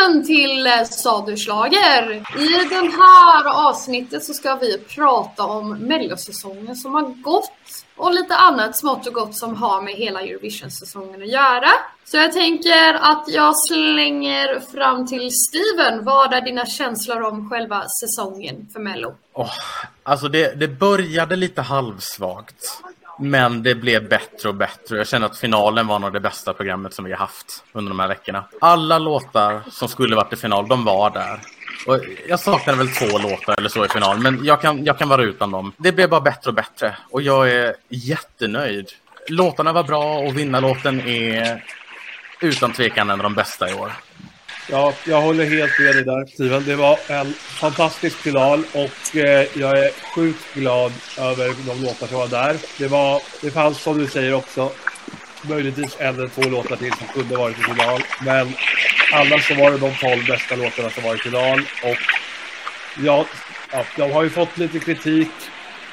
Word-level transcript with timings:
Välkommen 0.00 0.26
till 0.26 0.66
eh, 0.66 0.84
Saduslager! 0.84 2.12
I 2.38 2.68
det 2.68 2.90
här 2.98 3.68
avsnittet 3.68 4.24
så 4.24 4.34
ska 4.34 4.54
vi 4.54 4.78
prata 4.78 5.44
om 5.44 5.78
mellosäsongen 5.78 6.76
som 6.76 6.94
har 6.94 7.02
gått 7.02 7.52
och 7.96 8.12
lite 8.12 8.36
annat 8.36 8.78
smått 8.78 9.06
och 9.06 9.14
gott 9.14 9.36
som 9.36 9.56
har 9.56 9.82
med 9.82 9.94
hela 9.94 10.20
Eurovision-säsongen 10.20 11.22
att 11.22 11.28
göra. 11.28 11.68
Så 12.04 12.16
jag 12.16 12.32
tänker 12.32 12.94
att 12.94 13.24
jag 13.28 13.54
slänger 13.68 14.60
fram 14.60 15.06
till 15.06 15.30
Steven. 15.30 16.04
Vad 16.04 16.32
är 16.34 16.40
dina 16.40 16.66
känslor 16.66 17.22
om 17.22 17.50
själva 17.50 17.84
säsongen 18.00 18.68
för 18.72 18.80
Mello? 18.80 19.14
Oh, 19.34 19.50
alltså 20.02 20.28
det, 20.28 20.60
det 20.60 20.68
började 20.68 21.36
lite 21.36 21.62
halvsvagt. 21.62 22.82
Men 23.20 23.62
det 23.62 23.74
blev 23.74 24.08
bättre 24.08 24.48
och 24.48 24.54
bättre. 24.54 24.96
Jag 24.96 25.08
känner 25.08 25.26
att 25.26 25.38
finalen 25.38 25.86
var 25.86 25.98
nog 25.98 26.12
det 26.12 26.20
bästa 26.20 26.52
programmet 26.52 26.94
som 26.94 27.04
vi 27.04 27.10
har 27.10 27.18
haft 27.18 27.64
under 27.72 27.90
de 27.90 28.00
här 28.00 28.08
veckorna. 28.08 28.44
Alla 28.60 28.98
låtar 28.98 29.60
som 29.70 29.88
skulle 29.88 30.16
varit 30.16 30.32
i 30.32 30.36
final, 30.36 30.68
de 30.68 30.84
var 30.84 31.10
där. 31.10 31.40
Och 31.86 32.00
jag 32.28 32.40
saknade 32.40 32.78
väl 32.78 32.88
två 32.88 33.18
låtar 33.18 33.58
eller 33.58 33.68
så 33.68 33.84
i 33.84 33.88
final, 33.88 34.18
men 34.18 34.44
jag 34.44 34.60
kan, 34.60 34.84
jag 34.84 34.98
kan 34.98 35.08
vara 35.08 35.22
utan 35.22 35.50
dem. 35.50 35.72
Det 35.76 35.92
blev 35.92 36.10
bara 36.10 36.20
bättre 36.20 36.50
och 36.50 36.54
bättre 36.54 36.96
och 37.10 37.22
jag 37.22 37.50
är 37.50 37.74
jättenöjd. 37.88 38.88
Låtarna 39.28 39.72
var 39.72 39.84
bra 39.84 40.18
och 40.18 40.38
vinnarlåten 40.38 41.00
är 41.00 41.64
utan 42.40 42.72
tvekan 42.72 43.10
en 43.10 43.20
av 43.20 43.22
de 43.22 43.34
bästa 43.34 43.70
i 43.70 43.74
år. 43.74 43.92
Ja, 44.68 44.94
jag 45.06 45.20
håller 45.20 45.44
helt 45.44 45.78
med 45.78 45.94
dig 45.94 46.04
där, 46.04 46.26
Steven. 46.26 46.64
Det 46.64 46.76
var 46.76 46.98
en 47.08 47.32
fantastisk 47.32 48.16
final 48.16 48.64
och 48.72 49.16
eh, 49.16 49.46
jag 49.54 49.78
är 49.78 49.90
sjukt 50.14 50.54
glad 50.54 50.92
över 51.18 51.54
de 51.66 51.82
låtar 51.82 52.06
som 52.06 52.16
var 52.18 52.28
där. 52.28 52.56
Det, 52.78 52.88
var, 52.88 53.22
det 53.42 53.50
fanns, 53.50 53.82
som 53.82 53.98
du 53.98 54.06
säger 54.06 54.34
också, 54.34 54.72
möjligtvis 55.42 55.96
en 55.98 56.14
eller 56.14 56.28
två 56.28 56.42
låtar 56.42 56.76
till 56.76 56.92
som 56.92 57.06
kunde 57.06 57.36
varit 57.36 57.58
i 57.58 57.62
final. 57.62 58.02
Men 58.24 58.52
annars 59.12 59.48
så 59.48 59.54
var 59.54 59.70
det 59.70 59.78
de 59.78 59.94
tolv 59.94 60.26
bästa 60.26 60.56
låtarna 60.56 60.90
som 60.90 61.04
var 61.04 61.14
i 61.14 61.18
final. 61.18 61.60
Och 61.84 61.96
ja, 63.04 63.26
ja, 63.72 63.84
de 63.96 64.12
har 64.12 64.22
ju 64.22 64.30
fått 64.30 64.58
lite 64.58 64.78
kritik 64.78 65.30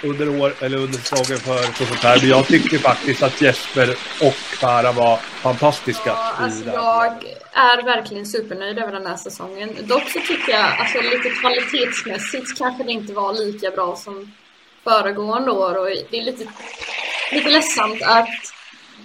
under 0.04 0.42
år 0.42 0.54
eller 0.62 0.78
under 0.78 0.98
säsongen 0.98 1.40
för 1.40 1.86
sånt 1.86 2.04
här. 2.04 2.20
Men 2.20 2.30
jag 2.30 2.48
tycker 2.48 2.78
faktiskt 2.78 3.24
att 3.24 3.42
Jesper 3.42 3.90
och 4.22 4.34
Farah 4.34 4.96
var 4.96 5.18
fantastiska. 5.18 6.10
Ja, 6.10 6.34
alltså 6.38 6.66
jag 6.66 7.06
är 7.52 7.84
verkligen 7.84 8.26
supernöjd 8.26 8.80
över 8.80 8.92
den 8.92 9.06
här 9.06 9.18
säsongen. 9.18 9.76
Dock 9.82 10.10
så 10.10 10.20
tycker 10.20 10.52
jag 10.52 10.80
alltså 10.80 11.02
lite 11.02 11.30
kvalitetsmässigt 11.30 12.58
kanske 12.58 12.84
det 12.84 12.92
inte 12.92 13.14
var 13.14 13.34
lika 13.34 13.72
bra 13.72 13.96
som 13.96 14.32
föregående 14.84 15.52
år 15.52 15.78
och 15.78 15.86
det 15.86 16.18
är 16.18 16.24
lite, 16.24 16.48
lite 17.32 17.50
ledsamt 17.50 18.02
att 18.02 18.30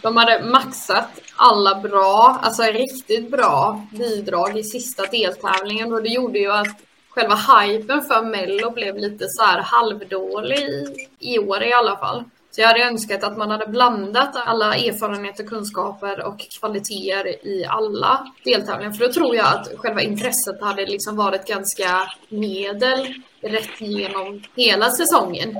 de 0.02 0.16
hade 0.16 0.44
maxat 0.44 1.20
alla 1.36 1.80
bra, 1.80 2.38
alltså 2.42 2.62
riktigt 2.62 3.30
bra 3.30 3.86
bidrag 3.90 4.58
i 4.58 4.62
sista 4.62 5.06
deltävlingen 5.06 5.92
och 5.92 6.02
det 6.02 6.08
gjorde 6.08 6.38
ju 6.38 6.52
att 6.52 6.76
själva 7.14 7.34
hypen 7.34 8.02
för 8.02 8.22
Mello 8.22 8.70
blev 8.70 8.96
lite 8.96 9.24
så 9.28 9.42
här 9.42 9.60
halvdålig 9.60 11.08
i 11.18 11.38
år 11.38 11.62
i 11.62 11.72
alla 11.72 11.96
fall. 11.96 12.24
Så 12.50 12.60
jag 12.60 12.68
hade 12.68 12.84
önskat 12.84 13.24
att 13.24 13.36
man 13.36 13.50
hade 13.50 13.66
blandat 13.66 14.36
alla 14.36 14.76
erfarenheter, 14.76 15.44
kunskaper 15.44 16.26
och 16.26 16.38
kvaliteter 16.60 17.46
i 17.46 17.64
alla 17.68 18.32
deltävlingar. 18.44 18.92
För 18.92 19.06
då 19.06 19.12
tror 19.12 19.36
jag 19.36 19.46
att 19.46 19.68
själva 19.76 20.02
intresset 20.02 20.62
hade 20.62 20.86
liksom 20.86 21.16
varit 21.16 21.46
ganska 21.46 22.12
medel 22.28 23.14
rätt 23.40 23.80
igenom 23.80 24.42
hela 24.56 24.90
säsongen. 24.90 25.56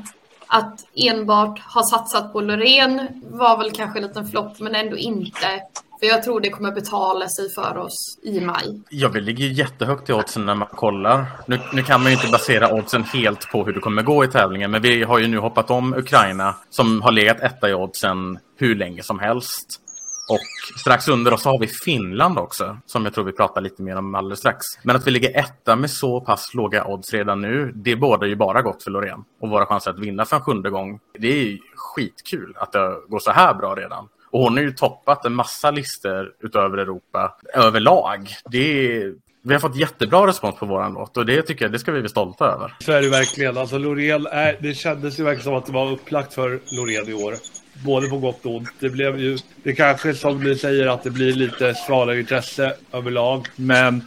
Att 0.47 0.87
enbart 0.95 1.59
ha 1.59 1.83
satsat 1.83 2.33
på 2.33 2.41
Loreen 2.41 3.23
var 3.25 3.59
väl 3.59 3.71
kanske 3.71 3.99
en 3.99 4.07
liten 4.07 4.29
flopp, 4.29 4.61
men 4.61 4.75
ändå 4.75 4.97
inte. 4.97 5.61
För 6.03 6.07
jag 6.07 6.23
tror 6.23 6.41
det 6.41 6.51
kommer 6.51 6.73
betala 6.73 7.29
sig 7.29 7.51
för 7.55 7.77
oss 7.77 8.19
i 8.23 8.41
maj. 8.41 8.83
Ja, 8.91 9.09
vi 9.09 9.21
ligger 9.21 9.47
jättehögt 9.47 10.11
i 10.11 10.13
oddsen 10.13 10.47
när 10.47 10.55
man 10.55 10.69
kollar. 10.69 11.27
Nu, 11.47 11.61
nu, 11.73 11.83
kan 11.83 12.03
man 12.03 12.13
ju 12.13 12.17
inte 12.17 12.31
basera 12.33 12.73
oddsen 12.75 13.05
helt 13.05 13.51
på 13.51 13.65
hur 13.65 13.73
det 13.73 13.81
kommer 13.81 14.03
gå 14.03 14.25
i 14.25 14.29
tävlingen, 14.29 14.71
men 14.71 14.83
vi 14.83 15.03
har 15.03 15.19
ju 15.19 15.29
nu 15.29 15.39
hoppat 15.39 15.71
om 15.71 15.95
Ukraina 15.95 16.55
som 16.71 17.03
har 17.03 17.13
legat 17.13 17.41
etta 17.41 17.71
i 17.71 17.75
oddsen 17.75 18.39
hur 18.57 18.75
länge 18.75 19.03
som 19.03 19.19
helst. 19.19 19.81
Och 20.29 20.79
strax 20.81 21.09
under 21.09 21.33
oss 21.33 21.45
har 21.45 21.59
vi 21.59 21.67
Finland 21.67 22.39
också, 22.39 22.79
som 22.87 23.05
jag 23.05 23.15
tror 23.15 23.25
vi 23.25 23.33
pratar 23.33 23.61
lite 23.61 23.83
mer 23.83 23.97
om 23.97 24.15
alldeles 24.15 24.39
strax. 24.39 24.67
Men 24.83 24.97
att 24.97 25.07
vi 25.07 25.11
ligger 25.11 25.39
etta 25.39 25.77
med 25.77 25.91
så 25.91 26.21
pass 26.21 26.55
låga 26.55 26.85
odds 26.85 27.13
redan 27.13 27.41
nu, 27.41 27.73
det 27.75 27.97
bådar 27.97 28.27
ju 28.27 28.37
bara 28.37 28.63
gott 28.63 28.83
för 28.83 28.91
Loreen. 28.91 29.25
Och 29.41 29.51
våra 29.51 29.67
chanser 29.67 29.91
att 29.91 29.99
vinna 29.99 30.25
för 30.25 30.37
en 30.37 30.43
sjunde 30.43 30.71
gång, 30.71 31.01
det 31.19 31.29
är 31.29 31.45
ju 31.45 31.59
skitkul 31.75 32.55
att 32.57 32.73
det 32.73 32.97
går 33.09 33.19
så 33.19 33.31
här 33.31 33.55
bra 33.55 33.75
redan. 33.75 34.09
Och 34.33 34.41
hon 34.41 34.57
har 34.57 34.65
ju 34.65 34.73
toppat 34.73 35.25
en 35.25 35.35
massa 35.35 35.71
listor 35.71 36.33
utöver 36.43 36.79
Europa 36.79 37.37
överlag. 37.55 38.29
Det 38.51 38.97
är, 38.97 39.15
vi 39.45 39.53
har 39.53 39.61
fått 39.61 39.77
jättebra 39.77 40.27
respons 40.27 40.57
på 40.57 40.67
våran 40.67 40.93
låt 40.93 41.17
och 41.17 41.27
det 41.27 41.43
tycker 41.43 41.65
jag 41.65 41.73
det 41.73 41.79
ska 41.79 41.93
vi 41.93 42.01
vara 42.01 42.09
stolta 42.09 42.45
över. 42.45 42.75
Så 42.79 42.93
är 42.93 43.03
det 43.03 43.09
verkligen. 43.09 43.57
Alltså 43.57 43.79
Loreen 43.79 44.27
är, 44.27 44.57
det 44.61 44.75
kändes 44.75 45.21
ju 45.21 45.25
verkligen 45.25 45.45
som 45.45 45.55
att 45.55 45.67
det 45.67 45.73
var 45.73 45.93
upplagt 45.93 46.35
för 46.35 46.61
Loreen 46.71 47.09
i 47.09 47.15
år. 47.15 47.35
Både 47.85 48.09
på 48.09 48.19
gott 48.19 48.47
och 48.47 48.57
ont. 48.57 48.69
Det 48.81 48.89
blev 48.89 49.21
ju, 49.21 49.39
det 49.63 49.73
kanske 49.73 50.15
som 50.15 50.45
du 50.45 50.57
säger 50.57 50.87
att 50.87 51.03
det 51.03 51.11
blir 51.11 51.33
lite 51.33 51.75
svalare 51.75 52.21
intresse 52.21 52.75
överlag. 52.93 53.49
Men 53.57 54.03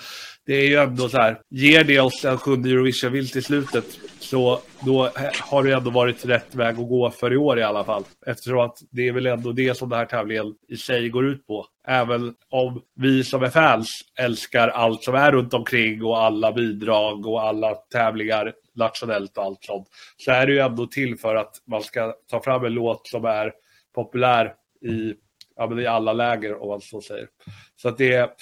det 0.46 0.54
är 0.54 0.68
ju 0.68 0.76
ändå 0.76 1.10
så 1.10 1.18
här, 1.18 1.38
ger 1.50 1.84
det 1.84 2.00
oss 2.00 2.26
en 2.26 2.38
sjunde 2.38 2.70
Eurovision-vinst 2.70 3.36
i 3.36 3.42
slutet 3.42 3.86
så 4.26 4.60
då 4.86 5.10
har 5.42 5.64
det 5.64 5.74
ändå 5.74 5.90
varit 5.90 6.26
rätt 6.26 6.56
väg 6.56 6.80
att 6.80 6.90
gå 6.90 7.12
för 7.12 7.34
i 7.34 7.38
år 7.38 7.60
i 7.60 7.64
alla 7.64 7.84
fall. 7.84 8.04
Eftersom 8.26 8.60
att 8.60 8.78
det 8.92 9.08
är 9.08 9.12
väl 9.12 9.26
ändå 9.26 9.52
det 9.52 9.78
som 9.78 9.90
den 9.90 10.00
här 10.00 10.06
tävlingen 10.06 10.56
i 10.68 10.78
sig 10.78 11.10
går 11.10 11.26
ut 11.26 11.48
på. 11.48 11.66
Även 11.88 12.36
om 12.50 12.82
vi 12.96 13.24
som 13.24 13.44
är 13.44 13.50
fans 13.50 13.90
älskar 14.20 14.68
allt 14.68 15.04
som 15.04 15.16
är 15.16 15.32
runt 15.32 15.54
omkring 15.54 16.04
och 16.04 16.22
alla 16.22 16.52
bidrag 16.52 17.28
och 17.28 17.42
alla 17.42 17.76
tävlingar 17.76 18.54
nationellt 18.76 19.38
och 19.38 19.44
allt 19.44 19.64
sånt. 19.64 19.88
Så 20.18 20.32
är 20.32 20.48
det 20.48 20.54
ju 20.54 20.60
ändå 20.60 20.88
till 20.88 21.18
för 21.18 21.36
att 21.36 21.56
man 21.68 21.82
ska 21.82 22.14
ta 22.32 22.42
fram 22.42 22.66
en 22.66 22.74
låt 22.74 23.08
som 23.08 23.26
är 23.26 23.54
populär 23.96 24.54
i, 24.82 25.14
ja, 25.56 25.82
i 25.82 25.88
alla 25.88 26.14
läger 26.14 26.62
om 26.62 26.68
man 26.70 26.82
så 26.82 27.02
säger. 27.02 27.28
Så 27.76 27.90
att 27.90 27.98
det 27.98 28.38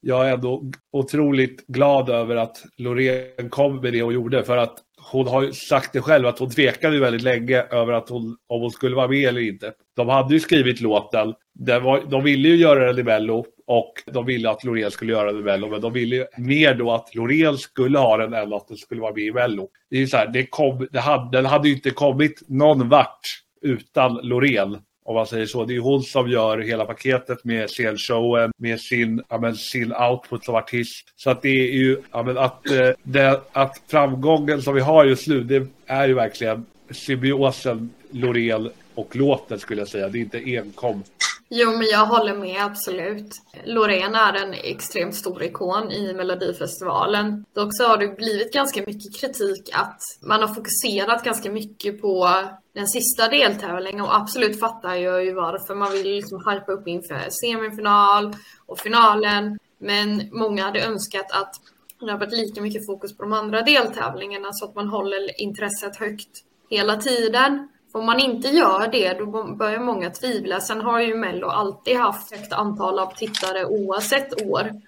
jag 0.00 0.28
är 0.28 0.32
ändå 0.32 0.64
otroligt 0.92 1.66
glad 1.66 2.08
över 2.08 2.36
att 2.36 2.64
Loreen 2.76 3.50
kom 3.50 3.80
med 3.80 3.92
det 3.92 4.02
hon 4.02 4.14
gjorde. 4.14 4.44
För 4.44 4.56
att 4.56 4.78
hon 5.10 5.26
har 5.26 5.42
ju 5.42 5.52
sagt 5.52 5.92
det 5.92 6.00
själv 6.00 6.26
att 6.26 6.38
hon 6.38 6.50
tvekade 6.50 7.00
väldigt 7.00 7.22
länge 7.22 7.62
över 7.70 7.92
att 7.92 8.08
hon, 8.08 8.36
om 8.48 8.60
hon 8.60 8.70
skulle 8.70 8.96
vara 8.96 9.08
med 9.08 9.28
eller 9.28 9.40
inte. 9.40 9.72
De 9.96 10.08
hade 10.08 10.34
ju 10.34 10.40
skrivit 10.40 10.80
låten. 10.80 11.34
Var, 11.82 12.10
de 12.10 12.24
ville 12.24 12.48
ju 12.48 12.56
göra 12.56 12.86
den 12.86 12.98
i 12.98 13.02
Mello 13.02 13.46
och 13.66 13.92
de 14.12 14.26
ville 14.26 14.50
att 14.50 14.64
Loreen 14.64 14.90
skulle 14.90 15.12
göra 15.12 15.32
den 15.32 15.40
i 15.40 15.44
Mello. 15.44 15.68
Men 15.68 15.80
de 15.80 15.92
ville 15.92 16.16
ju 16.16 16.26
mer 16.36 16.74
då 16.74 16.92
att 16.92 17.14
Loreen 17.14 17.58
skulle 17.58 17.98
ha 17.98 18.16
den 18.16 18.34
än 18.34 18.52
att 18.52 18.68
den 18.68 18.76
skulle 18.76 19.00
vara 19.00 19.14
med 19.14 19.24
i 19.24 19.32
Mello. 19.32 19.68
Det 19.90 19.96
är 19.96 20.00
ju 20.00 20.06
så 20.06 20.16
här, 20.16 20.28
det 20.28 20.46
kom, 20.46 20.88
det 20.92 21.00
hade, 21.00 21.38
den 21.38 21.46
hade 21.46 21.68
ju 21.68 21.74
inte 21.74 21.90
kommit 21.90 22.42
någon 22.48 22.88
vart 22.88 23.20
utan 23.62 24.14
Loreen 24.22 24.78
om 25.08 25.14
man 25.14 25.26
säger 25.26 25.46
så. 25.46 25.64
Det 25.64 25.76
är 25.76 25.80
hon 25.80 26.02
som 26.02 26.30
gör 26.30 26.58
hela 26.58 26.84
paketet 26.84 27.44
med 27.44 27.70
scenshowen, 27.70 28.52
med 28.58 28.80
sin, 28.80 29.22
ja, 29.28 29.38
men, 29.38 29.56
sin 29.56 29.92
output 29.92 30.44
som 30.44 30.54
artist. 30.54 31.12
Så 31.16 31.30
att 31.30 31.42
det 31.42 31.48
är 31.48 31.72
ju, 31.72 32.02
ja, 32.12 32.22
men, 32.22 32.38
att, 32.38 32.70
eh, 32.70 32.90
det, 33.02 33.40
att 33.52 33.82
framgången 33.86 34.62
som 34.62 34.74
vi 34.74 34.80
har 34.80 35.04
just 35.04 35.26
nu, 35.26 35.40
det 35.40 35.66
är 35.86 36.08
ju 36.08 36.14
verkligen 36.14 36.66
symbiosen 36.90 37.90
Loreen 38.10 38.70
och 38.94 39.16
låten 39.16 39.58
skulle 39.58 39.80
jag 39.80 39.88
säga. 39.88 40.08
Det 40.08 40.18
är 40.18 40.20
inte 40.20 40.56
enkom 40.56 41.02
Jo, 41.50 41.70
men 41.70 41.86
jag 41.86 42.06
håller 42.06 42.34
med 42.34 42.64
absolut. 42.64 43.30
Loreen 43.64 44.14
är 44.14 44.34
en 44.34 44.54
extremt 44.54 45.14
stor 45.14 45.42
ikon 45.42 45.92
i 45.92 46.14
Melodifestivalen. 46.14 47.44
Dock 47.54 47.76
så 47.76 47.84
har 47.84 47.96
det 47.96 48.16
blivit 48.16 48.52
ganska 48.52 48.80
mycket 48.86 49.20
kritik 49.20 49.70
att 49.72 50.00
man 50.22 50.40
har 50.40 50.48
fokuserat 50.48 51.24
ganska 51.24 51.50
mycket 51.50 52.00
på 52.00 52.28
den 52.74 52.88
sista 52.88 53.28
deltävlingen 53.28 54.00
och 54.00 54.16
absolut 54.16 54.60
fattar 54.60 54.94
jag 54.94 55.24
ju 55.24 55.34
varför. 55.34 55.74
Man 55.74 55.92
vill 55.92 56.06
liksom 56.06 56.38
hypa 56.50 56.72
upp 56.72 56.88
inför 56.88 57.28
semifinal 57.30 58.34
och 58.66 58.78
finalen. 58.78 59.58
Men 59.78 60.28
många 60.32 60.64
hade 60.64 60.84
önskat 60.84 61.32
att 61.32 61.54
det 62.00 62.10
har 62.10 62.18
varit 62.18 62.32
lika 62.32 62.60
mycket 62.60 62.86
fokus 62.86 63.16
på 63.16 63.22
de 63.22 63.32
andra 63.32 63.62
deltävlingarna 63.62 64.48
så 64.52 64.64
att 64.64 64.74
man 64.74 64.88
håller 64.88 65.40
intresset 65.40 65.96
högt 65.96 66.44
hela 66.70 66.96
tiden. 66.96 67.68
Om 67.98 68.06
man 68.06 68.20
inte 68.20 68.48
gör 68.48 68.88
det, 68.92 69.12
då 69.12 69.54
börjar 69.54 69.80
många 69.80 70.10
tvivla. 70.10 70.60
Sen 70.60 70.80
har 70.80 71.00
ju 71.00 71.14
Mello 71.14 71.46
alltid 71.48 71.96
haft 71.96 72.32
ett 72.32 72.52
antal 72.52 72.98
av 72.98 73.14
tittare 73.16 73.64
oavsett 73.64 74.42
år. 74.42 74.80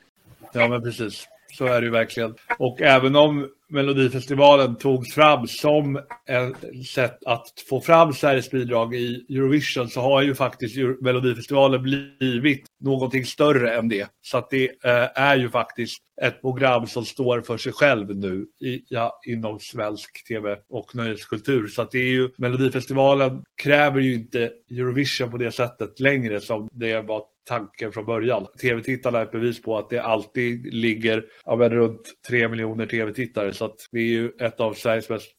Ja, 0.52 0.68
men 0.68 0.82
precis. 0.82 1.28
Så 1.52 1.66
är 1.66 1.80
det 1.80 1.84
ju 1.84 1.90
verkligen. 1.90 2.34
Och 2.58 2.80
även 2.80 3.16
om 3.16 3.48
Melodifestivalen 3.70 4.76
togs 4.76 5.14
fram 5.14 5.46
som 5.46 5.96
ett 6.26 6.86
sätt 6.94 7.24
att 7.26 7.46
få 7.68 7.80
fram 7.80 8.12
Sveriges 8.12 8.50
bidrag 8.50 8.94
i 8.94 9.26
Eurovision 9.30 9.88
så 9.88 10.00
har 10.00 10.22
ju 10.22 10.34
faktiskt 10.34 10.76
Melodifestivalen 11.00 11.82
blivit 11.82 12.66
någonting 12.80 13.24
större 13.24 13.74
än 13.74 13.88
det. 13.88 14.08
Så 14.22 14.38
att 14.38 14.50
det 14.50 14.64
eh, 14.64 15.08
är 15.14 15.36
ju 15.36 15.50
faktiskt 15.50 15.98
ett 16.22 16.40
program 16.40 16.86
som 16.86 17.04
står 17.04 17.40
för 17.40 17.56
sig 17.56 17.72
själv 17.72 18.16
nu 18.16 18.46
i, 18.60 18.82
ja, 18.88 19.20
inom 19.26 19.60
svensk 19.60 20.28
tv 20.28 20.56
och 20.68 20.94
nöjeskultur. 20.94 21.66
Så 21.66 21.82
att 21.82 21.90
det 21.90 21.98
är 21.98 22.12
ju, 22.12 22.30
Melodifestivalen 22.36 23.42
kräver 23.62 24.00
ju 24.00 24.14
inte 24.14 24.50
Eurovision 24.70 25.30
på 25.30 25.36
det 25.36 25.52
sättet 25.52 26.00
längre 26.00 26.40
som 26.40 26.68
det 26.72 27.00
var 27.00 27.22
tanken 27.48 27.92
från 27.92 28.06
början. 28.06 28.46
Tv-tittarna 28.60 29.18
är 29.18 29.22
ett 29.22 29.32
bevis 29.32 29.62
på 29.62 29.78
att 29.78 29.90
det 29.90 29.98
alltid 29.98 30.74
ligger 30.74 31.24
ja, 31.44 31.56
men 31.56 31.70
runt 31.70 32.00
3 32.28 32.48
miljoner 32.48 32.86
tv-tittare. 32.86 33.54
Så 33.54 33.64
att 33.64 33.76
vi 33.90 34.00
är 34.02 34.20
ju 34.20 34.30
ett 34.40 34.60
av 34.60 34.74
Sveriges 34.74 35.10
mest 35.10 35.32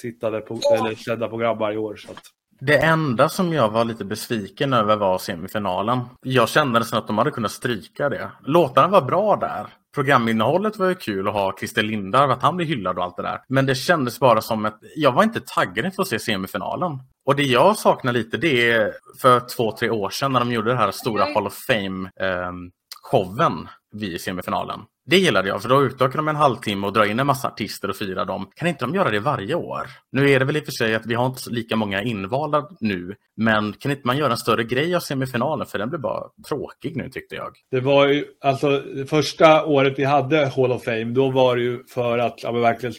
tittade 0.00 0.40
på, 0.40 0.60
eller 0.74 0.94
sedda 0.94 1.28
program 1.28 1.58
varje 1.58 1.78
år. 1.78 1.96
Så 1.96 2.10
att... 2.10 2.22
Det 2.60 2.78
enda 2.78 3.28
som 3.28 3.52
jag 3.52 3.70
var 3.70 3.84
lite 3.84 4.04
besviken 4.04 4.72
över 4.72 4.96
var 4.96 5.18
semifinalen. 5.18 6.00
Jag 6.22 6.48
kände 6.48 6.78
nästan 6.78 6.98
att 6.98 7.06
de 7.06 7.18
hade 7.18 7.30
kunnat 7.30 7.52
stryka 7.52 8.08
det. 8.08 8.30
Låtarna 8.42 8.88
var 8.88 9.02
bra 9.02 9.36
där. 9.36 9.66
Programinnehållet 9.94 10.76
var 10.76 10.88
ju 10.88 10.94
kul 10.94 11.28
att 11.28 11.34
ha 11.34 11.56
Christer 11.58 11.82
Lindarw, 11.82 12.32
att 12.32 12.42
han 12.42 12.56
blev 12.56 12.68
hyllad 12.68 12.98
och 12.98 13.04
allt 13.04 13.16
det 13.16 13.22
där. 13.22 13.40
Men 13.48 13.66
det 13.66 13.74
kändes 13.74 14.20
bara 14.20 14.40
som 14.40 14.64
att 14.64 14.78
jag 14.96 15.12
var 15.12 15.22
inte 15.22 15.40
taggad 15.40 15.84
inför 15.84 16.02
att 16.02 16.08
se 16.08 16.18
semifinalen. 16.18 16.98
Och 17.26 17.36
det 17.36 17.42
jag 17.42 17.76
saknar 17.76 18.12
lite 18.12 18.36
det 18.36 18.70
är 18.70 18.92
för 19.20 19.40
två, 19.56 19.76
tre 19.76 19.90
år 19.90 20.10
sedan 20.10 20.32
när 20.32 20.40
de 20.40 20.52
gjorde 20.52 20.70
det 20.70 20.76
här 20.76 20.90
stora 20.90 21.24
Hall 21.24 21.46
of 21.46 21.54
Fame 21.54 22.10
eh, 22.20 22.52
showen 23.02 23.68
vid 23.92 24.20
semifinalen. 24.20 24.80
Det 25.08 25.16
gillade 25.16 25.48
jag, 25.48 25.62
för 25.62 25.68
då 25.68 25.84
utökar 25.84 26.16
de 26.16 26.28
en 26.28 26.36
halvtimme 26.36 26.86
och 26.86 26.92
drar 26.92 27.04
in 27.04 27.20
en 27.20 27.26
massa 27.26 27.48
artister 27.48 27.90
och 27.90 27.96
firar 27.96 28.24
dem. 28.24 28.50
Kan 28.54 28.68
inte 28.68 28.84
de 28.84 28.94
göra 28.94 29.10
det 29.10 29.20
varje 29.20 29.54
år? 29.54 29.86
Nu 30.12 30.30
är 30.30 30.38
det 30.38 30.44
väl 30.44 30.56
i 30.56 30.60
och 30.60 30.64
för 30.64 30.72
sig 30.72 30.94
att 30.94 31.06
vi 31.06 31.14
har 31.14 31.26
inte 31.26 31.50
lika 31.50 31.76
många 31.76 32.02
invalda 32.02 32.68
nu, 32.80 33.14
men 33.36 33.72
kan 33.72 33.90
inte 33.90 34.02
man 34.04 34.18
göra 34.18 34.30
en 34.30 34.36
större 34.36 34.64
grej 34.64 34.94
av 34.94 35.00
semifinalen? 35.00 35.66
För 35.66 35.78
den 35.78 35.88
blev 35.88 36.00
bara 36.00 36.24
tråkig 36.48 36.96
nu 36.96 37.10
tyckte 37.10 37.34
jag. 37.34 37.52
Det 37.70 37.80
var 37.80 38.06
ju, 38.06 38.24
alltså 38.40 38.82
första 39.08 39.64
året 39.64 39.94
vi 39.96 40.04
hade 40.04 40.46
Hall 40.46 40.72
of 40.72 40.84
Fame, 40.84 41.04
då 41.04 41.30
var 41.30 41.56
det 41.56 41.62
ju 41.62 41.84
för 41.84 42.18
att 42.18 42.42
ja, 42.42 42.52
verkligen 42.52 42.94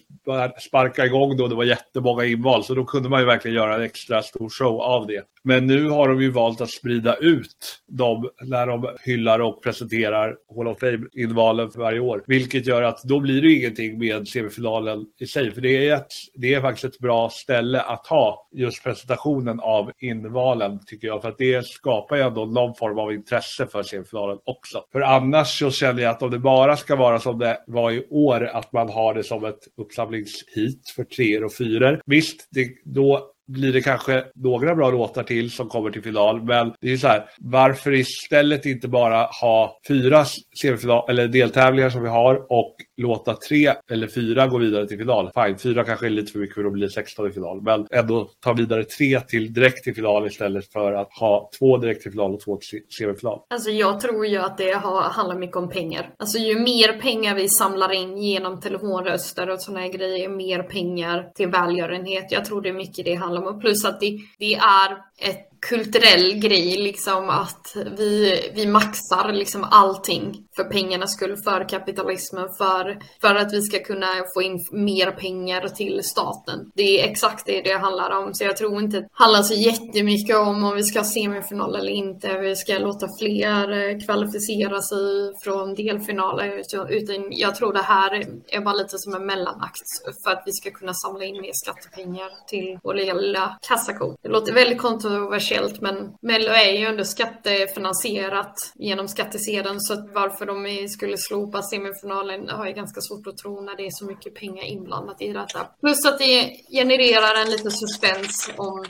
sparka 0.59 1.05
igång 1.05 1.37
då 1.37 1.47
det 1.47 1.55
var 1.55 1.63
jättemånga 1.63 2.25
inval, 2.25 2.63
så 2.63 2.73
då 2.73 2.85
kunde 2.85 3.09
man 3.09 3.19
ju 3.19 3.25
verkligen 3.25 3.57
göra 3.57 3.75
en 3.75 3.81
extra 3.81 4.21
stor 4.21 4.49
show 4.49 4.81
av 4.81 5.07
det. 5.07 5.23
Men 5.43 5.67
nu 5.67 5.89
har 5.89 6.07
de 6.07 6.21
ju 6.21 6.31
valt 6.31 6.61
att 6.61 6.69
sprida 6.69 7.15
ut 7.15 7.81
dem 7.87 8.29
när 8.41 8.67
de 8.67 8.89
hyllar 9.03 9.39
och 9.39 9.63
presenterar 9.63 10.35
Hall 10.55 10.67
of 10.67 10.79
Fame-invalen 10.79 11.71
för 11.71 11.79
varje 11.79 11.96
år. 11.99 12.23
Vilket 12.27 12.67
gör 12.67 12.81
att 12.81 13.03
då 13.03 13.19
blir 13.19 13.41
det 13.41 13.51
ingenting 13.51 13.99
med 13.99 14.27
semifinalen 14.27 15.05
i 15.19 15.27
sig. 15.27 15.51
För 15.51 15.61
det 15.61 15.87
är, 15.87 15.95
ett, 15.95 16.07
det 16.33 16.53
är 16.53 16.61
faktiskt 16.61 16.85
ett 16.85 16.99
bra 16.99 17.29
ställe 17.29 17.81
att 17.81 18.07
ha 18.07 18.49
just 18.51 18.83
presentationen 18.83 19.59
av 19.59 19.91
invalen 19.99 20.79
tycker 20.85 21.07
jag. 21.07 21.21
För 21.21 21.29
att 21.29 21.37
det 21.37 21.65
skapar 21.65 22.15
ju 22.15 22.21
ändå 22.21 22.45
någon 22.45 22.75
form 22.75 22.99
av 22.99 23.13
intresse 23.13 23.67
för 23.67 23.83
semifinalen 23.83 24.37
också. 24.45 24.83
För 24.91 25.01
annars 25.01 25.59
så 25.59 25.71
känner 25.71 26.01
jag 26.01 26.11
att 26.11 26.23
om 26.23 26.31
det 26.31 26.39
bara 26.39 26.77
ska 26.77 26.95
vara 26.95 27.19
som 27.19 27.39
det 27.39 27.63
var 27.67 27.91
i 27.91 28.07
år, 28.09 28.45
att 28.45 28.73
man 28.73 28.89
har 28.89 29.13
det 29.13 29.23
som 29.23 29.45
ett 29.45 29.59
uppsamlingshit 29.77 30.89
för 30.95 31.03
treor 31.03 31.43
och 31.43 31.53
fyror. 31.53 32.01
Visst, 32.05 32.47
det, 32.51 32.67
då 32.85 33.33
blir 33.47 33.73
det 33.73 33.81
kanske 33.81 34.23
några 34.35 34.75
bra 34.75 34.91
låtar 34.91 35.23
till 35.23 35.51
som 35.51 35.69
kommer 35.69 35.91
till 35.91 36.03
final. 36.03 36.43
Men 36.43 36.73
det 36.81 36.91
är 36.91 36.97
så 36.97 37.07
här, 37.07 37.29
varför 37.39 37.93
istället 37.93 38.65
inte 38.65 38.87
bara 38.87 39.23
ha 39.41 39.79
fyra 39.87 40.25
semifinal 40.61 41.09
eller 41.09 41.27
deltävlingar 41.27 41.89
som 41.89 42.03
vi 42.03 42.09
har 42.09 42.35
och 42.49 42.75
låta 42.97 43.33
tre 43.33 43.73
eller 43.91 44.07
fyra 44.07 44.47
gå 44.47 44.57
vidare 44.57 44.87
till 44.87 44.97
final. 44.97 45.31
Fine, 45.35 45.57
fyra 45.57 45.83
kanske 45.83 46.05
är 46.05 46.09
lite 46.09 46.31
för 46.31 46.39
mycket 46.39 46.55
för 46.55 46.63
då 46.63 46.69
blir 46.69 46.87
16 46.87 47.27
i 47.27 47.31
final. 47.31 47.61
Men 47.61 47.87
ändå 47.91 48.29
ta 48.43 48.53
vidare 48.53 48.83
tre 48.83 49.19
till 49.19 49.53
direkt 49.53 49.83
till 49.83 49.95
final 49.95 50.27
istället 50.27 50.71
för 50.71 50.93
att 50.93 51.13
ha 51.19 51.49
två 51.59 51.77
direkt 51.77 52.01
till 52.01 52.11
final 52.11 52.33
och 52.33 52.39
två 52.39 52.57
till 52.57 52.81
semifinal. 52.99 53.39
Alltså 53.49 53.69
jag 53.69 53.99
tror 53.99 54.25
ju 54.25 54.37
att 54.37 54.57
det 54.57 54.73
handlar 54.73 55.35
mycket 55.35 55.57
om 55.57 55.69
pengar. 55.69 56.09
Alltså 56.19 56.37
ju 56.37 56.59
mer 56.59 57.01
pengar 57.01 57.35
vi 57.35 57.49
samlar 57.49 57.93
in 57.93 58.17
genom 58.17 58.59
telefonröster 58.59 59.49
och 59.49 59.61
sådana 59.61 59.87
grejer, 59.87 60.29
mer 60.29 60.63
pengar 60.63 61.31
till 61.35 61.47
välgörenhet. 61.47 62.31
Jag 62.31 62.45
tror 62.45 62.61
det 62.61 62.69
är 62.69 62.73
mycket 62.73 63.05
det 63.05 63.15
handlar 63.15 63.36
handlar 63.37 63.53
om. 63.53 63.59
Plus 63.59 63.85
att 63.85 63.99
det, 63.99 64.19
det 64.39 64.53
är 64.53 64.91
ett 65.17 65.46
kulturell 65.61 66.33
grej 66.33 66.77
liksom 66.77 67.29
att 67.29 67.75
vi, 67.97 68.41
vi 68.55 68.67
maxar 68.67 69.31
liksom 69.33 69.63
allting 69.63 70.47
för 70.55 70.63
pengarnas 70.63 71.13
skull, 71.13 71.37
för 71.43 71.69
kapitalismen, 71.69 72.47
för, 72.57 72.99
för 73.21 73.35
att 73.35 73.53
vi 73.53 73.61
ska 73.61 73.79
kunna 73.79 74.07
få 74.33 74.41
in 74.41 74.59
mer 74.71 75.11
pengar 75.11 75.67
till 75.67 76.03
staten. 76.03 76.71
Det 76.75 77.01
är 77.01 77.09
exakt 77.09 77.45
det 77.45 77.61
det 77.61 77.77
handlar 77.77 78.11
om, 78.11 78.33
så 78.33 78.43
jag 78.43 78.57
tror 78.57 78.81
inte 78.81 78.97
det 78.99 79.07
handlar 79.11 79.41
så 79.41 79.53
jättemycket 79.53 80.35
om 80.35 80.63
om 80.63 80.75
vi 80.75 80.83
ska 80.83 80.99
ha 80.99 81.05
semifinal 81.05 81.75
eller 81.75 81.91
inte, 81.91 82.39
vi 82.39 82.55
ska 82.55 82.77
låta 82.77 83.07
fler 83.19 83.71
eh, 83.71 83.99
kvalificera 84.05 84.81
sig 84.81 85.33
från 85.43 85.75
delfinaler, 85.75 86.61
utan 86.89 87.27
jag 87.31 87.55
tror 87.55 87.73
det 87.73 87.81
här 87.81 88.25
är 88.47 88.61
bara 88.61 88.75
lite 88.75 88.97
som 88.97 89.13
en 89.13 89.25
mellanakt 89.25 89.87
för 90.23 90.31
att 90.31 90.43
vi 90.45 90.51
ska 90.51 90.71
kunna 90.71 90.93
samla 90.93 91.25
in 91.25 91.41
mer 91.41 91.51
skattepengar 91.53 92.29
till 92.47 92.79
vår 92.83 92.93
lilla 92.93 93.57
kassako. 93.67 94.15
Det 94.21 94.29
låter 94.29 94.53
väldigt 94.53 94.81
kontroversiellt 94.81 95.46
kontroversiellt 95.47 95.81
men 95.81 96.13
Mello 96.21 96.51
är 96.51 96.71
ju 96.71 96.85
ändå 96.85 97.03
skattefinansierat 97.03 98.73
genom 98.75 99.07
skattesedeln 99.07 99.79
så 99.79 100.09
varför 100.13 100.45
de 100.45 100.87
skulle 100.87 101.17
slopa 101.17 101.61
semifinalen 101.61 102.49
har 102.49 102.65
jag 102.65 102.75
ganska 102.75 103.01
svårt 103.01 103.27
att 103.27 103.37
tro 103.37 103.61
när 103.61 103.75
det 103.75 103.85
är 103.85 103.91
så 103.91 104.05
mycket 104.05 104.35
pengar 104.35 104.63
inblandat 104.63 105.21
i 105.21 105.33
detta. 105.33 105.67
Plus 105.81 106.05
att 106.05 106.19
det 106.19 106.51
genererar 106.71 107.41
en 107.41 107.51
liten 107.51 107.71
suspens 107.71 108.51
om 108.57 108.85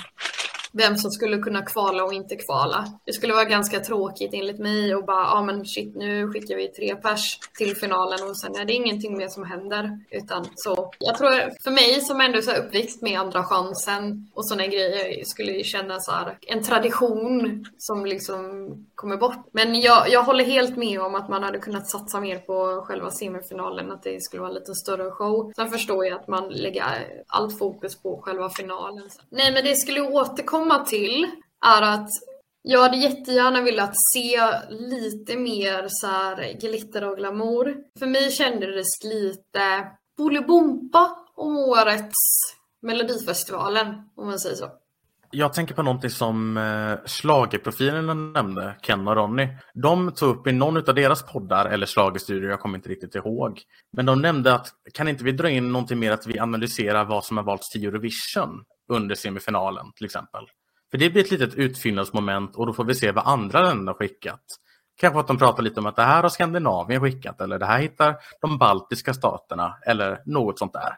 vem 0.73 0.97
som 0.97 1.11
skulle 1.11 1.37
kunna 1.37 1.61
kvala 1.61 2.03
och 2.03 2.13
inte 2.13 2.35
kvala. 2.35 2.85
Det 3.05 3.13
skulle 3.13 3.33
vara 3.33 3.45
ganska 3.45 3.79
tråkigt 3.79 4.33
enligt 4.33 4.59
mig 4.59 4.95
och 4.95 5.05
bara, 5.05 5.23
ja 5.23 5.33
ah, 5.33 5.43
men 5.43 5.65
shit 5.65 5.95
nu 5.95 6.31
skickar 6.31 6.55
vi 6.55 6.67
tre 6.67 6.95
pers 6.95 7.39
till 7.57 7.75
finalen 7.75 8.29
och 8.29 8.37
sen 8.37 8.55
är 8.55 8.65
det 8.65 8.73
ingenting 8.73 9.17
mer 9.17 9.27
som 9.27 9.43
händer. 9.43 9.99
Utan 10.11 10.45
så, 10.55 10.91
jag 10.99 11.17
tror 11.17 11.63
för 11.63 11.71
mig 11.71 12.01
som 12.01 12.21
ändå 12.21 12.37
är 12.37 12.65
uppväxt 12.65 13.01
med 13.01 13.19
andra 13.19 13.43
chansen 13.43 14.31
och 14.33 14.47
sådana 14.47 14.67
grejer 14.67 15.23
skulle 15.25 15.51
ju 15.51 15.63
kännas 15.63 16.05
så 16.05 16.11
här, 16.11 16.37
en 16.47 16.63
tradition 16.63 17.65
som 17.77 18.05
liksom 18.05 18.69
kommer 18.95 19.17
bort. 19.17 19.45
Men 19.51 19.81
jag, 19.81 20.09
jag 20.09 20.23
håller 20.23 20.43
helt 20.43 20.77
med 20.77 21.01
om 21.01 21.15
att 21.15 21.29
man 21.29 21.43
hade 21.43 21.59
kunnat 21.59 21.89
satsa 21.89 22.19
mer 22.19 22.37
på 22.37 22.85
själva 22.85 23.11
semifinalen, 23.11 23.91
att 23.91 24.03
det 24.03 24.21
skulle 24.21 24.41
vara 24.41 24.49
en 24.49 24.55
lite 24.55 24.73
större 24.75 25.11
show. 25.11 25.51
Sen 25.55 25.69
förstår 25.69 26.05
jag 26.05 26.19
att 26.19 26.27
man 26.27 26.49
lägger 26.49 26.83
allt 27.27 27.59
fokus 27.59 28.01
på 28.01 28.21
själva 28.21 28.49
finalen. 28.49 29.09
Nej 29.29 29.53
men 29.53 29.63
det 29.63 29.75
skulle 29.75 30.01
återkomma 30.01 30.56
komma 30.59 30.80
till 30.80 31.31
är 31.65 31.81
att 31.81 32.10
jag 32.62 32.81
hade 32.81 32.98
jättegärna 32.98 33.62
velat 33.62 33.93
se 34.13 34.39
lite 34.70 35.38
mer 35.38 35.86
så 35.89 36.08
här 36.08 36.60
glitter 36.62 37.12
och 37.12 37.17
glamour. 37.17 37.75
För 38.00 38.08
mig 38.08 38.31
kändes 38.31 39.00
det 39.00 39.08
lite 39.08 39.88
Bolibompa 40.17 41.15
om 41.36 41.58
årets 41.58 42.13
Melodifestivalen, 42.81 43.88
om 44.15 44.27
man 44.27 44.39
säger 44.39 44.55
så. 44.55 44.70
Jag 45.31 45.53
tänker 45.53 45.75
på 45.75 45.84
någonting 45.84 46.10
som 46.10 46.58
eh, 46.58 48.05
nämnde, 48.13 48.75
Ken 48.81 49.08
och 49.08 49.15
Ronny. 49.15 49.48
De 49.74 50.12
tog 50.12 50.36
upp 50.36 50.48
i 50.48 50.51
någon 50.51 50.77
av 50.77 50.96
deras 50.96 51.24
poddar 51.24 51.65
eller 51.65 51.86
slagerstudior, 51.86 52.50
jag 52.50 52.60
kommer 52.60 52.77
inte 52.77 52.89
riktigt 52.89 53.15
ihåg. 53.15 53.62
Men 53.91 54.05
de 54.05 54.22
nämnde 54.22 54.53
att 54.53 54.67
kan 54.93 55.08
inte 55.08 55.24
vi 55.24 55.31
dra 55.31 55.50
in 55.50 55.72
någonting 55.72 56.00
mer 56.00 56.12
att 56.12 56.27
vi 56.27 56.39
analyserar 56.39 57.05
vad 57.05 57.25
som 57.25 57.38
har 57.38 57.43
valts 57.43 57.70
till 57.70 57.86
Eurovision 57.86 58.63
under 58.89 59.15
semifinalen 59.15 59.86
till 59.96 60.05
exempel. 60.05 60.43
För 60.91 60.98
det 60.98 61.10
blir 61.10 61.24
ett 61.24 61.32
litet 61.32 61.56
utfyllnadsmoment 61.56 62.56
och 62.56 62.65
då 62.65 62.74
får 62.74 62.84
vi 62.84 62.96
se 62.96 63.12
vad 63.12 63.27
andra 63.27 63.62
länder 63.62 63.94
har 63.94 63.98
skickat. 63.98 64.41
Kanske 65.00 65.20
att 65.20 65.27
de 65.27 65.38
pratar 65.38 65.63
lite 65.63 65.79
om 65.79 65.86
att 65.86 65.96
det 65.96 66.03
här 66.03 66.22
har 66.22 66.29
Skandinavien 66.29 67.01
skickat 67.01 67.41
eller 67.41 67.60
det 67.60 67.65
här 67.65 67.79
hittar 67.79 68.15
de 68.41 68.58
baltiska 68.58 69.13
staterna 69.13 69.77
eller 69.86 70.22
något 70.25 70.60
sånt 70.60 70.74
där. 70.74 70.94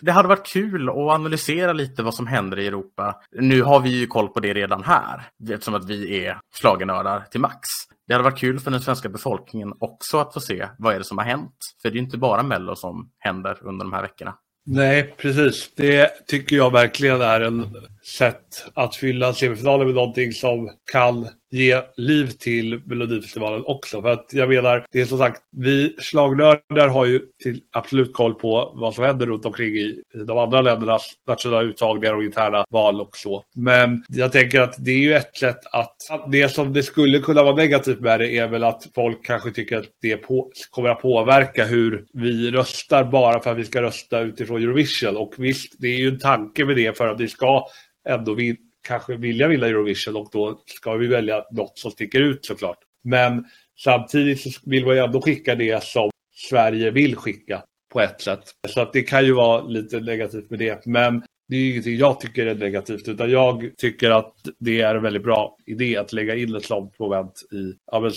Det 0.00 0.12
hade 0.12 0.28
varit 0.28 0.46
kul 0.46 0.88
att 0.88 0.96
analysera 0.96 1.72
lite 1.72 2.02
vad 2.02 2.14
som 2.14 2.26
händer 2.26 2.58
i 2.58 2.66
Europa. 2.66 3.20
Nu 3.32 3.62
har 3.62 3.80
vi 3.80 3.90
ju 3.90 4.06
koll 4.06 4.28
på 4.28 4.40
det 4.40 4.54
redan 4.54 4.82
här 4.82 5.22
eftersom 5.50 5.74
att 5.74 5.84
vi 5.84 6.24
är 6.24 6.38
slagenördar 6.54 7.24
till 7.30 7.40
max. 7.40 7.60
Det 8.06 8.14
hade 8.14 8.24
varit 8.24 8.38
kul 8.38 8.60
för 8.60 8.70
den 8.70 8.80
svenska 8.80 9.08
befolkningen 9.08 9.74
också 9.80 10.18
att 10.18 10.34
få 10.34 10.40
se 10.40 10.68
vad 10.78 10.94
är 10.94 10.98
det 10.98 11.04
som 11.04 11.18
har 11.18 11.24
hänt. 11.24 11.56
För 11.82 11.90
det 11.90 11.96
är 11.96 12.00
inte 12.00 12.18
bara 12.18 12.42
Mello 12.42 12.76
som 12.76 13.10
händer 13.18 13.58
under 13.62 13.84
de 13.84 13.92
här 13.92 14.02
veckorna. 14.02 14.34
Nej, 14.66 15.14
precis. 15.18 15.74
Det 15.76 16.26
tycker 16.26 16.56
jag 16.56 16.72
verkligen 16.72 17.20
är 17.20 17.40
en 17.40 17.76
sätt 18.06 18.66
att 18.74 18.96
fylla 18.96 19.32
semifinalen 19.32 19.86
med 19.86 19.94
någonting 19.94 20.32
som 20.32 20.70
kan 20.92 21.28
ge 21.54 21.82
liv 21.96 22.26
till 22.26 22.80
Melodifestivalen 22.84 23.62
också. 23.66 24.02
För 24.02 24.08
att 24.08 24.26
jag 24.32 24.48
menar, 24.48 24.86
det 24.92 25.00
är 25.00 25.04
som 25.04 25.18
sagt, 25.18 25.42
vi 25.56 25.96
slagnördar 25.98 26.88
har 26.88 27.06
ju 27.06 27.20
till 27.42 27.60
absolut 27.72 28.12
koll 28.12 28.34
på 28.34 28.72
vad 28.74 28.94
som 28.94 29.04
händer 29.04 29.26
runt 29.26 29.46
omkring 29.46 29.68
i, 29.68 30.02
de 30.26 30.38
andra 30.38 30.60
ländernas 30.60 31.12
nationella 31.28 31.62
uttagningar 31.62 32.14
och 32.14 32.24
interna 32.24 32.64
val 32.70 33.00
och 33.00 33.16
så. 33.16 33.44
Men 33.54 34.04
jag 34.08 34.32
tänker 34.32 34.60
att 34.60 34.74
det 34.78 34.90
är 34.90 34.98
ju 34.98 35.14
ett 35.14 35.36
sätt 35.36 35.60
att, 35.72 35.96
att 36.10 36.32
det 36.32 36.48
som 36.48 36.72
det 36.72 36.82
skulle 36.82 37.18
kunna 37.18 37.42
vara 37.42 37.56
negativt 37.56 38.00
med 38.00 38.20
det 38.20 38.36
är 38.38 38.48
väl 38.48 38.64
att 38.64 38.86
folk 38.94 39.26
kanske 39.26 39.50
tycker 39.50 39.76
att 39.78 39.88
det 40.02 40.16
på, 40.16 40.50
kommer 40.70 40.88
att 40.88 41.02
påverka 41.02 41.64
hur 41.64 42.04
vi 42.12 42.50
röstar 42.50 43.04
bara 43.04 43.40
för 43.40 43.50
att 43.50 43.58
vi 43.58 43.64
ska 43.64 43.82
rösta 43.82 44.20
utifrån 44.20 44.62
Eurovision. 44.62 45.16
Och 45.16 45.34
visst, 45.38 45.74
det 45.78 45.88
är 45.88 45.98
ju 45.98 46.08
en 46.08 46.18
tanke 46.18 46.64
med 46.64 46.76
det 46.76 46.96
för 46.96 47.08
att 47.08 47.20
vi 47.20 47.28
ska 47.28 47.66
ändå 48.08 48.34
vill, 48.34 48.56
kanske 48.82 49.16
vilja 49.16 49.48
vinna 49.48 49.66
Eurovision 49.66 50.16
och 50.16 50.28
då 50.32 50.62
ska 50.66 50.94
vi 50.94 51.06
välja 51.06 51.44
något 51.50 51.78
som 51.78 51.90
sticker 51.90 52.20
ut 52.20 52.44
såklart. 52.44 52.78
Men 53.04 53.44
samtidigt 53.78 54.40
så 54.40 54.50
vill 54.64 54.86
man 54.86 54.94
ju 54.94 55.00
ändå 55.00 55.20
skicka 55.20 55.54
det 55.54 55.82
som 55.82 56.10
Sverige 56.34 56.90
vill 56.90 57.16
skicka 57.16 57.62
på 57.92 58.00
ett 58.00 58.20
sätt. 58.20 58.44
Så 58.68 58.80
att 58.80 58.92
det 58.92 59.02
kan 59.02 59.24
ju 59.24 59.32
vara 59.32 59.62
lite 59.62 60.00
negativt 60.00 60.50
med 60.50 60.58
det. 60.58 60.86
Men 60.86 61.22
det 61.48 61.56
är 61.56 61.60
ju 61.60 61.70
ingenting 61.70 61.96
jag 61.96 62.20
tycker 62.20 62.46
är 62.46 62.54
negativt 62.54 63.08
utan 63.08 63.30
jag 63.30 63.70
tycker 63.76 64.10
att 64.10 64.34
det 64.58 64.80
är 64.80 64.94
en 64.94 65.02
väldigt 65.02 65.22
bra 65.22 65.56
idé 65.66 65.96
att 65.96 66.12
lägga 66.12 66.36
in 66.36 66.54
ett 66.54 66.64
sånt 66.64 66.98
moment 66.98 67.42
i, 67.52 67.74
ja, 67.92 68.00
men, 68.00 68.10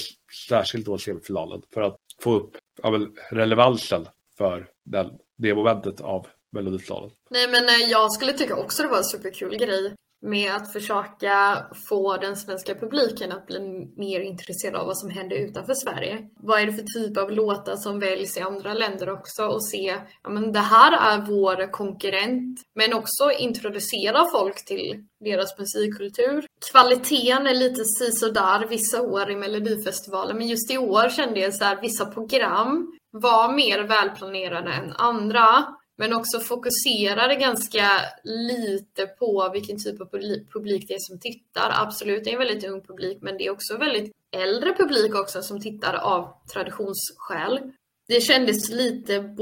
särskilt 0.49 0.85
då 0.85 0.97
semifinalen 0.97 1.61
för 1.73 1.81
att 1.81 1.97
få 2.21 2.33
upp 2.33 2.57
ja, 2.83 2.91
men, 2.91 3.13
relevansen 3.31 4.05
för 4.37 4.67
den, 4.85 5.11
det 5.37 5.55
momentet 5.55 6.01
av 6.01 6.27
Melodifestivalen. 6.57 7.11
Nej 7.29 7.47
men 7.47 7.65
eh, 7.65 7.89
jag 7.89 8.11
skulle 8.11 8.33
tycka 8.33 8.55
också 8.55 8.83
det 8.83 8.89
var 8.89 8.97
en 8.97 9.03
superkul 9.03 9.57
grej 9.57 9.93
med 10.21 10.55
att 10.55 10.73
försöka 10.73 11.65
få 11.89 12.17
den 12.17 12.37
svenska 12.37 12.75
publiken 12.75 13.31
att 13.31 13.47
bli 13.47 13.59
mer 13.97 14.19
intresserad 14.19 14.75
av 14.75 14.87
vad 14.87 14.97
som 14.97 15.09
händer 15.09 15.35
utanför 15.35 15.73
Sverige. 15.73 16.27
Vad 16.39 16.61
är 16.61 16.65
det 16.65 16.73
för 16.73 16.83
typ 16.83 17.17
av 17.17 17.31
låtar 17.31 17.75
som 17.75 17.99
väljs 17.99 18.37
i 18.37 18.41
andra 18.41 18.73
länder 18.73 19.09
också 19.09 19.45
och 19.45 19.65
se, 19.65 19.95
ja 20.23 20.29
men 20.29 20.51
det 20.51 20.59
här 20.59 20.91
är 20.91 21.25
vår 21.25 21.71
konkurrent. 21.71 22.61
Men 22.75 22.93
också 22.93 23.31
introducera 23.31 24.25
folk 24.31 24.65
till 24.65 25.05
deras 25.19 25.59
musikkultur. 25.59 26.45
Kvaliteten 26.71 27.47
är 27.47 27.55
lite 27.55 27.85
sisådär 27.85 28.67
vissa 28.67 29.01
år 29.01 29.31
i 29.31 29.35
Melodifestivalen 29.35 30.37
men 30.37 30.47
just 30.47 30.71
i 30.71 30.77
år 30.77 31.09
kände 31.09 31.39
jag 31.39 31.53
så 31.53 31.63
här, 31.63 31.81
vissa 31.81 32.05
program 32.05 32.97
var 33.11 33.53
mer 33.53 33.79
välplanerade 33.83 34.71
än 34.71 34.93
andra. 34.97 35.65
Men 35.97 36.13
också 36.13 36.39
fokuserade 36.39 37.35
ganska 37.35 37.89
lite 38.23 39.05
på 39.07 39.49
vilken 39.53 39.83
typ 39.83 40.01
av 40.01 40.05
publik 40.53 40.87
det 40.87 40.93
är 40.93 40.99
som 40.99 41.19
tittar. 41.19 41.71
Absolut, 41.73 42.23
det 42.23 42.29
är 42.29 42.33
en 42.33 42.39
väldigt 42.39 42.69
ung 42.69 42.81
publik, 42.81 43.17
men 43.21 43.37
det 43.37 43.45
är 43.45 43.51
också 43.51 43.77
väldigt 43.77 44.11
äldre 44.31 44.73
publik 44.73 45.15
också 45.15 45.41
som 45.41 45.61
tittar 45.61 45.93
av 45.93 46.33
traditionsskäl 46.53 47.59
det 48.07 48.21
kändes 48.21 48.69
lite, 48.69 49.35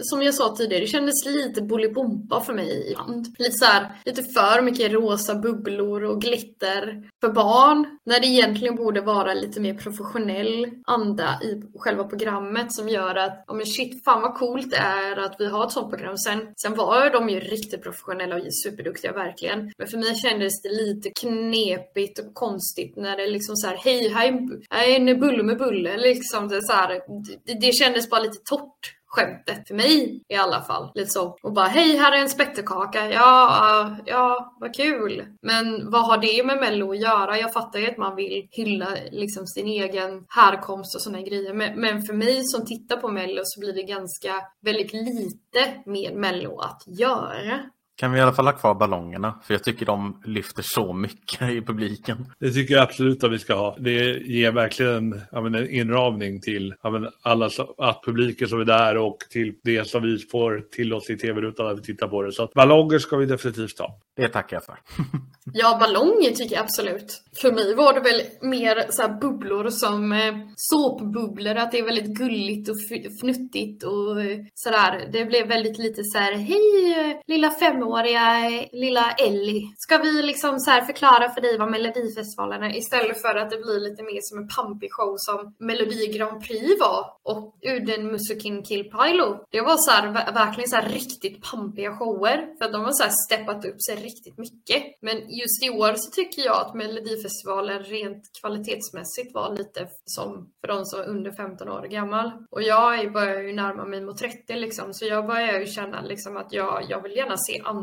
som 0.00 0.22
jag 0.22 0.34
sa 0.34 0.56
tidigare, 0.56 0.82
det 0.82 0.86
kändes 0.86 1.24
lite 1.26 1.62
bolibompa 1.62 2.40
för 2.40 2.54
mig 2.54 2.90
ibland. 2.90 3.26
Lite 3.38 3.52
så 3.52 3.64
här, 3.64 3.92
lite 4.04 4.22
för 4.22 4.62
mycket 4.62 4.92
rosa 4.92 5.34
bubblor 5.34 6.04
och 6.04 6.20
glitter 6.20 7.02
för 7.20 7.28
barn. 7.28 7.98
När 8.04 8.20
det 8.20 8.26
egentligen 8.26 8.76
borde 8.76 9.00
vara 9.00 9.34
lite 9.34 9.60
mer 9.60 9.74
professionell 9.74 10.66
anda 10.86 11.40
i 11.42 11.62
själva 11.78 12.04
programmet 12.04 12.72
som 12.72 12.88
gör 12.88 13.14
att, 13.14 13.44
ja 13.46 13.54
men 13.54 13.66
shit, 13.66 14.04
fan 14.04 14.22
vad 14.22 14.34
coolt 14.34 14.70
det 14.70 14.76
är 14.76 15.16
att 15.16 15.36
vi 15.38 15.46
har 15.46 15.66
ett 15.66 15.72
sånt 15.72 15.90
program. 15.90 16.18
Sen, 16.18 16.40
sen 16.56 16.74
var 16.74 17.10
de 17.10 17.28
ju 17.28 17.40
riktigt 17.40 17.82
professionella 17.82 18.36
och 18.36 18.54
superduktiga 18.54 19.12
verkligen. 19.12 19.72
Men 19.78 19.88
för 19.88 19.98
mig 19.98 20.14
kändes 20.14 20.62
det 20.62 20.68
lite 20.68 21.10
knepigt 21.20 22.18
och 22.18 22.34
konstigt 22.34 22.96
när 22.96 23.16
det 23.16 23.26
liksom 23.26 23.56
så 23.56 23.66
här, 23.66 23.76
hej, 23.76 24.08
här 24.08 24.88
är 24.88 24.96
en 24.96 25.20
bulle 25.20 25.42
med 25.42 25.58
bulle. 25.58 25.96
Liksom 25.96 26.48
det, 26.48 26.62
så 26.62 26.72
här, 26.72 27.00
det, 27.46 27.60
det 27.60 27.72
kändes 27.72 28.09
Typ 28.10 28.16
bara 28.16 28.22
lite 28.22 28.38
torrt 28.44 28.96
skämtet 29.10 29.68
för 29.68 29.74
mig 29.74 30.22
i 30.28 30.34
alla 30.34 30.62
fall. 30.62 30.90
Lite 30.94 31.10
så. 31.10 31.36
Och 31.42 31.52
bara 31.52 31.66
hej 31.66 31.96
här 31.96 32.12
är 32.12 32.22
en 32.22 32.30
spettekaka. 32.30 33.10
Ja, 33.10 33.96
ja, 34.06 34.56
vad 34.60 34.74
kul. 34.74 35.26
Men 35.42 35.90
vad 35.90 36.06
har 36.06 36.18
det 36.18 36.46
med 36.46 36.60
mello 36.60 36.92
att 36.92 37.00
göra? 37.00 37.38
Jag 37.38 37.52
fattar 37.52 37.78
ju 37.78 37.90
att 37.90 37.96
man 37.96 38.16
vill 38.16 38.48
hylla 38.50 38.88
liksom 39.10 39.46
sin 39.46 39.66
egen 39.66 40.24
härkomst 40.28 40.94
och 40.94 41.02
sådana 41.02 41.22
grejer. 41.22 41.54
Men, 41.54 41.80
men 41.80 42.02
för 42.02 42.14
mig 42.14 42.44
som 42.44 42.66
tittar 42.66 42.96
på 42.96 43.08
mello 43.08 43.40
så 43.44 43.60
blir 43.60 43.72
det 43.72 43.82
ganska 43.82 44.34
väldigt 44.60 44.92
lite 44.92 45.82
med 45.86 46.16
mello 46.16 46.58
att 46.58 46.82
göra. 46.86 47.60
Kan 48.00 48.12
vi 48.12 48.18
i 48.18 48.22
alla 48.22 48.32
fall 48.32 48.46
ha 48.46 48.52
kvar 48.52 48.74
ballongerna? 48.74 49.40
För 49.44 49.54
jag 49.54 49.64
tycker 49.64 49.86
de 49.86 50.22
lyfter 50.24 50.62
så 50.66 50.92
mycket 50.92 51.50
i 51.50 51.60
publiken. 51.60 52.26
Det 52.38 52.50
tycker 52.50 52.74
jag 52.74 52.82
absolut 52.82 53.24
att 53.24 53.32
vi 53.32 53.38
ska 53.38 53.54
ha. 53.54 53.76
Det 53.78 54.18
ger 54.18 54.52
verkligen 54.52 55.08
menar, 55.32 55.58
en 55.58 55.70
inramning 55.70 56.40
till 56.40 56.74
menar, 56.84 57.10
alla 57.22 57.50
att 57.78 58.02
publiken 58.04 58.48
som 58.48 58.60
är 58.60 58.64
där 58.64 58.96
och 58.96 59.18
till 59.30 59.54
det 59.64 59.88
som 59.88 60.02
vi 60.02 60.18
får 60.18 60.60
till 60.60 60.92
oss 60.92 61.10
i 61.10 61.16
tv-rutan 61.16 61.66
när 61.66 61.74
vi 61.74 61.82
tittar 61.82 62.08
på 62.08 62.22
det. 62.22 62.32
Så 62.32 62.42
att 62.42 62.52
ballonger 62.52 62.98
ska 62.98 63.16
vi 63.16 63.26
definitivt 63.26 63.78
ha. 63.78 64.00
Det 64.16 64.28
tackar 64.28 64.56
jag 64.56 64.64
för. 64.64 64.78
ja, 65.52 65.76
ballonger 65.80 66.30
tycker 66.30 66.54
jag 66.54 66.64
absolut. 66.64 67.22
För 67.40 67.52
mig 67.52 67.74
var 67.74 67.92
det 67.92 68.00
väl 68.00 68.22
mer 68.40 68.86
så 68.90 69.08
bubblor 69.20 69.70
som 69.70 70.12
eh, 70.12 70.34
såpbubblor, 70.56 71.56
att 71.56 71.72
det 71.72 71.78
är 71.78 71.84
väldigt 71.84 72.18
gulligt 72.18 72.68
och 72.68 72.76
fnuttigt 73.20 73.84
och 73.84 74.22
eh, 74.22 74.38
sådär. 74.54 75.08
Det 75.12 75.24
blev 75.24 75.48
väldigt 75.48 75.78
lite 75.78 76.00
så 76.04 76.18
här, 76.18 76.32
hej 76.32 77.10
eh, 77.10 77.16
lilla 77.26 77.50
femåring 77.50 77.89
femåriga 77.90 78.50
lilla 78.72 79.12
Ellie. 79.12 79.74
Ska 79.76 79.98
vi 79.98 80.22
liksom 80.22 80.58
så 80.58 80.70
förklara 80.70 81.30
för 81.30 81.40
dig 81.40 81.58
vad 81.58 81.70
Melodifestivalen 81.70 82.62
är 82.62 82.76
istället 82.76 83.22
för 83.22 83.34
att 83.34 83.50
det 83.50 83.56
blir 83.56 83.80
lite 83.80 84.02
mer 84.02 84.18
som 84.22 84.38
en 84.38 84.48
pampig 84.48 84.92
show 84.92 85.14
som 85.16 85.54
Melodi 85.58 86.06
Grand 86.06 86.42
Prix 86.42 86.80
var 86.80 87.06
och 87.22 87.54
Uden 87.62 88.06
Musukin 88.06 88.62
Kill 88.62 88.84
Pilo. 88.84 89.44
Det 89.50 89.60
var 89.60 89.76
så 89.76 89.90
här, 89.90 90.32
verkligen 90.34 90.70
så 90.70 90.76
här 90.76 90.88
riktigt 90.88 91.42
pampiga 91.50 91.96
shower 91.96 92.58
för 92.58 92.64
att 92.64 92.72
de 92.72 92.84
har 92.84 92.92
så 92.92 93.02
här 93.02 93.12
steppat 93.26 93.64
upp 93.64 93.82
sig 93.82 93.96
riktigt 93.96 94.38
mycket. 94.38 94.82
Men 95.02 95.16
just 95.16 95.64
i 95.64 95.70
år 95.70 95.92
så 95.96 96.10
tycker 96.10 96.42
jag 96.42 96.56
att 96.56 96.74
Melodifestivalen 96.74 97.82
rent 97.82 98.22
kvalitetsmässigt 98.40 99.34
var 99.34 99.56
lite 99.56 99.88
som 100.04 100.50
för 100.60 100.68
de 100.68 100.84
som 100.84 101.00
är 101.00 101.08
under 101.08 101.32
15 101.32 101.68
år 101.68 101.82
gammal. 101.82 102.32
Och 102.50 102.62
jag 102.62 103.12
börjar 103.12 103.42
ju 103.42 103.52
närma 103.52 103.84
mig 103.84 104.00
mot 104.00 104.18
30 104.18 104.56
liksom 104.56 104.94
så 104.94 105.04
jag 105.04 105.26
börjar 105.26 105.60
ju 105.60 105.66
känna 105.66 106.02
liksom 106.02 106.36
att 106.36 106.52
jag, 106.52 106.84
jag 106.88 107.02
vill 107.02 107.16
gärna 107.16 107.36
se 107.36 107.62
andra 107.64 107.79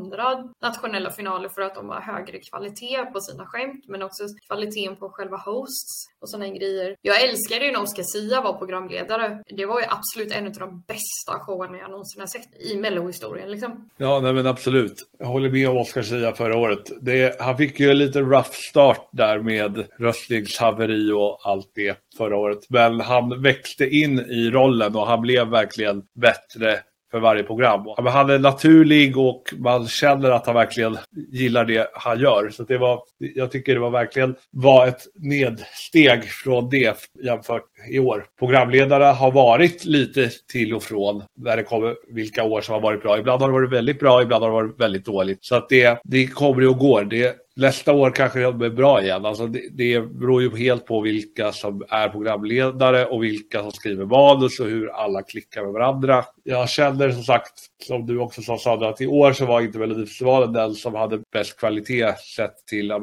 nationella 0.62 1.12
finaler 1.12 1.50
för 1.50 1.62
att 1.62 1.76
de 1.76 1.90
har 1.90 2.02
högre 2.02 2.40
kvalitet 2.40 3.06
på 3.14 3.20
sina 3.20 3.46
skämt 3.46 3.86
men 3.88 4.04
också 4.04 4.24
kvaliteten 4.48 4.96
på 4.96 5.10
själva 5.10 5.38
hosts 5.38 6.06
och 6.22 6.30
sådana 6.30 6.50
grejer. 6.50 6.96
Jag 7.02 7.22
älskade 7.22 7.66
ju 7.66 7.72
när 7.72 7.82
Oscar 7.82 8.04
Sia 8.04 8.42
var 8.42 8.54
programledare. 8.54 9.44
Det 9.58 9.66
var 9.66 9.80
ju 9.80 9.86
absolut 9.90 10.34
en 10.34 10.48
av 10.48 10.54
de 10.54 10.84
bästa 10.88 11.40
showerna 11.40 11.78
jag 11.78 11.92
någonsin 11.92 12.20
har 12.20 12.28
sett 12.28 12.62
i 12.62 12.78
mellohistorien 12.78 13.52
liksom. 13.52 13.90
Ja, 13.98 14.20
nej 14.20 14.34
men 14.34 14.48
absolut. 14.48 15.10
Jag 15.20 15.28
håller 15.28 15.50
med 15.50 15.70
om 15.70 15.78
Oscar 15.78 16.02
Sia 16.02 16.32
förra 16.32 16.58
året. 16.58 16.92
Det, 17.02 17.42
han 17.42 17.58
fick 17.58 17.80
ju 17.80 17.90
en 17.90 17.98
lite 17.98 18.20
rough 18.20 18.52
start 18.52 19.10
där 19.12 19.40
med 19.40 19.88
röstningshaveri 20.00 21.12
och 21.12 21.40
allt 21.44 21.72
det 21.76 21.98
förra 22.18 22.38
året. 22.38 22.60
Men 22.70 23.00
han 23.00 23.42
växte 23.42 23.90
in 23.90 24.20
i 24.20 24.50
rollen 24.50 24.96
och 24.96 25.08
han 25.08 25.22
blev 25.22 25.48
verkligen 25.48 26.04
bättre 26.16 26.80
för 27.18 27.22
varje 27.22 27.44
program. 27.44 27.82
Han 27.98 28.30
är 28.30 28.40
naturlig 28.40 29.18
och 29.18 29.44
man 29.58 29.88
känner 29.88 30.32
att 30.32 30.46
han 30.46 30.56
verkligen 30.56 30.98
gillar 31.32 31.66
det 31.66 31.90
han 31.94 32.20
gör. 32.20 32.50
Så 32.50 32.64
det 32.64 32.78
var, 32.78 33.02
jag 33.18 33.52
tycker 33.52 33.74
det 33.74 33.80
var 33.80 33.90
verkligen 33.90 34.36
var 34.52 34.88
ett 34.88 35.02
nedsteg 35.16 36.24
från 36.24 36.70
det 36.70 36.98
jämfört 37.24 37.64
i 37.90 38.00
år. 38.00 38.26
Programledare 38.40 39.04
har 39.04 39.32
varit 39.32 39.86
lite 39.86 40.30
till 40.52 40.74
och 40.74 40.84
från 40.84 41.24
när 41.38 41.58
det 41.58 41.64
kommer 41.64 41.96
vilka 42.14 42.44
år 42.44 42.62
som 42.62 42.74
har 42.74 42.82
varit 42.82 43.02
bra. 43.02 43.20
Ibland 43.20 43.42
har 43.42 43.48
det 43.48 43.54
varit 43.54 43.72
väldigt 43.72 44.00
bra, 44.00 44.22
ibland 44.22 44.44
har 44.44 44.50
det 44.50 44.56
varit 44.56 44.80
väldigt 44.80 45.06
dåligt. 45.06 45.46
Så 45.46 45.56
att 45.56 45.70
det, 45.70 46.00
det 46.04 46.28
kommer 46.28 46.68
och 46.68 46.78
går. 46.78 47.04
Det, 47.04 47.36
Nästa 47.58 47.94
år 47.94 48.12
kanske 48.12 48.40
det 48.40 48.54
blir 48.54 48.70
bra 48.70 49.02
igen. 49.02 49.26
Alltså 49.26 49.48
det, 49.48 49.70
det 49.72 50.02
beror 50.02 50.42
ju 50.42 50.58
helt 50.58 50.86
på 50.86 51.02
vilka 51.02 51.52
som 51.52 51.84
är 51.90 52.10
programledare 52.10 53.06
och 53.06 53.24
vilka 53.24 53.62
som 53.62 53.72
skriver 53.72 54.06
manus 54.06 54.60
och 54.60 54.66
hur 54.66 54.90
alla 54.90 55.22
klickar 55.22 55.64
med 55.64 55.74
varandra. 55.74 56.26
Jag 56.44 56.70
känner 56.70 57.12
som 57.12 57.24
sagt, 57.24 57.54
som 57.84 58.06
du 58.06 58.20
också 58.20 58.42
sa 58.42 58.58
Sandra, 58.58 58.90
att 58.90 59.02
i 59.02 59.08
år 59.08 59.34
så 59.34 59.46
var 59.46 59.62
inte 59.62 59.80
Melodifestivalen 59.80 60.54
den 60.54 60.74
som 60.74 60.96
hade 60.96 61.20
bäst 61.32 61.60
kvalitet 61.60 62.14
sett 62.36 62.66
till 62.70 62.88
ja, 62.88 63.02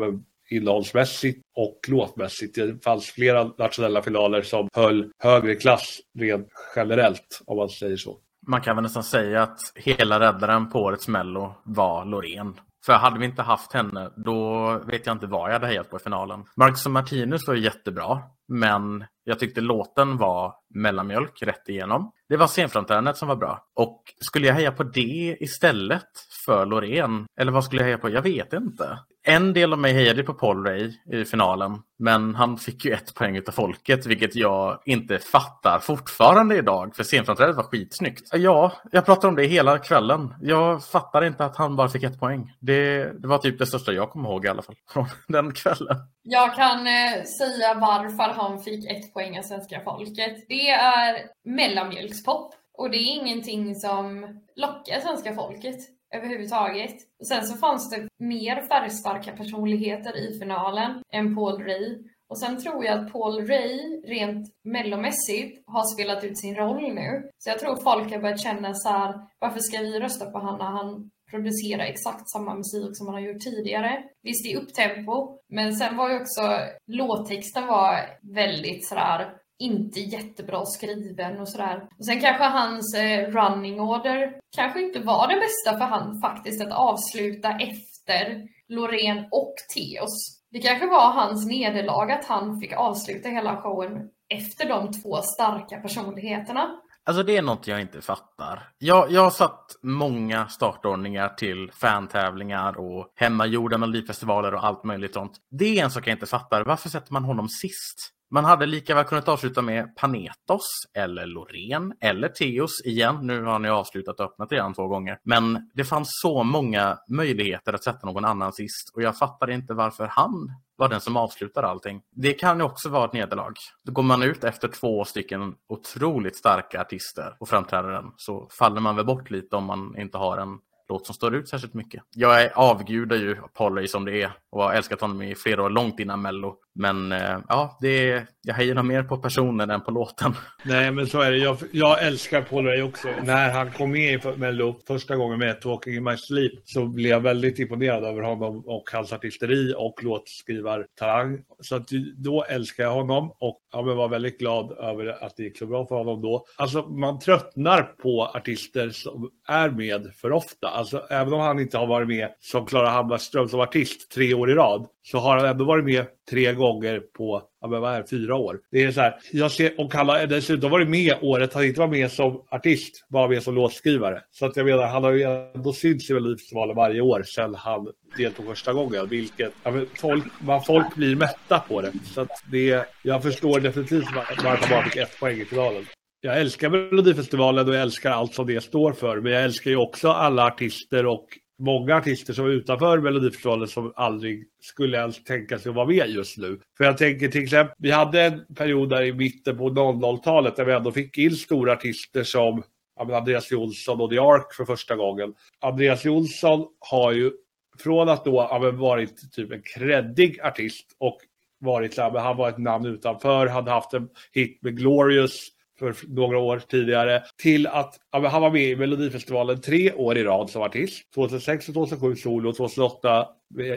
innehållsmässigt 0.50 1.40
och 1.56 1.80
låtmässigt. 1.88 2.54
Det 2.54 2.84
fanns 2.84 3.06
flera 3.06 3.44
nationella 3.58 4.02
finaler 4.02 4.42
som 4.42 4.68
höll 4.76 5.10
högre 5.18 5.54
klass 5.54 6.00
rent 6.18 6.48
generellt, 6.76 7.42
om 7.46 7.56
man 7.56 7.68
säger 7.68 7.96
så. 7.96 8.18
Man 8.46 8.60
kan 8.60 8.76
väl 8.76 8.82
nästan 8.82 9.04
säga 9.04 9.42
att 9.42 9.58
hela 9.74 10.20
räddaren 10.20 10.70
på 10.70 10.78
årets 10.78 11.08
Mello 11.08 11.54
var 11.64 12.04
Loreen. 12.04 12.54
För 12.86 12.92
hade 12.92 13.18
vi 13.18 13.24
inte 13.24 13.42
haft 13.42 13.72
henne, 13.72 14.10
då 14.16 14.68
vet 14.86 15.06
jag 15.06 15.14
inte 15.14 15.26
vad 15.26 15.48
jag 15.48 15.52
hade 15.52 15.66
hejat 15.66 15.90
på 15.90 15.96
i 15.96 16.00
finalen. 16.00 16.44
Marcus 16.56 16.86
och 16.86 16.92
Martinus 16.92 17.48
var 17.48 17.54
jättebra, 17.54 18.22
men 18.48 19.04
jag 19.24 19.38
tyckte 19.38 19.60
låten 19.60 20.16
var 20.16 20.54
mellanmjölk 20.74 21.42
rätt 21.42 21.68
igenom. 21.68 22.12
Det 22.28 22.36
var 22.36 22.46
scenframträdandet 22.46 23.16
som 23.16 23.28
var 23.28 23.36
bra. 23.36 23.64
Och 23.74 24.02
skulle 24.20 24.46
jag 24.46 24.54
heja 24.54 24.72
på 24.72 24.82
det 24.82 25.36
istället 25.40 26.10
för 26.46 26.66
Loreen? 26.66 27.26
Eller 27.40 27.52
vad 27.52 27.64
skulle 27.64 27.80
jag 27.80 27.86
heja 27.86 27.98
på? 27.98 28.10
Jag 28.10 28.22
vet 28.22 28.52
inte. 28.52 28.98
En 29.26 29.52
del 29.52 29.72
av 29.72 29.78
mig 29.78 29.92
hejade 29.92 30.22
på 30.22 30.34
Paul 30.34 30.66
Ray 30.66 30.92
i 31.12 31.24
finalen, 31.24 31.82
men 31.98 32.34
han 32.34 32.58
fick 32.58 32.84
ju 32.84 32.92
ett 32.92 33.14
poäng 33.14 33.38
av 33.48 33.52
folket, 33.52 34.06
vilket 34.06 34.34
jag 34.34 34.78
inte 34.84 35.18
fattar 35.18 35.78
fortfarande 35.78 36.56
idag, 36.56 36.96
för 36.96 37.04
scenframträdandet 37.04 37.56
var 37.56 37.70
skitsnyggt. 37.70 38.28
Ja, 38.32 38.72
jag 38.92 39.06
pratar 39.06 39.28
om 39.28 39.36
det 39.36 39.44
hela 39.44 39.78
kvällen. 39.78 40.34
Jag 40.40 40.84
fattar 40.84 41.24
inte 41.24 41.44
att 41.44 41.56
han 41.56 41.76
bara 41.76 41.88
fick 41.88 42.02
ett 42.02 42.20
poäng. 42.20 42.52
Det, 42.60 43.04
det 43.20 43.28
var 43.28 43.38
typ 43.38 43.58
det 43.58 43.66
största 43.66 43.92
jag 43.92 44.10
kommer 44.10 44.28
ihåg 44.28 44.44
i 44.44 44.48
alla 44.48 44.62
fall, 44.62 44.76
från 44.92 45.06
den 45.28 45.52
kvällen. 45.52 45.96
Jag 46.22 46.54
kan 46.54 46.86
eh, 46.86 47.24
säga 47.24 47.74
varför 47.74 48.32
han 48.32 48.62
fick 48.62 48.90
ett 48.90 49.14
poäng 49.14 49.38
av 49.38 49.42
svenska 49.42 49.80
folket. 49.84 50.48
Det 50.48 50.70
är 50.70 51.16
mellanmjölkspop. 51.44 52.54
Och 52.78 52.90
det 52.90 52.96
är 52.96 53.20
ingenting 53.20 53.74
som 53.74 54.26
lockar 54.56 55.00
svenska 55.00 55.34
folket 55.34 55.76
överhuvudtaget. 56.14 56.94
Och 57.20 57.26
sen 57.26 57.46
så 57.46 57.56
fanns 57.56 57.90
det 57.90 58.08
mer 58.18 58.62
färgstarka 58.68 59.32
personligheter 59.32 60.16
i 60.16 60.38
finalen 60.38 61.02
än 61.12 61.34
Paul 61.34 61.62
Ray. 61.62 61.98
Och 62.28 62.38
sen 62.38 62.58
tror 62.62 62.84
jag 62.84 62.98
att 62.98 63.12
Paul 63.12 63.46
Ray 63.46 64.00
rent 64.04 64.48
mellomässigt 64.64 65.62
har 65.66 65.94
spelat 65.94 66.24
ut 66.24 66.38
sin 66.38 66.54
roll 66.54 66.94
nu. 66.94 67.30
Så 67.38 67.50
jag 67.50 67.58
tror 67.58 67.82
folk 67.82 68.12
har 68.12 68.20
börjat 68.20 68.42
känna 68.42 68.74
så 68.74 68.88
här, 68.88 69.14
varför 69.38 69.60
ska 69.60 69.78
vi 69.78 70.00
rösta 70.00 70.30
på 70.30 70.38
honom 70.38 70.58
när 70.58 70.70
han 70.70 71.10
producera 71.30 71.86
exakt 71.86 72.30
samma 72.30 72.54
musik 72.54 72.90
som 72.92 73.06
man 73.06 73.14
har 73.14 73.20
gjort 73.20 73.40
tidigare. 73.40 74.02
Visst, 74.22 74.44
det 74.44 74.52
är 74.52 74.62
upptempo, 74.62 75.38
men 75.48 75.76
sen 75.76 75.96
var 75.96 76.10
ju 76.10 76.20
också 76.20 76.42
låttexten 76.86 77.66
var 77.66 77.94
väldigt 78.34 78.88
sådär 78.88 79.34
inte 79.58 80.00
jättebra 80.00 80.64
skriven 80.66 81.40
och 81.40 81.48
sådär. 81.48 81.88
Och 81.98 82.04
sen 82.04 82.20
kanske 82.20 82.44
hans 82.44 82.94
eh, 82.94 83.30
running 83.30 83.80
order 83.80 84.40
kanske 84.56 84.82
inte 84.82 85.00
var 85.00 85.28
det 85.28 85.40
bästa 85.40 85.78
för 85.78 85.84
han 85.84 86.20
faktiskt 86.20 86.62
att 86.62 86.72
avsluta 86.72 87.50
efter 87.50 88.48
Loreen 88.68 89.18
och 89.30 89.54
Teos. 89.74 90.40
Det 90.50 90.58
kanske 90.58 90.86
var 90.86 91.12
hans 91.12 91.46
nederlag 91.46 92.10
att 92.12 92.24
han 92.24 92.60
fick 92.60 92.72
avsluta 92.72 93.28
hela 93.28 93.62
showen 93.62 94.10
efter 94.28 94.68
de 94.68 94.92
två 94.92 95.22
starka 95.22 95.80
personligheterna. 95.80 96.70
Alltså 97.06 97.22
det 97.22 97.36
är 97.36 97.42
något 97.42 97.66
jag 97.66 97.80
inte 97.80 98.00
fattar. 98.00 98.68
Jag, 98.78 99.10
jag 99.10 99.20
har 99.20 99.30
satt 99.30 99.76
många 99.82 100.48
startordningar 100.48 101.28
till 101.28 101.70
fantävlingar 101.72 102.78
och 102.78 103.12
hemmagjorda 103.14 103.78
melodifestivaler 103.78 104.54
och 104.54 104.64
allt 104.64 104.84
möjligt 104.84 105.14
sånt. 105.14 105.32
Det 105.50 105.78
är 105.78 105.84
en 105.84 105.90
sak 105.90 106.06
jag 106.06 106.14
inte 106.14 106.26
fattar. 106.26 106.64
Varför 106.64 106.88
sätter 106.88 107.12
man 107.12 107.24
honom 107.24 107.48
sist? 107.48 108.13
Man 108.30 108.44
hade 108.44 108.66
lika 108.66 108.94
väl 108.94 109.04
kunnat 109.04 109.28
avsluta 109.28 109.62
med 109.62 109.96
Panetos 109.96 110.66
eller 110.96 111.26
Loreen 111.26 111.94
eller 112.00 112.28
Teos 112.28 112.82
igen. 112.84 113.18
Nu 113.22 113.42
har 113.42 113.58
ni 113.58 113.68
avslutat 113.68 114.20
och 114.20 114.26
öppnat 114.26 114.52
redan 114.52 114.74
två 114.74 114.86
gånger. 114.86 115.18
Men 115.24 115.70
det 115.74 115.84
fanns 115.84 116.08
så 116.22 116.42
många 116.42 116.98
möjligheter 117.08 117.72
att 117.72 117.84
sätta 117.84 118.06
någon 118.06 118.24
annan 118.24 118.52
sist 118.52 118.90
och 118.94 119.02
jag 119.02 119.18
fattar 119.18 119.50
inte 119.50 119.74
varför 119.74 120.06
han 120.06 120.50
var 120.76 120.88
den 120.88 121.00
som 121.00 121.16
avslutar 121.16 121.62
allting. 121.62 122.02
Det 122.10 122.32
kan 122.32 122.58
ju 122.58 122.64
också 122.64 122.88
vara 122.88 123.04
ett 123.04 123.12
nederlag. 123.12 123.54
Då 123.84 123.92
går 123.92 124.02
man 124.02 124.22
ut 124.22 124.44
efter 124.44 124.68
två 124.68 125.04
stycken 125.04 125.54
otroligt 125.68 126.36
starka 126.36 126.80
artister 126.80 127.36
och 127.40 127.48
framträdanden 127.48 128.12
så 128.16 128.48
faller 128.58 128.80
man 128.80 128.96
väl 128.96 129.06
bort 129.06 129.30
lite 129.30 129.56
om 129.56 129.64
man 129.64 129.98
inte 129.98 130.18
har 130.18 130.38
en 130.38 130.58
låt 130.88 131.06
som 131.06 131.14
står 131.14 131.34
ut 131.34 131.48
särskilt 131.48 131.74
mycket. 131.74 132.02
Jag 132.14 132.50
avgudar 132.54 133.16
ju 133.16 133.36
Polly 133.54 133.88
som 133.88 134.04
det 134.04 134.22
är 134.22 134.32
och 134.50 134.62
har 134.62 134.72
älskat 134.72 135.00
honom 135.00 135.22
i 135.22 135.34
flera 135.34 135.62
år, 135.62 135.70
långt 135.70 136.00
innan 136.00 136.22
Mello. 136.22 136.56
Men 136.74 137.12
eh, 137.12 137.38
ja, 137.48 137.78
det 137.80 138.10
är, 138.10 138.26
jag 138.42 138.54
hejar 138.54 138.74
nog 138.74 138.84
mer 138.84 139.02
på 139.02 139.16
personen 139.16 139.70
än 139.70 139.80
på 139.80 139.90
låten. 139.90 140.34
Nej, 140.64 140.90
men 140.90 141.06
så 141.06 141.20
är 141.20 141.30
det. 141.30 141.36
Jag, 141.36 141.56
jag 141.72 142.02
älskar 142.02 142.42
Paul 142.42 142.66
Ray 142.66 142.82
också. 142.82 143.08
När 143.22 143.50
han 143.50 143.70
kom 143.70 143.90
med 143.90 144.14
i 144.14 144.38
Mello 144.38 144.80
första 144.86 145.16
gången 145.16 145.38
med 145.38 145.60
Talking 145.60 145.94
in 145.94 146.04
my 146.04 146.16
sleep 146.16 146.52
så 146.64 146.86
blev 146.86 147.10
jag 147.10 147.20
väldigt 147.20 147.58
imponerad 147.58 148.04
över 148.04 148.22
honom 148.22 148.62
och 148.66 148.90
hans 148.92 149.12
artisteri 149.12 149.74
och 149.76 150.04
låtskrivartalang. 150.04 151.42
Så 151.60 151.76
att, 151.76 151.88
då 152.16 152.44
älskar 152.44 152.84
jag 152.84 152.92
honom 152.92 153.32
och 153.38 153.60
jag 153.72 153.82
var 153.82 154.08
väldigt 154.08 154.38
glad 154.38 154.72
över 154.72 155.24
att 155.24 155.36
det 155.36 155.42
gick 155.42 155.58
så 155.58 155.66
bra 155.66 155.86
för 155.86 155.94
honom 155.94 156.22
då. 156.22 156.46
Alltså, 156.56 156.82
man 156.82 157.18
tröttnar 157.18 157.82
på 157.82 158.24
artister 158.34 158.90
som 158.90 159.30
är 159.48 159.70
med 159.70 160.12
för 160.14 160.32
ofta. 160.32 160.68
Alltså, 160.68 161.06
även 161.10 161.32
om 161.32 161.40
han 161.40 161.60
inte 161.60 161.78
har 161.78 161.86
varit 161.86 162.08
med 162.08 162.28
som 162.40 162.66
Klara 162.66 162.88
Hammarström 162.88 163.48
som 163.48 163.60
artist 163.60 164.10
tre 164.10 164.34
år 164.34 164.50
i 164.50 164.54
rad 164.54 164.86
så 165.02 165.18
har 165.18 165.36
han 165.36 165.46
ändå 165.46 165.64
varit 165.64 165.84
med 165.84 166.06
tre 166.30 166.52
gånger 166.52 167.00
på, 167.00 167.42
ja 167.60 167.68
men 167.68 167.80
vad 167.80 167.94
är 167.94 168.00
det, 168.00 168.06
fyra 168.10 168.34
år. 168.34 168.60
Det 168.70 168.82
är 168.82 168.92
så 168.92 169.00
här, 169.00 169.14
jag 169.32 169.50
ser, 169.50 169.80
och 169.80 169.94
han 169.94 170.08
har 170.08 170.26
dessutom 170.26 170.70
varit 170.70 170.88
med 170.88 171.14
året 171.22 171.54
han 171.54 171.64
inte 171.64 171.80
var 171.80 171.88
med 171.88 172.12
som 172.12 172.44
artist, 172.50 173.06
bara 173.08 173.28
med 173.28 173.42
som 173.42 173.54
låtskrivare. 173.54 174.22
Så 174.30 174.46
att 174.46 174.56
jag 174.56 174.66
menar, 174.66 174.86
han 174.86 175.04
har 175.04 175.12
ju 175.12 175.22
ändå 175.54 175.72
synts 175.72 176.10
i 176.10 176.14
Melodifestivalen 176.14 176.76
varje 176.76 177.00
år 177.00 177.22
sedan 177.22 177.54
han 177.54 177.88
deltog 178.16 178.46
första 178.46 178.72
gången. 178.72 179.08
Vilket, 179.08 179.52
ja, 179.62 179.70
men 179.70 179.86
folk, 180.00 180.24
man, 180.40 180.62
folk 180.62 180.94
blir 180.94 181.16
mätta 181.16 181.58
på 181.58 181.80
det. 181.80 181.92
Så 182.14 182.20
att 182.20 182.30
det, 182.50 182.86
jag 183.02 183.22
förstår 183.22 183.60
definitivt 183.60 184.06
varför 184.16 184.48
han 184.48 184.70
bara 184.70 184.84
fick 184.84 184.96
ett 184.96 185.20
poäng 185.20 185.40
i 185.40 185.44
finalen. 185.44 185.86
Jag 186.20 186.40
älskar 186.40 186.70
Melodifestivalen 186.70 187.68
och 187.68 187.74
jag 187.74 187.82
älskar 187.82 188.10
allt 188.10 188.34
som 188.34 188.46
det 188.46 188.60
står 188.60 188.92
för. 188.92 189.20
Men 189.20 189.32
jag 189.32 189.44
älskar 189.44 189.70
ju 189.70 189.76
också 189.76 190.08
alla 190.08 190.46
artister 190.46 191.06
och 191.06 191.26
många 191.58 191.96
artister 191.96 192.32
som 192.32 192.46
är 192.46 192.50
utanför 192.50 192.98
Melodifestivalen 192.98 193.68
som 193.68 193.92
aldrig 193.96 194.44
skulle 194.60 194.98
ens 194.98 195.24
tänka 195.24 195.58
sig 195.58 195.70
att 195.70 195.76
vara 195.76 195.86
med 195.86 196.08
just 196.08 196.38
nu. 196.38 196.60
För 196.76 196.84
jag 196.84 196.98
tänker 196.98 197.28
till 197.28 197.42
exempel, 197.42 197.74
vi 197.78 197.90
hade 197.90 198.22
en 198.22 198.54
period 198.54 198.90
där 198.90 199.02
i 199.02 199.12
mitten 199.12 199.58
på 199.58 199.70
00-talet 199.70 200.56
där 200.56 200.64
vi 200.64 200.72
ändå 200.72 200.92
fick 200.92 201.18
in 201.18 201.30
stora 201.30 201.72
artister 201.72 202.24
som 202.24 202.62
Andreas 203.00 203.52
Jonsson 203.52 204.00
och 204.00 204.10
The 204.10 204.18
Ark 204.18 204.54
för 204.54 204.64
första 204.64 204.96
gången. 204.96 205.34
Andreas 205.60 206.04
Jonsson 206.04 206.66
har 206.78 207.12
ju 207.12 207.32
från 207.78 208.08
att 208.08 208.24
då 208.24 208.42
ha 208.42 208.70
varit 208.70 209.32
typ 209.32 209.52
en 209.52 209.62
kreddig 209.62 210.40
artist 210.40 210.96
och 210.98 211.18
varit 211.58 211.94
så 211.94 212.02
här, 212.02 212.18
han 212.18 212.36
var 212.36 212.48
ett 212.48 212.58
namn 212.58 212.86
utanför, 212.86 213.46
hade 213.46 213.70
haft 213.70 213.94
en 213.94 214.08
hit 214.32 214.58
med 214.62 214.76
Glorious 214.76 215.48
för 215.78 215.94
några 216.08 216.38
år 216.38 216.62
tidigare 216.68 217.22
till 217.42 217.66
att 217.66 217.96
ja, 218.12 218.28
han 218.28 218.42
var 218.42 218.50
med 218.50 218.62
i 218.62 218.76
Melodifestivalen 218.76 219.60
tre 219.60 219.92
år 219.92 220.18
i 220.18 220.24
rad 220.24 220.50
som 220.50 220.62
artist. 220.62 221.14
2006 221.14 221.68
och 221.68 221.74
2007 221.74 222.16
solo, 222.16 222.52
2008 222.52 223.26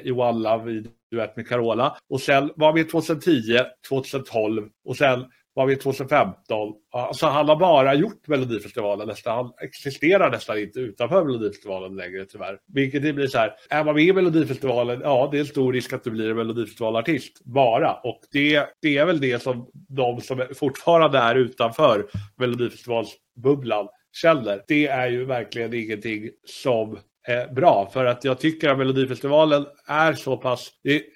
i 0.04 0.12
One 0.12 0.40
Love 0.40 0.72
i 0.72 0.86
duett 1.12 1.36
med 1.36 1.48
Carola. 1.48 1.98
Och 2.10 2.22
sen 2.22 2.52
var 2.56 2.68
han 2.68 2.76
med 2.76 2.90
2010, 2.90 3.60
2012 3.90 4.70
och 4.86 4.98
sen 4.98 5.26
var 5.58 5.66
vi 5.66 5.76
2015. 5.76 6.74
Alltså 6.92 7.26
han 7.26 7.50
har 7.50 7.56
bara 7.56 7.94
gjort 7.94 8.28
Melodifestivalen 8.28 9.08
nästan. 9.08 9.36
Han 9.36 9.54
existerar 9.62 10.32
nästan 10.32 10.60
inte 10.60 10.80
utanför 10.80 11.24
Melodifestivalen 11.24 11.96
längre 11.96 12.26
tyvärr. 12.26 12.60
Vilket 12.74 13.02
det 13.02 13.14
blir 13.14 13.28
så 13.28 13.38
här, 13.38 13.54
är 13.70 13.84
man 13.84 13.96
med 13.96 14.04
i 14.04 14.14
Melodifestivalen, 14.14 15.02
ja 15.04 15.30
det 15.32 15.38
är 15.38 15.40
en 15.40 15.48
stor 15.48 15.74
risk 15.74 15.94
att 15.94 16.04
du 16.04 16.12
blir 16.12 16.30
en 16.30 16.36
Melodifestivalartist. 16.36 17.44
Bara. 17.46 17.94
Och 17.94 18.20
det, 18.32 18.66
det 18.82 18.98
är 18.98 19.06
väl 19.06 19.20
det 19.20 19.42
som 19.42 19.70
de 19.74 20.22
som 20.22 20.48
fortfarande 20.56 21.18
är 21.18 21.36
utanför 21.36 22.08
Melodifestivalsbubblan 22.38 23.88
känner. 24.14 24.64
Det 24.68 24.88
är 24.88 25.08
ju 25.08 25.26
verkligen 25.26 25.74
ingenting 25.74 26.30
som 26.46 27.00
är 27.28 27.54
bra. 27.54 27.90
För 27.94 28.06
att 28.06 28.24
jag 28.24 28.40
tycker 28.40 28.70
att 28.70 28.78
Melodifestivalen 28.78 29.66
är 29.88 30.14
så 30.14 30.38
pass... 30.38 30.72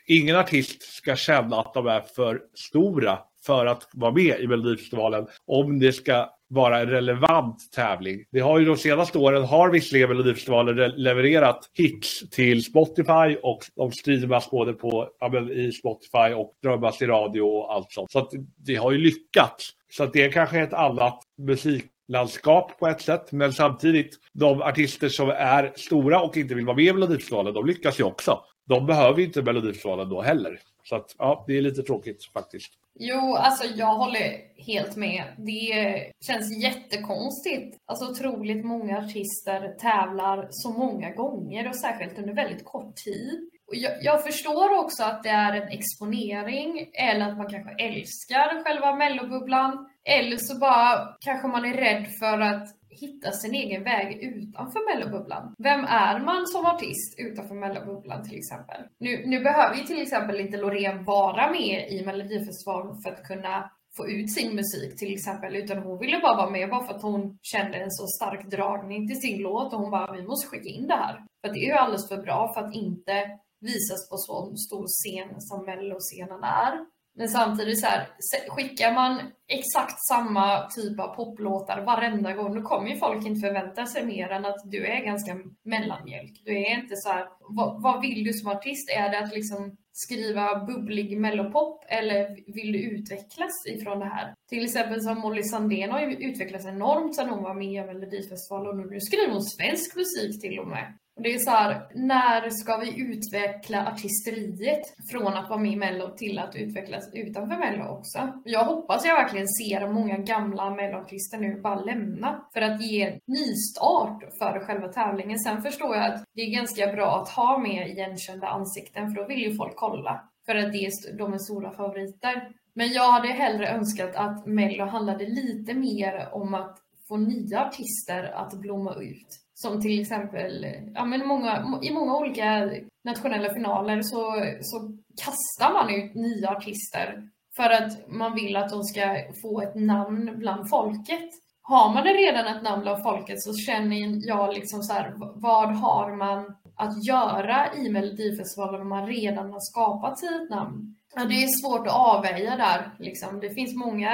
Ingen 0.07 0.35
artist 0.35 0.81
ska 0.81 1.15
känna 1.15 1.59
att 1.59 1.73
de 1.73 1.87
är 1.87 2.01
för 2.01 2.41
stora 2.55 3.19
för 3.45 3.65
att 3.65 3.89
vara 3.93 4.11
med 4.11 4.39
i 4.39 4.47
Melodifestivalen 4.47 5.27
om 5.45 5.79
det 5.79 5.93
ska 5.93 6.29
vara 6.51 6.79
en 6.79 6.87
relevant 6.87 7.71
tävling. 7.75 8.25
Det 8.31 8.39
har 8.39 8.59
ju 8.59 8.65
de 8.65 8.77
senaste 8.77 9.17
åren 9.17 9.43
har 9.43 9.69
visserligen 9.69 10.09
Melodifestivalen 10.09 10.91
levererat 10.95 11.69
hits 11.73 12.29
till 12.29 12.63
Spotify 12.63 13.37
och 13.43 13.59
de 13.75 13.91
streamas 13.91 14.51
både 14.51 14.73
på, 14.73 15.09
ja, 15.19 15.51
i 15.51 15.71
Spotify 15.71 16.33
och 16.35 16.53
drömmas 16.63 17.01
i 17.01 17.05
radio 17.05 17.41
och 17.41 17.73
allt 17.73 17.91
sånt. 17.91 18.11
Så 18.11 18.19
att 18.19 18.29
det 18.57 18.75
har 18.75 18.91
ju 18.91 18.97
lyckats. 18.97 19.69
Så 19.91 20.03
att 20.03 20.13
det 20.13 20.23
är 20.23 20.31
kanske 20.31 20.59
ett 20.59 20.73
annat 20.73 21.19
musiklandskap 21.37 22.79
på 22.79 22.87
ett 22.87 23.01
sätt. 23.01 23.31
Men 23.31 23.53
samtidigt, 23.53 24.17
de 24.33 24.61
artister 24.61 25.09
som 25.09 25.29
är 25.29 25.73
stora 25.75 26.21
och 26.21 26.37
inte 26.37 26.55
vill 26.55 26.65
vara 26.65 26.75
med 26.75 26.85
i 26.85 26.93
Melodifestivalen, 26.93 27.53
de 27.53 27.65
lyckas 27.65 27.99
ju 27.99 28.03
också. 28.03 28.39
De 28.67 28.85
behöver 28.85 29.19
ju 29.19 29.25
inte 29.25 29.41
Melodifestivalen 29.41 30.09
då 30.09 30.21
heller. 30.21 30.59
Så 30.83 30.95
att, 30.95 31.15
ja, 31.17 31.43
det 31.47 31.57
är 31.57 31.61
lite 31.61 31.83
tråkigt 31.83 32.23
faktiskt. 32.33 32.73
Jo, 32.99 33.35
alltså 33.35 33.67
jag 33.75 33.95
håller 33.95 34.51
helt 34.65 34.95
med. 34.95 35.23
Det 35.37 36.11
känns 36.27 36.63
jättekonstigt. 36.63 37.77
Alltså 37.85 38.11
otroligt 38.11 38.65
många 38.65 38.97
artister 38.97 39.75
tävlar 39.79 40.47
så 40.49 40.71
många 40.71 41.09
gånger 41.09 41.67
och 41.67 41.75
särskilt 41.75 42.19
under 42.19 42.33
väldigt 42.33 42.65
kort 42.65 42.95
tid. 42.95 43.49
Och 43.67 43.75
jag, 43.75 44.03
jag 44.03 44.23
förstår 44.23 44.79
också 44.79 45.03
att 45.03 45.23
det 45.23 45.29
är 45.29 45.61
en 45.61 45.67
exponering 45.67 46.87
eller 46.93 47.29
att 47.29 47.37
man 47.37 47.49
kanske 47.49 47.83
älskar 47.83 48.63
själva 48.63 48.95
mellobubblan. 48.95 49.87
Eller 50.05 50.37
så 50.37 50.59
bara 50.59 51.15
kanske 51.19 51.47
man 51.47 51.65
är 51.65 51.73
rädd 51.73 52.07
för 52.19 52.39
att 52.39 52.67
hitta 52.91 53.31
sin 53.31 53.53
egen 53.53 53.83
väg 53.83 54.23
utanför 54.23 54.95
mellobubblan. 54.95 55.55
Vem 55.57 55.83
är 55.85 56.19
man 56.19 56.47
som 56.47 56.65
artist 56.65 57.19
utanför 57.19 57.55
mellobubblan 57.55 58.23
till 58.23 58.37
exempel? 58.37 58.81
Nu, 58.99 59.23
nu 59.25 59.39
behöver 59.39 59.75
ju 59.75 59.83
till 59.83 60.01
exempel 60.01 60.39
inte 60.39 60.57
Loreen 60.57 61.03
vara 61.03 61.51
med 61.51 61.91
i 61.91 62.05
Melodifestivalen 62.05 62.95
för 63.01 63.09
att 63.11 63.23
kunna 63.23 63.71
få 63.97 64.07
ut 64.09 64.33
sin 64.33 64.55
musik 64.55 64.97
till 64.97 65.13
exempel, 65.13 65.55
utan 65.55 65.77
hon 65.77 65.99
ville 65.99 66.19
bara 66.19 66.37
vara 66.37 66.49
med 66.49 66.69
bara 66.69 66.83
för 66.87 66.93
att 66.93 67.01
hon 67.01 67.37
kände 67.41 67.77
en 67.77 67.91
så 67.91 68.07
stark 68.07 68.45
dragning 68.51 69.07
till 69.07 69.21
sin 69.21 69.41
låt 69.41 69.73
och 69.73 69.79
hon 69.79 69.91
bara, 69.91 70.13
vi 70.13 70.23
måste 70.23 70.47
skicka 70.47 70.69
in 70.69 70.87
det 70.87 70.95
här. 70.95 71.25
För 71.41 71.53
det 71.53 71.59
är 71.59 71.67
ju 71.67 71.73
alldeles 71.73 72.09
för 72.09 72.17
bra 72.17 72.53
för 72.53 72.61
att 72.61 72.75
inte 72.75 73.39
visas 73.61 74.09
på 74.09 74.17
så 74.17 74.55
stor 74.55 74.85
scen 74.87 75.41
som 75.41 75.65
melloscenen 75.65 76.43
är. 76.43 76.73
Men 77.15 77.29
samtidigt 77.29 77.79
så 77.79 77.87
här, 77.87 78.07
skickar 78.47 78.93
man 78.93 79.21
exakt 79.47 80.05
samma 80.07 80.69
typ 80.69 80.99
av 80.99 81.15
poplåtar 81.15 81.81
varenda 81.85 82.33
gång, 82.33 82.55
då 82.55 82.61
kommer 82.61 82.89
ju 82.89 82.97
folk 82.97 83.25
inte 83.25 83.47
förvänta 83.47 83.85
sig 83.85 84.05
mer 84.05 84.29
än 84.29 84.45
att 84.45 84.71
du 84.71 84.85
är 84.85 85.05
ganska 85.05 85.37
mellanmjölk. 85.63 86.41
Du 86.45 86.57
är 86.57 86.79
inte 86.81 86.95
så 86.95 87.09
här, 87.09 87.27
vad, 87.39 87.81
vad 87.81 88.01
vill 88.01 88.23
du 88.23 88.33
som 88.33 88.51
artist? 88.51 88.89
Är 88.89 89.09
det 89.09 89.19
att 89.19 89.33
liksom 89.33 89.77
skriva 89.93 90.65
bubblig 90.65 91.19
mellopop 91.19 91.85
eller 91.87 92.53
vill 92.53 92.71
du 92.71 92.79
utvecklas 92.79 93.65
ifrån 93.67 93.99
det 93.99 94.05
här? 94.05 94.33
Till 94.49 94.65
exempel 94.65 95.01
som 95.01 95.19
Molly 95.19 95.43
Sandén 95.43 95.91
har 95.91 96.01
ju 96.01 96.15
utvecklats 96.15 96.65
enormt 96.65 97.15
sedan 97.15 97.29
hon 97.29 97.43
var 97.43 97.53
med 97.53 97.83
i 97.83 97.85
Melodifestivalen 97.85 98.79
och 98.79 98.91
nu 98.91 98.99
skriver 98.99 99.31
hon 99.31 99.41
svensk 99.41 99.95
musik 99.95 100.41
till 100.41 100.59
och 100.59 100.67
med. 100.67 100.97
Det 101.23 101.33
är 101.33 101.39
så 101.39 101.51
här, 101.51 101.87
när 101.93 102.49
ska 102.49 102.77
vi 102.77 103.01
utveckla 103.01 103.85
artisteriet 103.87 104.81
från 105.11 105.33
att 105.33 105.49
vara 105.49 105.59
med 105.59 105.71
i 105.71 105.75
Mello 105.75 106.15
till 106.17 106.39
att 106.39 106.55
utvecklas 106.55 107.09
utanför 107.13 107.57
Mello 107.57 107.83
också? 107.83 108.41
Jag 108.45 108.65
hoppas 108.65 109.05
jag 109.05 109.15
verkligen 109.15 109.47
ser 109.47 109.87
många 109.87 110.17
gamla 110.17 110.69
Melloartister 110.69 111.37
nu 111.37 111.61
bara 111.61 111.81
lämna 111.81 112.45
för 112.53 112.61
att 112.61 112.81
ge 112.81 113.01
en 113.01 113.19
nystart 113.27 114.23
för 114.39 114.59
själva 114.65 114.87
tävlingen. 114.87 115.39
Sen 115.39 115.61
förstår 115.61 115.95
jag 115.95 116.05
att 116.05 116.23
det 116.33 116.41
är 116.41 116.55
ganska 116.55 116.87
bra 116.87 117.21
att 117.21 117.29
ha 117.29 117.57
med 117.57 117.87
igenkända 117.87 118.47
ansikten 118.47 119.11
för 119.11 119.21
då 119.21 119.27
vill 119.27 119.39
ju 119.39 119.55
folk 119.55 119.75
kolla. 119.75 120.23
För 120.45 120.55
att 120.55 120.71
det 120.71 120.85
är, 120.85 121.17
de 121.17 121.33
är 121.33 121.37
stora 121.37 121.71
favoriter. 121.71 122.49
Men 122.73 122.91
jag 122.91 123.11
hade 123.11 123.27
hellre 123.27 123.69
önskat 123.69 124.15
att 124.15 124.45
Mello 124.45 124.85
handlade 124.85 125.25
lite 125.25 125.73
mer 125.73 126.29
om 126.31 126.53
att 126.53 126.77
få 127.07 127.17
nya 127.17 127.65
artister 127.65 128.23
att 128.23 128.53
blomma 128.53 128.95
ut. 128.95 129.27
Som 129.61 129.81
till 129.81 130.01
exempel, 130.01 130.67
ja 130.95 131.05
men 131.05 131.27
många, 131.27 131.79
i 131.81 131.93
många 131.93 132.17
olika 132.17 132.69
nationella 133.03 133.53
finaler 133.53 134.01
så, 134.01 134.45
så 134.61 134.97
kastar 135.23 135.73
man 135.73 135.89
ut 135.89 136.15
nya 136.15 136.49
artister 136.49 137.29
för 137.55 137.69
att 137.69 138.07
man 138.07 138.35
vill 138.35 138.55
att 138.55 138.69
de 138.69 138.83
ska 138.83 139.01
få 139.41 139.61
ett 139.61 139.75
namn 139.75 140.33
bland 140.37 140.69
folket. 140.69 141.29
Har 141.61 141.93
man 141.93 142.03
det 142.03 142.13
redan 142.13 142.55
ett 142.55 142.63
namn 142.63 142.81
bland 142.81 143.03
folket 143.03 143.41
så 143.41 143.53
känner 143.53 144.27
jag 144.27 144.53
liksom 144.53 144.83
så 144.83 144.93
här, 144.93 145.13
vad 145.35 145.75
har 145.75 146.15
man 146.15 146.55
att 146.75 147.05
göra 147.05 147.73
i 147.75 147.89
Melodifestivalen 147.89 148.81
om 148.81 148.89
man 148.89 149.07
redan 149.07 149.51
har 149.51 149.59
skapat 149.59 150.19
sig 150.19 150.29
ett 150.29 150.49
namn? 150.49 150.95
Ja, 151.15 151.25
det 151.25 151.43
är 151.43 151.47
svårt 151.61 151.87
att 151.87 151.93
avväga 151.93 152.55
där. 152.55 152.91
Liksom. 152.99 153.39
Det 153.39 153.49
finns 153.49 153.75
många 153.75 154.13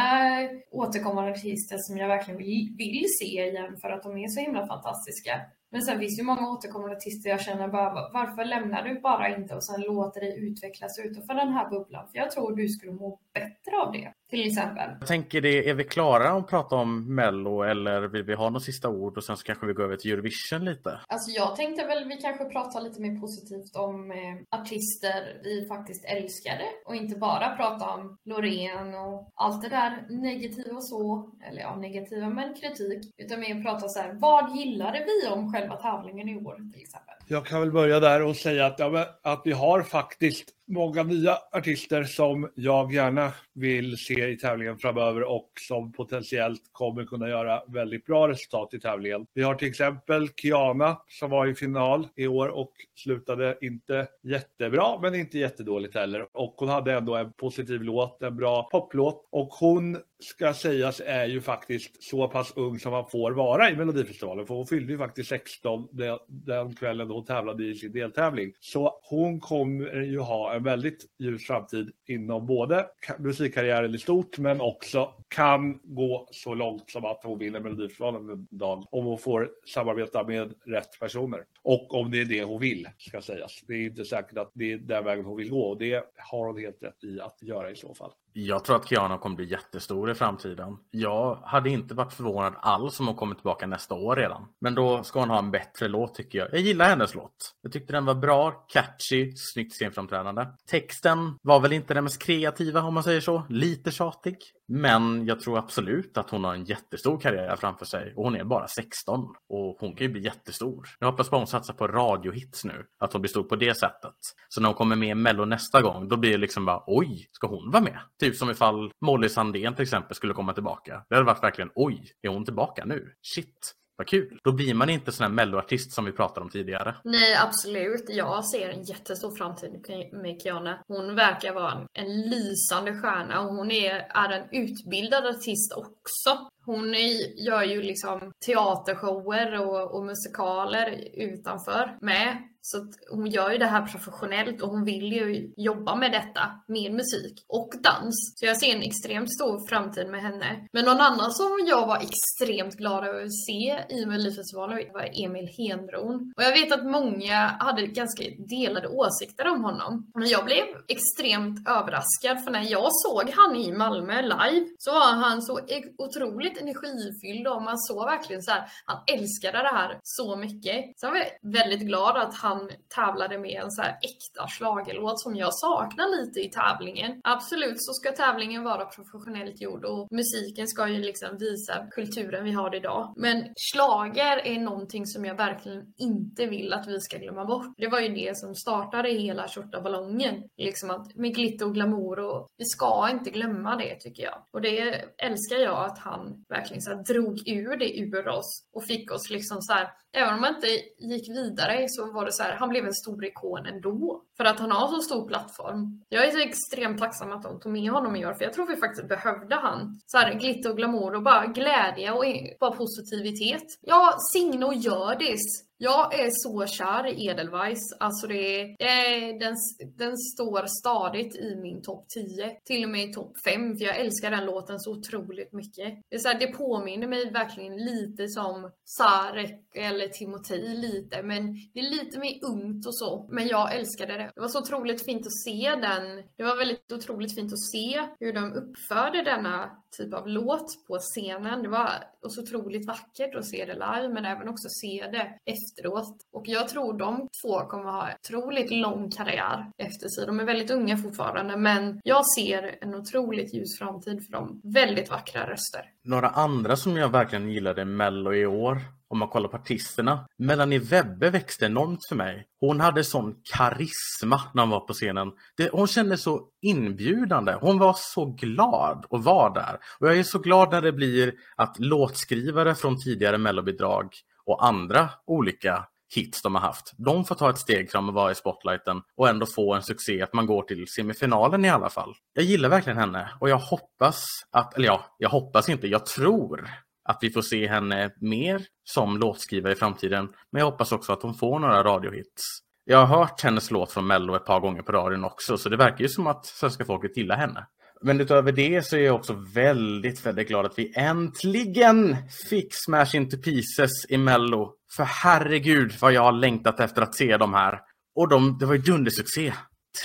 återkommande 0.71 1.31
artister 1.31 1.77
som 1.77 1.97
jag 1.97 2.07
verkligen 2.07 2.38
vill, 2.38 2.75
vill 2.77 3.05
se 3.19 3.25
igen 3.25 3.77
för 3.81 3.89
att 3.89 4.03
de 4.03 4.17
är 4.17 4.27
så 4.27 4.39
himla 4.39 4.67
fantastiska. 4.67 5.41
Men 5.71 5.81
sen 5.81 5.99
finns 5.99 6.15
det 6.15 6.21
ju 6.21 6.25
många 6.25 6.51
återkommande 6.51 6.95
artister 6.95 7.29
jag 7.29 7.41
känner 7.41 7.67
bara, 7.67 8.10
varför 8.13 8.45
lämnar 8.45 8.83
du 8.83 8.99
bara 8.99 9.36
inte 9.36 9.55
och 9.55 9.63
sen 9.63 9.81
låter 9.81 10.21
dig 10.21 10.39
utvecklas 10.39 10.99
utanför 10.99 11.33
den 11.33 11.53
här 11.53 11.69
bubblan? 11.69 12.07
För 12.12 12.17
jag 12.17 12.31
tror 12.31 12.55
du 12.55 12.67
skulle 12.69 12.91
må 12.91 13.19
bättre 13.33 13.77
av 13.86 13.91
det, 13.91 14.13
till 14.30 14.48
exempel. 14.48 14.90
Jag 15.00 15.08
tänker 15.08 15.42
det, 15.42 15.70
är 15.70 15.74
vi 15.74 15.84
klara 15.84 16.30
att 16.30 16.48
prata 16.48 16.76
om 16.76 17.16
Mello 17.16 17.62
eller 17.62 18.02
vill 18.02 18.24
vi 18.24 18.34
ha 18.34 18.50
några 18.50 18.60
sista 18.60 18.90
ord 18.90 19.18
och 19.18 19.24
sen 19.24 19.38
så 19.38 19.44
kanske 19.44 19.66
vi 19.66 19.74
går 19.74 19.84
över 19.84 19.96
till 19.96 20.12
Eurovision 20.12 20.66
lite? 20.66 21.00
Alltså 21.08 21.32
jag 21.32 21.56
tänkte 21.56 21.86
väl 21.86 22.08
vi 22.08 22.18
kanske 22.18 22.46
pratar 22.46 22.82
lite 22.82 23.02
mer 23.02 23.20
positivt 23.20 23.76
om 23.76 24.12
eh, 24.12 24.60
artister 24.60 25.42
vi 25.44 25.68
faktiskt 25.68 26.06
älskade 26.06 26.63
och 26.86 26.96
inte 26.96 27.20
bara 27.20 27.56
prata 27.56 27.90
om 27.90 28.18
Loreen 28.26 28.94
och 28.94 29.32
allt 29.36 29.62
det 29.62 29.70
där 29.70 30.06
negativa 30.10 30.76
och 30.76 30.84
så, 30.84 31.32
eller 31.50 31.62
ja, 31.62 31.76
negativa 31.76 32.30
men 32.30 32.54
kritik, 32.54 33.13
utan 33.18 33.40
mer 33.40 33.63
prata 33.63 33.88
så 33.88 34.00
här, 34.00 34.13
vad 34.13 34.56
gillade 34.56 35.06
vi 35.06 35.28
om 35.28 35.54
själva 35.54 35.76
tävlingen 35.76 36.30
i 36.30 36.38
år 36.38 36.56
till 36.74 36.82
exempel? 36.82 37.16
Jag 37.28 37.46
kan 37.46 37.60
väl 37.60 37.72
börja 37.72 38.00
där 38.00 38.24
och 38.24 38.36
säga 38.36 38.66
att, 38.66 38.80
ja, 38.80 39.06
att 39.24 39.42
vi 39.46 39.52
har 39.52 39.82
faktiskt 39.84 40.57
många 40.67 41.03
nya 41.03 41.38
artister 41.51 42.03
som 42.03 42.49
jag 42.56 42.93
gärna 42.93 43.32
vill 43.53 43.97
se 43.97 44.27
i 44.27 44.38
tävlingen 44.38 44.77
framöver 44.77 45.23
och 45.23 45.51
som 45.60 45.91
potentiellt 45.91 46.62
kommer 46.71 47.06
kunna 47.06 47.30
göra 47.30 47.62
väldigt 47.67 48.06
bra 48.06 48.27
resultat 48.27 48.73
i 48.73 48.80
tävlingen. 48.80 49.25
Vi 49.34 49.41
har 49.41 49.56
till 49.56 49.67
exempel 49.67 50.30
Kiana 50.30 51.01
som 51.08 51.30
var 51.30 51.47
i 51.47 51.56
final 51.56 52.08
i 52.15 52.27
år 52.27 52.47
och 52.47 52.71
slutade 52.95 53.58
inte 53.62 54.08
jättebra 54.23 54.99
men 55.01 55.15
inte 55.15 55.39
jättedåligt 55.39 55.95
heller. 55.95 56.27
Och 56.32 56.53
hon 56.58 56.69
hade 56.69 56.93
ändå 56.93 57.15
en 57.15 57.34
positiv 57.34 57.82
låt, 57.82 58.23
en 58.23 58.36
bra 58.36 58.69
poplåt 58.71 59.27
och 59.32 59.47
hon 59.47 59.97
ska 60.19 60.53
sägas 60.53 61.01
är 61.06 61.25
ju 61.25 61.41
faktiskt 61.41 62.03
så 62.03 62.27
pass 62.27 62.53
ung 62.56 62.80
som 62.80 62.91
man 62.91 63.10
får 63.10 63.32
vara 63.32 63.69
i 63.69 63.75
Melodifestivalen. 63.75 64.47
För 64.47 64.56
hon 64.56 64.67
fyllde 64.67 64.91
ju 64.91 64.97
faktiskt 64.97 65.30
16 65.30 65.88
den, 66.27 66.75
kvällen 66.75 67.10
hon 67.10 67.25
tävlade 67.25 67.65
i 67.65 67.75
sin 67.75 67.91
deltävling. 67.91 68.53
Så 68.60 68.99
hon 69.03 69.39
kommer 69.39 70.01
ju 70.01 70.19
ha 70.19 70.57
en 70.58 70.63
väldigt 70.63 71.06
ljus 71.20 71.48
framtid 71.48 71.91
inom 72.06 72.46
både 72.46 72.88
musikkarriären 73.17 73.96
i 73.96 73.98
stort 73.98 74.38
men 74.38 74.62
också 74.62 75.13
kan 75.28 75.80
gå 75.84 76.28
så 76.32 76.54
långt 76.54 76.89
som 76.89 77.06
att 77.06 77.24
hon 77.24 77.39
vinner 77.39 77.60
Melodifestivalen 77.60 78.30
en 78.30 78.48
dag 78.52 78.88
om 78.91 79.06
hon 79.06 79.17
får 79.17 79.52
samarbeta 79.65 80.24
med 80.24 80.54
rätt 80.65 81.00
personer. 81.00 81.43
Och 81.62 81.93
om 81.93 82.12
det 82.12 82.22
är 82.22 82.26
det 82.26 82.43
hon 82.43 82.62
vill, 82.62 82.89
ska 82.98 83.22
sägas. 83.22 83.62
Det 83.67 83.74
är 83.74 83.86
inte 83.86 84.06
säkert 84.06 84.38
att 84.38 84.52
det 84.54 84.72
är 84.72 84.78
den 84.78 85.04
vägen 85.04 85.26
hon 85.26 85.38
vill 85.38 85.50
gå 85.50 85.62
och 85.62 85.78
det 85.78 86.04
har 86.17 86.46
hon 86.46 86.60
helt 86.60 86.84
rätt 86.84 87.04
i 87.04 87.20
att 87.22 87.38
göra 87.41 87.72
i 87.72 87.76
så 87.76 87.93
fall. 87.93 88.12
Jag 88.39 88.63
tror 88.63 88.76
att 88.76 88.89
Kiana 88.89 89.17
kommer 89.17 89.36
bli 89.36 89.45
jättestor 89.45 90.12
i 90.12 90.15
framtiden. 90.15 90.78
Jag 90.91 91.36
hade 91.43 91.69
inte 91.69 91.93
varit 91.93 92.13
förvånad 92.13 92.54
alls 92.60 93.00
om 93.00 93.08
hon 93.08 93.15
kommer 93.15 93.36
tillbaka 93.36 93.67
nästa 93.67 93.95
år 93.95 94.15
redan. 94.15 94.45
Men 94.62 94.76
då 94.76 95.04
ska 95.04 95.19
hon 95.19 95.30
ha 95.30 95.39
en 95.39 95.52
bättre 95.52 95.88
låt 95.88 96.15
tycker 96.15 96.39
jag. 96.39 96.54
Jag 96.54 96.60
gillar 96.60 96.89
hennes 96.89 97.15
låt. 97.15 97.56
Jag 97.62 97.71
tyckte 97.71 97.93
den 97.93 98.06
var 98.06 98.15
bra, 98.15 98.52
catchy, 98.52 99.32
snyggt 99.36 99.73
scenframträdande. 99.73 100.45
Texten 100.69 101.38
var 101.41 101.60
väl 101.60 101.73
inte 101.73 101.93
den 101.93 102.04
mest 102.04 102.21
kreativa 102.21 102.82
om 102.82 102.93
man 102.93 103.04
säger 103.04 103.21
så. 103.21 103.43
Lite 103.50 103.91
tjatig. 103.91 104.38
Men 104.67 105.25
jag 105.25 105.39
tror 105.39 105.58
absolut 105.58 106.17
att 106.17 106.30
hon 106.30 106.43
har 106.43 106.53
en 106.53 106.63
jättestor 106.63 107.19
karriär 107.19 107.56
framför 107.56 107.86
sig. 107.86 108.13
Och 108.15 108.23
hon 108.23 108.36
är 108.36 108.43
bara 108.43 108.67
16. 108.67 109.19
Och 109.49 109.77
hon 109.80 109.95
kan 109.95 110.08
ju 110.08 110.13
bli 110.13 110.23
jättestor. 110.23 110.88
Jag 110.99 111.12
hoppas 111.12 111.30
bara 111.30 111.38
hon 111.38 111.47
satsar 111.47 111.73
på 111.73 111.88
radiohits 111.88 112.65
nu. 112.65 112.86
Att 112.99 113.13
hon 113.13 113.21
blir 113.21 113.30
stor 113.30 113.43
på 113.43 113.56
det 113.56 113.77
sättet. 113.77 114.15
Så 114.49 114.62
när 114.62 114.69
hon 114.69 114.75
kommer 114.75 114.95
med 114.95 115.10
i 115.10 115.15
Mello 115.15 115.45
nästa 115.45 115.82
gång, 115.82 116.08
då 116.08 116.17
blir 116.17 116.32
det 116.32 116.38
liksom 116.38 116.65
bara 116.65 116.84
oj, 116.88 117.27
ska 117.32 117.47
hon 117.47 117.71
vara 117.71 117.84
med? 117.84 117.99
Typ 118.19 118.36
som 118.36 118.49
ifall 118.49 118.91
Molly 119.01 119.30
Sandén 119.30 119.75
till 119.75 119.84
exempel 119.84 120.15
skulle 120.15 120.34
komma 120.34 120.53
tillbaka. 120.53 121.06
Det 121.10 121.15
hade 121.15 121.25
varit 121.25 121.43
verkligen 121.43 121.71
oj, 121.75 122.12
är 122.21 122.30
hon 122.30 122.45
tillbaka 122.45 122.86
nu? 122.86 123.13
Shit. 123.21 123.73
Vad 123.97 124.07
kul. 124.07 124.39
Då 124.43 124.51
blir 124.51 124.73
man 124.73 124.89
inte 124.89 125.12
sån 125.12 125.23
här 125.23 125.31
melloartist 125.31 125.91
som 125.91 126.05
vi 126.05 126.12
pratade 126.12 126.41
om 126.41 126.49
tidigare. 126.49 126.95
Nej, 127.03 127.36
absolut. 127.36 128.05
Jag 128.07 128.45
ser 128.45 128.69
en 128.69 128.83
jättestor 128.83 129.36
framtid 129.36 129.71
med 130.12 130.41
Kiana. 130.41 130.79
Hon 130.88 131.15
verkar 131.15 131.53
vara 131.53 131.88
en 131.93 132.21
lysande 132.21 133.01
stjärna 133.01 133.41
och 133.41 133.55
hon 133.55 133.71
är, 133.71 133.93
är 133.93 134.29
en 134.29 134.47
utbildad 134.51 135.25
artist 135.25 135.73
också. 135.73 136.49
Hon 136.65 136.95
är, 136.95 137.45
gör 137.45 137.63
ju 137.63 137.81
liksom 137.81 138.31
teatershower 138.45 139.67
och, 139.67 139.95
och 139.95 140.05
musikaler 140.05 141.07
utanför 141.13 141.97
med. 142.01 142.38
Så 142.69 142.77
hon 143.12 143.27
gör 143.27 143.51
ju 143.51 143.58
det 143.58 143.65
här 143.65 143.86
professionellt 143.86 144.62
och 144.62 144.69
hon 144.69 144.86
vill 144.86 145.13
ju 145.13 145.53
jobba 145.58 145.95
med 145.95 146.12
detta, 146.12 146.41
med 146.67 146.91
musik 146.91 147.45
och 147.47 147.69
dans. 147.84 148.34
Så 148.36 148.45
jag 148.45 148.58
ser 148.58 148.75
en 148.75 148.82
extremt 148.82 149.34
stor 149.34 149.67
framtid 149.69 150.10
med 150.10 150.21
henne. 150.21 150.67
Men 150.73 150.86
någon 150.86 151.01
annan 151.01 151.32
som 151.32 151.51
jag 151.67 151.88
var 151.88 151.99
extremt 152.08 152.75
glad 152.75 153.08
över 153.08 153.23
att 153.23 153.45
se 153.47 153.95
i 153.95 154.06
Melodifestivalen 154.06 154.80
var 154.93 155.10
Emil 155.23 155.49
Henbron. 155.58 156.34
Och 156.38 156.43
jag 156.43 156.51
vet 156.51 156.71
att 156.71 156.86
många 156.86 157.38
hade 157.60 157.88
ganska 157.88 158.23
delade 158.49 158.88
åsikter 158.88 159.47
om 159.47 159.63
honom. 159.63 160.12
Men 160.15 160.27
jag 160.27 160.45
blev 160.45 160.65
extremt 160.88 161.69
överraskad 161.69 162.43
för 162.43 162.51
när 162.51 162.71
jag 162.71 162.89
såg 162.91 163.30
han 163.30 163.56
i 163.56 163.71
Malmö 163.71 164.21
live 164.21 164.65
så 164.77 164.91
var 164.91 165.13
han 165.13 165.41
så 165.41 165.60
e- 165.60 165.93
otroligt 165.97 166.62
energifylld 166.62 167.47
och 167.47 167.62
man 167.62 167.77
såg 167.77 168.06
verkligen 168.06 168.41
så 168.41 168.51
här, 168.51 168.63
han 168.86 168.99
älskade 169.15 169.58
det 169.58 169.75
här 169.80 169.99
så 170.03 170.36
mycket. 170.36 170.77
Så 170.95 171.06
jag 171.06 171.12
var 171.12 171.53
väldigt 171.53 171.88
glad 171.89 172.17
att 172.17 172.36
han 172.36 172.57
han 172.58 172.70
tävlade 172.96 173.39
med 173.39 173.62
en 173.63 173.72
så 173.72 173.82
här 173.82 173.98
äkta 174.02 174.48
slagelåt 174.48 175.20
som 175.20 175.36
jag 175.36 175.54
saknar 175.54 176.08
lite 176.17 176.39
i 176.39 176.50
tävlingen. 176.50 177.22
Absolut 177.24 177.84
så 177.84 177.93
ska 177.93 178.12
tävlingen 178.12 178.63
vara 178.63 178.86
professionellt 178.86 179.62
gjord 179.62 179.86
och 179.86 180.08
musiken 180.12 180.67
ska 180.67 180.88
ju 180.88 181.00
liksom 181.00 181.38
visa 181.38 181.88
kulturen 181.91 182.43
vi 182.43 182.52
har 182.52 182.76
idag. 182.76 183.13
Men 183.17 183.43
slager 183.72 184.38
är 184.38 184.60
någonting 184.60 185.06
som 185.06 185.26
jag 185.26 185.36
verkligen 185.36 185.84
inte 185.98 186.46
vill 186.46 186.74
att 186.74 186.88
vi 186.88 187.00
ska 187.00 187.17
glömma 187.17 187.46
bort. 187.46 187.74
Det 187.78 187.88
var 187.88 188.00
ju 188.00 188.10
det 188.15 188.38
som 188.38 188.56
startade 188.56 189.10
hela 189.10 189.48
ballongen. 189.84 190.43
Liksom 190.58 190.89
att 190.89 191.15
med 191.15 191.36
glitter 191.36 191.65
och 191.65 191.74
glamour 191.74 192.20
och 192.20 192.48
vi 192.58 192.65
ska 192.65 193.10
inte 193.12 193.30
glömma 193.30 193.76
det 193.76 193.96
tycker 194.00 194.24
jag. 194.24 194.43
Och 194.54 194.62
det 194.62 194.80
älskar 195.17 195.56
jag 195.56 195.86
att 195.86 196.00
han 196.00 196.46
verkligen 196.50 196.82
så 196.82 196.93
drog 196.93 197.48
ur 197.48 197.78
det 197.78 198.00
ur 198.00 198.28
oss 198.28 198.67
och 198.74 198.84
fick 198.84 199.12
oss 199.12 199.30
liksom 199.30 199.62
så 199.62 199.74
här, 199.74 199.89
även 200.17 200.34
om 200.34 200.41
man 200.41 200.56
inte 200.56 200.67
gick 201.00 201.30
vidare 201.30 201.86
så 201.89 202.12
var 202.13 202.26
det 202.26 202.32
så 202.32 202.43
här, 202.47 202.55
han 202.55 202.69
blev 202.69 202.86
en 202.86 202.93
stor 202.93 203.25
ikon 203.25 203.65
ändå. 203.65 204.21
För 204.38 204.45
att 204.45 204.60
han 204.60 204.71
har 204.71 204.88
så 204.88 205.01
stor 205.01 205.27
plattform. 205.27 206.03
Jag 206.10 206.27
är 206.27 206.31
så 206.31 206.39
extremt 206.39 206.99
tacksam 206.99 207.31
att 207.31 207.43
de 207.43 207.60
tog 207.60 207.71
med 207.71 207.91
honom 207.91 208.15
i 208.15 208.25
år, 208.25 208.33
för 208.33 208.43
jag 208.43 208.53
tror 208.53 208.67
vi 208.67 208.75
faktiskt 208.75 209.10
behövde 209.10 209.55
han. 209.55 209.99
Så 210.05 210.17
här, 210.17 210.33
glitter 210.33 210.69
och 210.69 210.77
glamour 210.77 211.15
och 211.15 211.23
bara 211.23 211.45
glädje 211.45 212.12
och 212.12 212.23
bara 212.60 212.71
positivitet. 212.71 213.63
Ja, 213.81 214.17
Signe 214.33 214.65
och 214.65 214.73
Hjördis 214.73 215.66
jag 215.78 216.20
är 216.20 216.30
så 216.32 216.66
kär 216.66 217.08
i 217.08 217.28
Edelweiss. 217.28 217.94
Alltså 218.00 218.28
det 218.28 218.62
är, 218.80 219.40
den, 219.40 219.56
den 219.98 220.18
står 220.18 220.66
stadigt 220.66 221.36
i 221.36 221.56
min 221.56 221.82
topp 221.82 222.06
10. 222.10 222.50
Till 222.66 222.84
och 222.84 222.90
med 222.90 223.10
i 223.10 223.13
topp 223.13 223.34
5 223.46 223.78
för 223.78 223.86
jag 223.86 224.00
älskar 224.00 224.32
den 224.32 224.46
låten 224.46 224.80
så 224.80 224.92
otroligt 224.92 225.54
mycket. 225.54 226.02
Det, 226.10 226.16
är 226.16 226.20
så 226.20 226.28
här, 226.28 226.40
det 226.40 226.48
påminner 226.48 227.08
mig 227.08 227.32
verkligen 227.32 227.78
lite 227.78 228.28
som 228.28 228.72
Sarek 228.86 229.76
eller 229.76 230.08
Timotej 230.08 230.76
lite 230.76 231.24
men 231.24 231.54
det 231.74 231.80
är 231.80 231.90
lite 231.90 232.20
mer 232.20 232.40
ungt 232.44 232.88
och 232.88 232.98
så. 232.98 233.28
Men 233.32 233.48
jag 233.48 233.76
älskade 233.76 234.13
det. 234.13 234.32
Det 234.36 234.42
var 234.42 234.48
så 234.48 234.60
otroligt 234.60 235.06
fint 235.06 235.28
att 235.28 235.38
se 235.46 235.76
den. 235.82 236.24
Det 236.38 236.44
var 236.44 236.58
väldigt 236.58 236.92
otroligt 236.92 237.36
fint 237.36 237.54
att 237.54 237.60
se 237.60 238.08
hur 238.20 238.34
de 238.34 238.54
uppförde 238.54 239.24
denna 239.24 239.72
typ 239.97 240.13
av 240.13 240.28
låt 240.28 240.88
på 240.88 240.97
scenen. 240.97 241.63
Det 241.63 241.69
var 241.69 241.89
så 242.30 242.41
otroligt 242.41 242.88
vackert 242.88 243.36
att 243.36 243.45
se 243.45 243.65
det 243.65 243.73
live 243.73 244.10
men 244.13 244.26
även 244.26 244.50
också 244.50 244.67
se 244.69 245.08
det 245.12 245.52
efteråt. 245.52 246.17
Och 246.32 246.43
jag 246.47 246.67
tror 246.67 246.97
de 246.97 247.28
två 247.41 247.60
kommer 247.60 247.91
ha 247.91 248.10
otroligt 248.23 248.71
lång 248.71 249.12
karriär 249.12 249.71
efter 249.78 250.08
sig. 250.08 250.26
De 250.26 250.39
är 250.39 250.45
väldigt 250.45 250.71
unga 250.71 250.97
fortfarande 250.97 251.58
men 251.58 252.00
jag 252.04 252.26
ser 252.28 252.78
en 252.82 252.95
otroligt 252.95 253.54
ljus 253.54 253.78
framtid 253.80 254.26
för 254.26 254.32
dem. 254.32 254.62
Väldigt 254.63 255.10
vackra 255.10 255.41
röster. 255.41 255.82
Några 256.04 256.30
andra 256.30 256.76
som 256.76 256.97
jag 256.97 257.10
verkligen 257.10 257.50
gillade 257.50 257.86
Mello 257.86 258.34
i 258.34 258.45
år 258.45 258.96
om 259.10 259.20
man 259.20 259.28
kollar 259.28 259.50
på 259.50 259.58
artisterna. 259.58 260.28
Melanie 260.38 260.80
Webbe 260.80 261.30
växte 261.30 261.65
enormt 261.65 262.00
för 262.10 262.15
mig. 262.15 262.48
Hon 262.60 262.80
hade 262.80 263.04
sån 263.04 263.36
karisma 263.54 264.41
när 264.54 264.63
hon 264.63 264.70
var 264.70 264.80
på 264.80 264.93
scenen. 264.93 265.32
Det, 265.58 265.70
hon 265.74 265.88
kände 265.88 266.17
så 266.17 266.41
inbjudande. 266.62 267.54
Hon 267.62 267.80
var 267.80 267.96
så 267.98 268.26
glad 268.26 269.06
att 269.10 269.24
vara 269.24 269.54
där. 269.54 269.80
Och 270.00 270.08
jag 270.08 270.20
är 270.20 270.24
så 270.24 270.39
glad 270.39 270.72
när 270.72 270.82
det 270.82 270.91
blir 270.91 271.34
att 271.56 271.80
låtskrivare 271.80 272.76
från 272.76 273.02
tidigare 273.02 273.38
mellobidrag 273.38 274.10
och 274.46 274.65
andra 274.65 275.10
olika 275.28 275.86
hits 276.15 276.41
de 276.41 276.56
har 276.56 276.62
haft. 276.62 276.93
De 276.98 277.26
får 277.26 277.36
ta 277.36 277.50
ett 277.50 277.58
steg 277.58 277.91
fram 277.91 278.10
och 278.10 278.15
vara 278.15 278.32
i 278.32 278.36
spotlighten 278.36 279.02
och 279.17 279.30
ändå 279.30 279.46
få 279.46 279.74
en 279.74 279.84
succé 279.84 280.22
att 280.22 280.34
man 280.34 280.46
går 280.46 280.62
till 280.62 280.88
semifinalen 280.88 281.65
i 281.65 281.70
alla 281.70 281.89
fall. 281.89 282.13
Jag 282.34 282.46
gillar 282.46 282.70
verkligen 282.70 282.98
henne 282.98 283.30
och 283.39 283.50
jag 283.50 283.58
hoppas 283.58 284.24
att, 284.52 284.76
eller 284.76 284.86
ja, 284.86 285.15
jag 285.17 285.30
hoppas 285.30 285.70
inte, 285.70 285.88
jag 285.88 286.06
tror 286.06 286.70
att 287.08 287.17
vi 287.22 287.30
får 287.30 287.41
se 287.41 287.67
henne 287.67 288.12
mer 288.22 288.62
som 288.84 289.17
låtskrivare 289.17 289.74
i 289.74 289.76
framtiden. 289.76 290.30
Men 290.52 290.60
jag 290.60 290.72
hoppas 290.72 290.91
också 290.91 291.13
att 291.13 291.24
hon 291.24 291.34
får 291.34 291.60
några 291.60 291.84
radiohits. 291.84 292.43
Jag 292.86 293.06
har 293.06 293.17
hört 293.17 293.41
hennes 293.41 293.72
låt 293.72 293.91
från 293.91 294.08
Mello 294.08 294.36
ett 294.36 294.46
par 294.46 294.60
gånger 294.60 294.82
på 294.82 294.91
radion 294.91 295.26
också, 295.26 295.58
så 295.58 295.70
det 295.70 295.78
verkar 295.78 296.02
ju 296.02 296.10
som 296.10 296.28
att 296.28 296.46
svenska 296.46 296.86
folket 296.86 297.17
gillar 297.17 297.38
henne. 297.38 297.67
Men 298.02 298.22
utöver 298.22 298.52
det 298.52 298.86
så 298.86 298.96
är 298.96 299.02
jag 299.02 299.15
också 299.15 299.34
väldigt, 299.56 300.26
väldigt 300.26 300.48
glad 300.48 300.65
att 300.65 300.80
vi 300.80 300.93
äntligen 300.96 302.15
fick 302.50 302.67
Smash 302.72 303.15
Into 303.15 303.38
Pieces 303.38 303.91
i 304.10 304.17
Mello. 304.17 304.74
För 304.96 305.04
herregud 305.04 305.93
vad 306.02 306.13
jag 306.13 306.22
har 306.22 306.32
längtat 306.32 306.80
efter 306.80 307.02
att 307.02 307.15
se 307.15 307.38
dem 307.38 307.54
här. 307.54 307.80
Och 308.15 308.30
de, 308.30 308.58
det 308.60 308.65
var 308.65 308.74
ju 308.74 308.82
dundersuccé. 308.82 309.54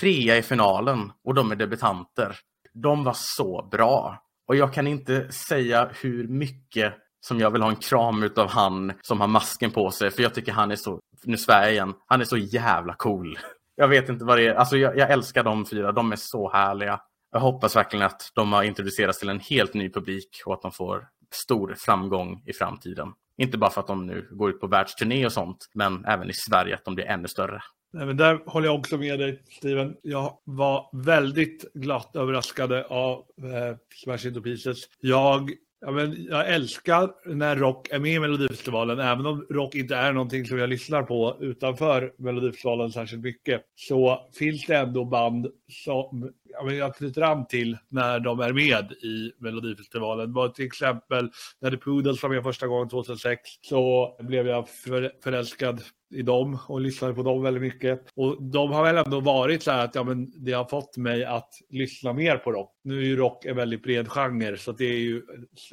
Trea 0.00 0.36
i 0.36 0.42
finalen 0.42 1.12
och 1.24 1.34
de 1.34 1.52
är 1.52 1.56
debutanter. 1.56 2.36
De 2.74 3.04
var 3.04 3.16
så 3.16 3.68
bra. 3.70 4.21
Och 4.48 4.56
jag 4.56 4.74
kan 4.74 4.86
inte 4.86 5.32
säga 5.32 5.90
hur 6.00 6.28
mycket 6.28 6.94
som 7.20 7.40
jag 7.40 7.50
vill 7.50 7.62
ha 7.62 7.70
en 7.70 7.76
kram 7.76 8.22
utav 8.22 8.48
han 8.48 8.92
som 9.02 9.20
har 9.20 9.28
masken 9.28 9.70
på 9.70 9.90
sig. 9.90 10.10
För 10.10 10.22
jag 10.22 10.34
tycker 10.34 10.52
han 10.52 10.70
är 10.70 10.76
så, 10.76 11.00
nu 11.24 11.36
svär 11.36 11.62
jag 11.62 11.72
igen, 11.72 11.94
han 12.06 12.20
är 12.20 12.24
så 12.24 12.36
jävla 12.36 12.94
cool. 12.94 13.38
Jag 13.76 13.88
vet 13.88 14.08
inte 14.08 14.24
vad 14.24 14.38
det 14.38 14.46
är, 14.46 14.54
alltså 14.54 14.76
jag, 14.76 14.98
jag 14.98 15.10
älskar 15.10 15.44
de 15.44 15.66
fyra, 15.66 15.92
de 15.92 16.12
är 16.12 16.16
så 16.16 16.52
härliga. 16.52 17.00
Jag 17.32 17.40
hoppas 17.40 17.76
verkligen 17.76 18.06
att 18.06 18.30
de 18.34 18.52
har 18.52 18.62
introducerats 18.62 19.18
till 19.18 19.28
en 19.28 19.40
helt 19.40 19.74
ny 19.74 19.90
publik 19.90 20.42
och 20.46 20.54
att 20.54 20.62
de 20.62 20.72
får 20.72 21.08
stor 21.34 21.74
framgång 21.78 22.42
i 22.46 22.52
framtiden. 22.52 23.08
Inte 23.36 23.58
bara 23.58 23.70
för 23.70 23.80
att 23.80 23.86
de 23.86 24.06
nu 24.06 24.28
går 24.30 24.50
ut 24.50 24.60
på 24.60 24.66
världsturné 24.66 25.26
och 25.26 25.32
sånt, 25.32 25.56
men 25.74 26.04
även 26.04 26.30
i 26.30 26.32
Sverige 26.34 26.74
att 26.74 26.84
de 26.84 26.94
blir 26.94 27.04
ännu 27.04 27.28
större. 27.28 27.62
Nej, 27.94 28.06
men 28.06 28.16
där 28.16 28.40
håller 28.46 28.66
jag 28.66 28.78
också 28.78 28.96
med 28.96 29.18
dig, 29.18 29.42
Steven. 29.50 29.96
Jag 30.02 30.38
var 30.44 30.90
väldigt 30.92 31.72
glatt 31.74 32.16
överraskad 32.16 32.72
av 32.72 33.18
eh, 33.18 33.76
Smash 33.94 34.26
Into 34.26 34.42
Pieces. 34.42 34.78
Jag 35.00 35.50
Ja, 35.84 35.90
men 35.90 36.24
jag 36.24 36.48
älskar 36.48 37.10
när 37.34 37.56
rock 37.56 37.88
är 37.90 37.98
med 37.98 38.12
i 38.12 38.18
Melodifestivalen, 38.18 38.98
även 38.98 39.26
om 39.26 39.46
rock 39.50 39.74
inte 39.74 39.96
är 39.96 40.12
någonting 40.12 40.46
som 40.46 40.58
jag 40.58 40.68
lyssnar 40.70 41.02
på 41.02 41.36
utanför 41.40 42.14
Melodifestivalen 42.18 42.92
särskilt 42.92 43.22
mycket, 43.22 43.62
så 43.74 44.30
finns 44.38 44.66
det 44.66 44.76
ändå 44.76 45.04
band 45.04 45.46
som 45.68 46.32
ja, 46.44 46.64
men 46.64 46.76
jag 46.76 46.96
knyter 46.96 47.22
an 47.22 47.46
till 47.46 47.78
när 47.88 48.20
de 48.20 48.40
är 48.40 48.52
med 48.52 48.92
i 48.92 49.32
Melodifestivalen. 49.38 50.26
Det 50.28 50.34
var 50.34 50.48
till 50.48 50.66
exempel 50.66 51.30
när 51.60 51.70
The 51.70 51.76
Poodles 51.76 52.22
var 52.22 52.30
med 52.30 52.42
första 52.42 52.66
gången 52.66 52.88
2006 52.88 53.40
så 53.60 54.16
blev 54.20 54.46
jag 54.46 54.68
för, 54.68 55.12
förälskad 55.24 55.82
i 56.12 56.22
dem 56.22 56.58
och 56.68 56.80
lyssnade 56.80 57.14
på 57.14 57.22
dem 57.22 57.42
väldigt 57.42 57.62
mycket. 57.62 58.04
Och 58.14 58.42
de 58.42 58.72
har 58.72 58.84
väl 58.84 59.04
ändå 59.04 59.20
varit 59.20 59.62
så 59.62 59.70
här 59.70 59.84
att 59.84 59.94
ja, 59.94 60.04
men 60.04 60.44
det 60.44 60.52
har 60.52 60.64
fått 60.64 60.96
mig 60.96 61.24
att 61.24 61.48
lyssna 61.70 62.12
mer 62.12 62.36
på 62.36 62.52
rock. 62.52 62.72
Nu 62.84 62.98
är 62.98 63.04
ju 63.04 63.16
rock 63.16 63.44
en 63.44 63.56
väldigt 63.56 63.82
bred 63.82 64.08
genre 64.08 64.56
så 64.56 64.72
det 64.72 64.84
är 64.84 64.98
ju, 64.98 65.22